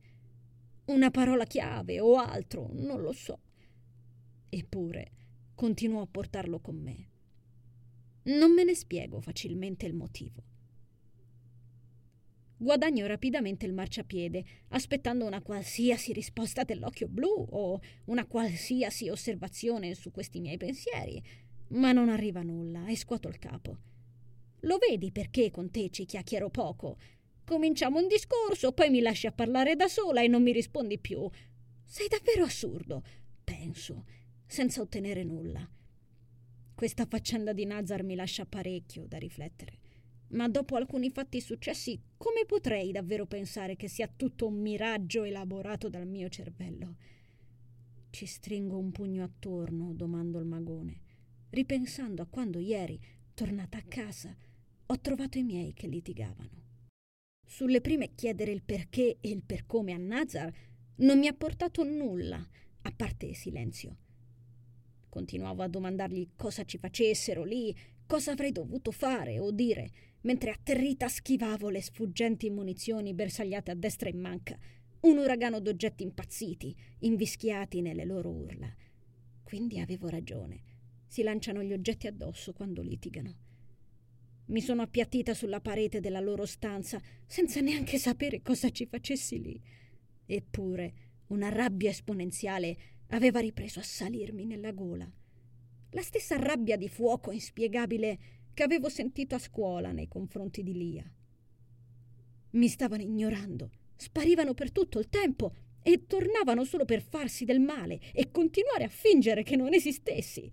una 0.87 1.09
parola 1.09 1.45
chiave 1.45 2.01
o 2.01 2.17
altro, 2.17 2.69
non 2.73 3.01
lo 3.01 3.13
so. 3.13 3.39
Eppure 4.49 5.11
continuo 5.55 6.01
a 6.01 6.07
portarlo 6.07 6.59
con 6.59 6.75
me. 6.75 7.09
Non 8.23 8.53
me 8.53 8.63
ne 8.63 8.75
spiego 8.75 9.19
facilmente 9.21 9.85
il 9.85 9.93
motivo. 9.93 10.43
Guadagno 12.57 13.05
rapidamente 13.07 13.65
il 13.65 13.73
marciapiede, 13.73 14.45
aspettando 14.69 15.25
una 15.25 15.41
qualsiasi 15.41 16.13
risposta 16.13 16.63
dell'occhio 16.63 17.07
blu 17.07 17.47
o 17.49 17.79
una 18.05 18.25
qualsiasi 18.25 19.09
osservazione 19.09 19.93
su 19.95 20.11
questi 20.11 20.39
miei 20.39 20.57
pensieri, 20.57 21.21
ma 21.69 21.91
non 21.91 22.09
arriva 22.09 22.41
nulla 22.41 22.87
e 22.87 22.95
scuoto 22.95 23.27
il 23.27 23.39
capo. 23.39 23.77
Lo 24.61 24.77
vedi 24.77 25.11
perché 25.11 25.51
con 25.51 25.69
te 25.69 25.89
ci 25.89 26.05
chiacchiero 26.05 26.49
poco, 26.49 26.97
Cominciamo 27.45 27.99
un 27.99 28.07
discorso, 28.07 28.71
poi 28.71 28.89
mi 28.89 29.01
lasci 29.01 29.27
a 29.27 29.31
parlare 29.31 29.75
da 29.75 29.87
sola 29.87 30.23
e 30.23 30.27
non 30.27 30.41
mi 30.41 30.51
rispondi 30.51 30.97
più. 30.97 31.29
Sei 31.83 32.07
davvero 32.07 32.43
assurdo, 32.43 33.03
penso, 33.43 34.05
senza 34.45 34.81
ottenere 34.81 35.23
nulla. 35.23 35.67
Questa 36.73 37.05
faccenda 37.05 37.53
di 37.53 37.65
Nazar 37.65 38.03
mi 38.03 38.15
lascia 38.15 38.45
parecchio 38.45 39.05
da 39.07 39.17
riflettere. 39.17 39.79
Ma 40.29 40.49
dopo 40.49 40.75
alcuni 40.75 41.09
fatti 41.11 41.39
successi, 41.39 41.99
come 42.17 42.45
potrei 42.45 42.91
davvero 42.91 43.25
pensare 43.25 43.75
che 43.75 43.87
sia 43.87 44.11
tutto 44.13 44.47
un 44.47 44.55
miraggio 44.55 45.23
elaborato 45.23 45.87
dal 45.87 46.07
mio 46.07 46.27
cervello? 46.29 46.95
Ci 48.09 48.25
stringo 48.25 48.77
un 48.77 48.91
pugno 48.91 49.23
attorno, 49.23 49.93
domando 49.93 50.39
il 50.39 50.45
magone, 50.45 50.99
ripensando 51.51 52.21
a 52.21 52.27
quando 52.27 52.59
ieri, 52.59 52.99
tornata 53.33 53.77
a 53.77 53.83
casa, 53.87 54.35
ho 54.87 54.99
trovato 54.99 55.37
i 55.37 55.43
miei 55.43 55.73
che 55.73 55.87
litigavano. 55.87 56.63
Sulle 57.45 57.81
prime 57.81 58.15
chiedere 58.15 58.51
il 58.51 58.63
perché 58.63 59.17
e 59.21 59.29
il 59.29 59.43
per 59.43 59.65
come 59.65 59.93
a 59.93 59.97
Nazar 59.97 60.51
non 60.97 61.19
mi 61.19 61.27
ha 61.27 61.33
portato 61.33 61.83
nulla, 61.83 62.45
a 62.81 62.91
parte 62.91 63.33
silenzio. 63.33 63.97
Continuavo 65.15 65.63
a 65.63 65.69
domandargli 65.69 66.31
cosa 66.35 66.65
ci 66.65 66.77
facessero 66.77 67.45
lì, 67.45 67.73
cosa 68.05 68.33
avrei 68.33 68.51
dovuto 68.51 68.91
fare 68.91 69.39
o 69.39 69.49
dire, 69.49 69.89
mentre 70.23 70.51
atterrita 70.51 71.07
schivavo 71.07 71.69
le 71.69 71.81
sfuggenti 71.81 72.49
munizioni 72.49 73.13
bersagliate 73.13 73.71
a 73.71 73.75
destra 73.75 74.09
e 74.09 74.11
in 74.11 74.19
manca, 74.19 74.59
un 75.03 75.17
uragano 75.17 75.61
d'oggetti 75.61 76.03
impazziti, 76.03 76.75
invischiati 76.99 77.79
nelle 77.79 78.03
loro 78.03 78.29
urla. 78.29 78.69
Quindi 79.41 79.79
avevo 79.79 80.09
ragione. 80.09 80.59
Si 81.07 81.23
lanciano 81.23 81.63
gli 81.63 81.71
oggetti 81.71 82.07
addosso 82.07 82.51
quando 82.51 82.81
litigano. 82.81 83.37
Mi 84.47 84.59
sono 84.59 84.81
appiattita 84.81 85.33
sulla 85.33 85.61
parete 85.61 86.01
della 86.01 86.19
loro 86.19 86.45
stanza 86.45 87.01
senza 87.25 87.61
neanche 87.61 87.97
sapere 87.99 88.41
cosa 88.41 88.69
ci 88.69 88.85
facessi 88.85 89.41
lì. 89.41 89.61
Eppure 90.25 90.93
una 91.27 91.47
rabbia 91.47 91.89
esponenziale 91.89 92.77
aveva 93.09 93.39
ripreso 93.39 93.79
a 93.79 93.83
salirmi 93.83 94.45
nella 94.45 94.71
gola. 94.71 95.09
La 95.91 96.01
stessa 96.01 96.35
rabbia 96.37 96.77
di 96.77 96.89
fuoco 96.89 97.31
inspiegabile 97.31 98.19
che 98.53 98.63
avevo 98.63 98.89
sentito 98.89 99.35
a 99.35 99.39
scuola 99.39 99.91
nei 99.91 100.07
confronti 100.07 100.63
di 100.63 100.73
Lia. 100.73 101.09
Mi 102.51 102.67
stavano 102.67 103.01
ignorando, 103.01 103.69
sparivano 103.95 104.53
per 104.53 104.71
tutto 104.71 104.99
il 104.99 105.09
tempo 105.09 105.53
e 105.81 106.05
tornavano 106.07 106.63
solo 106.63 106.85
per 106.85 107.01
farsi 107.01 107.45
del 107.45 107.59
male 107.59 107.99
e 108.13 108.31
continuare 108.31 108.85
a 108.85 108.89
fingere 108.89 109.43
che 109.43 109.55
non 109.55 109.73
esistessi. 109.73 110.51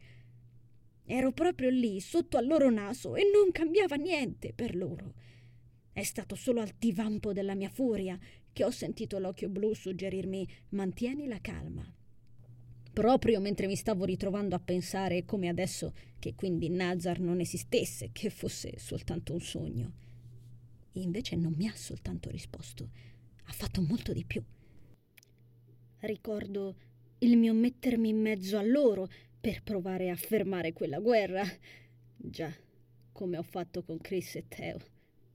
Ero 1.05 1.32
proprio 1.32 1.70
lì, 1.70 2.00
sotto 2.00 2.36
al 2.36 2.46
loro 2.46 2.70
naso, 2.70 3.16
e 3.16 3.22
non 3.32 3.50
cambiava 3.50 3.96
niente 3.96 4.53
per 4.53 4.76
loro. 4.76 5.14
È 5.92 6.03
stato 6.03 6.34
solo 6.34 6.61
al 6.61 6.72
divampo 6.78 7.32
della 7.32 7.55
mia 7.55 7.68
furia 7.68 8.18
che 8.53 8.64
ho 8.64 8.70
sentito 8.70 9.18
l'occhio 9.18 9.48
blu 9.48 9.74
suggerirmi 9.74 10.46
mantieni 10.70 11.26
la 11.26 11.40
calma. 11.40 11.94
Proprio 12.93 13.40
mentre 13.40 13.66
mi 13.66 13.76
stavo 13.76 14.05
ritrovando 14.05 14.55
a 14.55 14.61
pensare 14.61 15.24
come 15.24 15.49
adesso 15.49 15.95
che 16.18 16.34
quindi 16.34 16.68
Nazar 16.68 17.20
non 17.20 17.40
esistesse, 17.40 18.11
che 18.12 18.28
fosse 18.28 18.78
soltanto 18.78 19.32
un 19.32 19.40
sogno. 19.40 19.93
Invece 20.93 21.36
non 21.36 21.55
mi 21.57 21.66
ha 21.66 21.74
soltanto 21.74 22.28
risposto, 22.28 22.90
ha 23.45 23.53
fatto 23.53 23.80
molto 23.80 24.12
di 24.12 24.24
più. 24.24 24.43
Ricordo 26.01 26.76
il 27.20 27.38
mio 27.38 27.55
mettermi 27.55 28.11
in 28.11 28.20
mezzo 28.20 28.59
a 28.59 28.62
loro 28.62 29.09
per 29.40 29.62
provare 29.62 30.11
a 30.11 30.16
fermare 30.16 30.74
quella 30.74 30.99
guerra. 30.99 31.45
Già, 32.14 32.53
come 33.11 33.38
ho 33.38 33.43
fatto 33.43 33.82
con 33.82 34.01
Chris 34.03 34.36
e 34.36 34.45
Teo. 34.49 34.78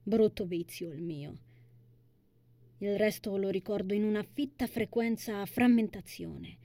Brutto 0.02 0.46
vizio 0.46 0.92
il 0.92 1.02
mio. 1.02 1.38
Il 2.78 2.96
resto 2.96 3.36
lo 3.36 3.48
ricordo 3.48 3.94
in 3.94 4.04
una 4.04 4.22
fitta 4.22 4.68
frequenza 4.68 5.40
a 5.40 5.46
frammentazione. 5.46 6.58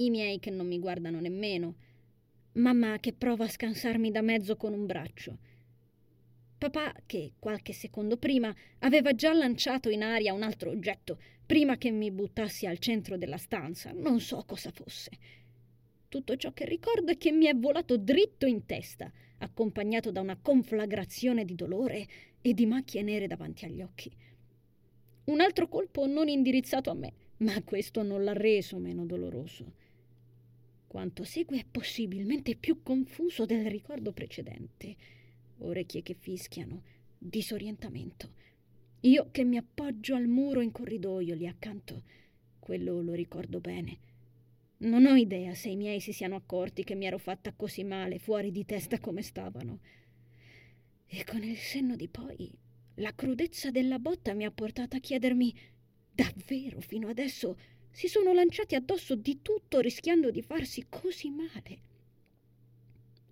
I 0.00 0.10
miei 0.10 0.38
che 0.38 0.50
non 0.50 0.68
mi 0.68 0.78
guardano 0.78 1.18
nemmeno. 1.18 1.74
Mamma 2.52 3.00
che 3.00 3.12
prova 3.12 3.46
a 3.46 3.48
scansarmi 3.48 4.12
da 4.12 4.22
mezzo 4.22 4.56
con 4.56 4.72
un 4.72 4.86
braccio. 4.86 5.38
Papà 6.56 6.94
che 7.04 7.32
qualche 7.40 7.72
secondo 7.72 8.16
prima 8.16 8.54
aveva 8.78 9.12
già 9.16 9.32
lanciato 9.32 9.90
in 9.90 10.04
aria 10.04 10.34
un 10.34 10.44
altro 10.44 10.70
oggetto, 10.70 11.20
prima 11.44 11.76
che 11.78 11.90
mi 11.90 12.12
buttassi 12.12 12.66
al 12.66 12.78
centro 12.78 13.18
della 13.18 13.38
stanza, 13.38 13.90
non 13.92 14.20
so 14.20 14.44
cosa 14.46 14.70
fosse. 14.70 15.10
Tutto 16.08 16.36
ciò 16.36 16.52
che 16.52 16.64
ricordo 16.64 17.10
è 17.10 17.16
che 17.16 17.32
mi 17.32 17.46
è 17.46 17.56
volato 17.56 17.96
dritto 17.96 18.46
in 18.46 18.66
testa, 18.66 19.10
accompagnato 19.38 20.12
da 20.12 20.20
una 20.20 20.38
conflagrazione 20.40 21.44
di 21.44 21.56
dolore 21.56 22.06
e 22.40 22.54
di 22.54 22.66
macchie 22.66 23.02
nere 23.02 23.26
davanti 23.26 23.64
agli 23.64 23.82
occhi. 23.82 24.12
Un 25.24 25.40
altro 25.40 25.66
colpo 25.66 26.06
non 26.06 26.28
indirizzato 26.28 26.88
a 26.90 26.94
me, 26.94 27.12
ma 27.38 27.60
questo 27.64 28.04
non 28.04 28.22
l'ha 28.22 28.32
reso 28.32 28.78
meno 28.78 29.04
doloroso. 29.04 29.86
Quanto 30.88 31.22
segue 31.22 31.60
è 31.60 31.64
possibilmente 31.70 32.56
più 32.56 32.82
confuso 32.82 33.46
del 33.46 33.70
ricordo 33.70 34.10
precedente. 34.10 34.96
Orecchie 35.58 36.02
che 36.02 36.14
fischiano, 36.14 36.82
disorientamento. 37.16 38.32
Io 39.02 39.28
che 39.30 39.44
mi 39.44 39.56
appoggio 39.56 40.16
al 40.16 40.26
muro 40.26 40.60
in 40.60 40.72
corridoio 40.72 41.36
lì 41.36 41.46
accanto. 41.46 42.02
Quello 42.58 43.00
lo 43.00 43.12
ricordo 43.12 43.60
bene 43.60 44.06
non 44.80 45.06
ho 45.06 45.16
idea 45.16 45.54
se 45.54 45.70
i 45.70 45.76
miei 45.76 45.98
si 45.98 46.12
siano 46.12 46.36
accorti 46.36 46.84
che 46.84 46.94
mi 46.94 47.06
ero 47.06 47.18
fatta 47.18 47.52
così 47.52 47.82
male, 47.82 48.20
fuori 48.20 48.52
di 48.52 48.64
testa 48.64 49.00
come 49.00 49.22
stavano. 49.22 49.80
E 51.06 51.24
con 51.24 51.42
il 51.42 51.56
senno 51.56 51.96
di 51.96 52.06
poi, 52.06 52.48
la 52.96 53.12
crudezza 53.12 53.72
della 53.72 53.98
botta 53.98 54.34
mi 54.34 54.44
ha 54.44 54.52
portato 54.52 54.94
a 54.94 55.00
chiedermi 55.00 55.52
davvero 56.12 56.80
fino 56.80 57.08
adesso 57.08 57.58
si 57.90 58.08
sono 58.08 58.32
lanciati 58.32 58.74
addosso 58.74 59.14
di 59.14 59.40
tutto 59.42 59.80
rischiando 59.80 60.30
di 60.30 60.42
farsi 60.42 60.86
così 60.88 61.30
male. 61.30 61.78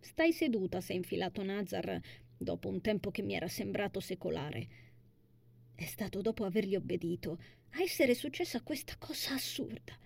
Stai 0.01 0.33
seduta, 0.33 0.81
si 0.81 0.93
è 0.93 0.95
infilato 0.95 1.43
Nazar 1.43 2.01
dopo 2.37 2.69
un 2.69 2.81
tempo 2.81 3.11
che 3.11 3.23
mi 3.23 3.35
era 3.35 3.49
sembrato 3.49 4.01
secolare. 4.01 4.69
È 5.75 5.85
stato 5.85 6.21
dopo 6.23 6.45
avergli 6.45 6.75
obbedito 6.75 7.39
a 7.71 7.83
essere 7.83 8.15
successa 8.15 8.63
questa 8.63 8.97
cosa 8.99 9.35
assurda 9.35 9.97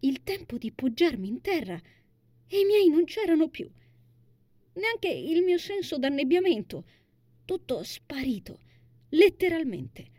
il 0.00 0.22
tempo 0.22 0.58
di 0.58 0.70
poggiarmi 0.70 1.26
in 1.26 1.40
terra 1.40 1.80
e 2.46 2.60
i 2.60 2.64
miei 2.64 2.88
non 2.88 3.04
c'erano 3.04 3.48
più. 3.48 3.68
Neanche 4.74 5.08
il 5.08 5.42
mio 5.42 5.58
senso 5.58 5.98
d'annebbiamento. 5.98 6.84
Tutto 7.44 7.82
sparito, 7.82 8.60
letteralmente. 9.10 10.16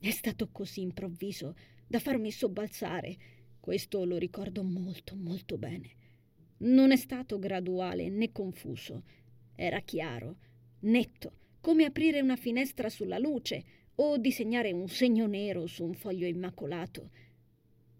È 0.00 0.10
stato 0.10 0.48
così 0.50 0.80
improvviso, 0.80 1.54
da 1.90 1.98
farmi 1.98 2.30
sobbalzare. 2.30 3.16
Questo 3.58 4.04
lo 4.04 4.16
ricordo 4.16 4.62
molto, 4.62 5.16
molto 5.16 5.58
bene. 5.58 5.90
Non 6.58 6.92
è 6.92 6.96
stato 6.96 7.40
graduale 7.40 8.08
né 8.08 8.30
confuso. 8.30 9.02
Era 9.56 9.80
chiaro, 9.80 10.36
netto, 10.82 11.32
come 11.60 11.84
aprire 11.84 12.20
una 12.20 12.36
finestra 12.36 12.88
sulla 12.88 13.18
luce 13.18 13.64
o 13.96 14.18
disegnare 14.18 14.70
un 14.70 14.86
segno 14.86 15.26
nero 15.26 15.66
su 15.66 15.82
un 15.82 15.94
foglio 15.94 16.28
immacolato. 16.28 17.10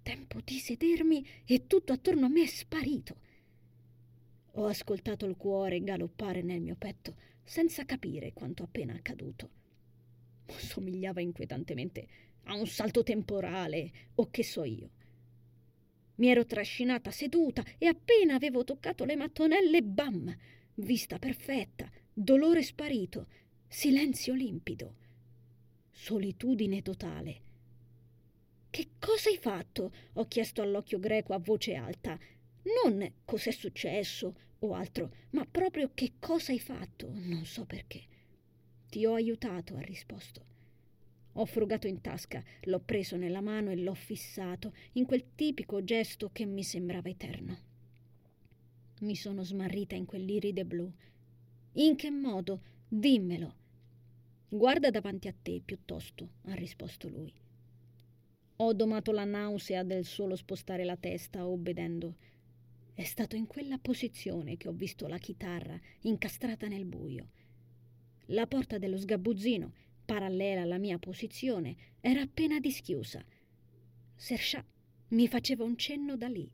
Tempo 0.02 0.38
di 0.44 0.58
sedermi 0.58 1.26
e 1.44 1.66
tutto 1.66 1.92
attorno 1.92 2.26
a 2.26 2.28
me 2.28 2.44
è 2.44 2.46
sparito. 2.46 3.16
Ho 4.52 4.66
ascoltato 4.66 5.26
il 5.26 5.36
cuore 5.36 5.82
galoppare 5.82 6.42
nel 6.42 6.60
mio 6.60 6.76
petto 6.76 7.16
senza 7.42 7.84
capire 7.84 8.32
quanto 8.34 8.62
appena 8.62 8.94
accaduto. 8.94 9.50
Somigliava 10.46 11.20
inquietantemente 11.20 12.29
a 12.50 12.54
un 12.54 12.66
salto 12.66 13.02
temporale 13.04 13.90
o 14.16 14.28
che 14.30 14.42
so 14.42 14.64
io. 14.64 14.90
Mi 16.16 16.28
ero 16.28 16.44
trascinata 16.44 17.10
seduta 17.10 17.64
e 17.78 17.86
appena 17.86 18.34
avevo 18.34 18.64
toccato 18.64 19.04
le 19.04 19.16
mattonelle, 19.16 19.82
bam! 19.82 20.36
Vista 20.74 21.18
perfetta, 21.18 21.90
dolore 22.12 22.62
sparito, 22.62 23.28
silenzio 23.68 24.34
limpido, 24.34 24.94
solitudine 25.90 26.82
totale. 26.82 27.40
Che 28.68 28.88
cosa 28.98 29.28
hai 29.28 29.38
fatto? 29.38 29.92
ho 30.14 30.26
chiesto 30.26 30.62
all'occhio 30.62 30.98
greco 30.98 31.34
a 31.34 31.38
voce 31.38 31.74
alta. 31.74 32.18
Non 32.82 33.12
cos'è 33.24 33.52
successo 33.52 34.34
o 34.58 34.74
altro, 34.74 35.12
ma 35.30 35.46
proprio 35.46 35.90
che 35.94 36.14
cosa 36.18 36.52
hai 36.52 36.60
fatto, 36.60 37.10
non 37.12 37.44
so 37.44 37.64
perché. 37.64 38.02
Ti 38.88 39.06
ho 39.06 39.14
aiutato, 39.14 39.76
ha 39.76 39.80
risposto. 39.80 40.50
Ho 41.40 41.46
frugato 41.46 41.86
in 41.86 42.02
tasca, 42.02 42.44
l'ho 42.64 42.80
preso 42.80 43.16
nella 43.16 43.40
mano 43.40 43.70
e 43.70 43.76
l'ho 43.76 43.94
fissato 43.94 44.74
in 44.92 45.06
quel 45.06 45.34
tipico 45.34 45.82
gesto 45.82 46.28
che 46.30 46.44
mi 46.44 46.62
sembrava 46.62 47.08
eterno. 47.08 47.56
Mi 49.00 49.16
sono 49.16 49.42
smarrita 49.42 49.94
in 49.94 50.04
quell'iride 50.04 50.66
blu. 50.66 50.92
In 51.72 51.96
che 51.96 52.10
modo? 52.10 52.60
Dimmelo. 52.86 53.54
Guarda 54.50 54.90
davanti 54.90 55.28
a 55.28 55.34
te, 55.42 55.62
piuttosto, 55.64 56.28
ha 56.42 56.52
risposto 56.52 57.08
lui. 57.08 57.32
Ho 58.56 58.74
domato 58.74 59.10
la 59.10 59.24
nausea 59.24 59.82
del 59.82 60.04
solo 60.04 60.36
spostare 60.36 60.84
la 60.84 60.96
testa, 60.96 61.46
obbedendo. 61.46 62.16
È 62.92 63.04
stato 63.04 63.34
in 63.34 63.46
quella 63.46 63.78
posizione 63.78 64.58
che 64.58 64.68
ho 64.68 64.72
visto 64.72 65.06
la 65.06 65.16
chitarra 65.16 65.80
incastrata 66.00 66.68
nel 66.68 66.84
buio. 66.84 67.28
La 68.26 68.46
porta 68.46 68.76
dello 68.76 68.98
sgabuzzino, 68.98 69.72
parallela 70.10 70.62
alla 70.62 70.78
mia 70.78 70.98
posizione, 70.98 71.76
era 72.00 72.20
appena 72.22 72.58
dischiusa. 72.58 73.24
Serchà 74.16 74.64
mi 75.10 75.28
faceva 75.28 75.62
un 75.62 75.76
cenno 75.76 76.16
da 76.16 76.26
lì. 76.26 76.50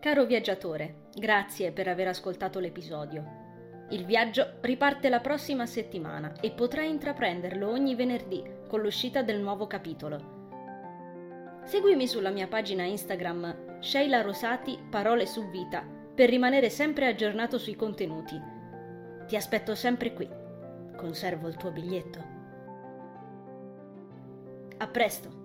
Caro 0.00 0.24
viaggiatore, 0.24 1.10
grazie 1.14 1.70
per 1.70 1.86
aver 1.86 2.08
ascoltato 2.08 2.58
l'episodio. 2.58 3.38
Il 3.90 4.04
viaggio 4.04 4.56
riparte 4.62 5.08
la 5.08 5.20
prossima 5.20 5.66
settimana 5.66 6.40
e 6.40 6.50
potrai 6.50 6.90
intraprenderlo 6.90 7.70
ogni 7.70 7.94
venerdì 7.94 8.42
con 8.66 8.80
l'uscita 8.80 9.22
del 9.22 9.38
nuovo 9.38 9.68
capitolo. 9.68 11.60
Seguimi 11.62 12.08
sulla 12.08 12.30
mia 12.30 12.48
pagina 12.48 12.82
Instagram 12.82 13.78
Sheila 13.80 14.22
Rosati 14.22 14.76
Parole 14.90 15.24
su 15.26 15.48
Vita 15.50 15.98
per 16.20 16.28
rimanere 16.28 16.68
sempre 16.68 17.06
aggiornato 17.06 17.56
sui 17.56 17.74
contenuti. 17.74 18.38
Ti 19.26 19.36
aspetto 19.36 19.74
sempre 19.74 20.12
qui. 20.12 20.28
Conservo 20.94 21.48
il 21.48 21.56
tuo 21.56 21.70
biglietto. 21.70 22.22
A 24.76 24.86
presto! 24.86 25.39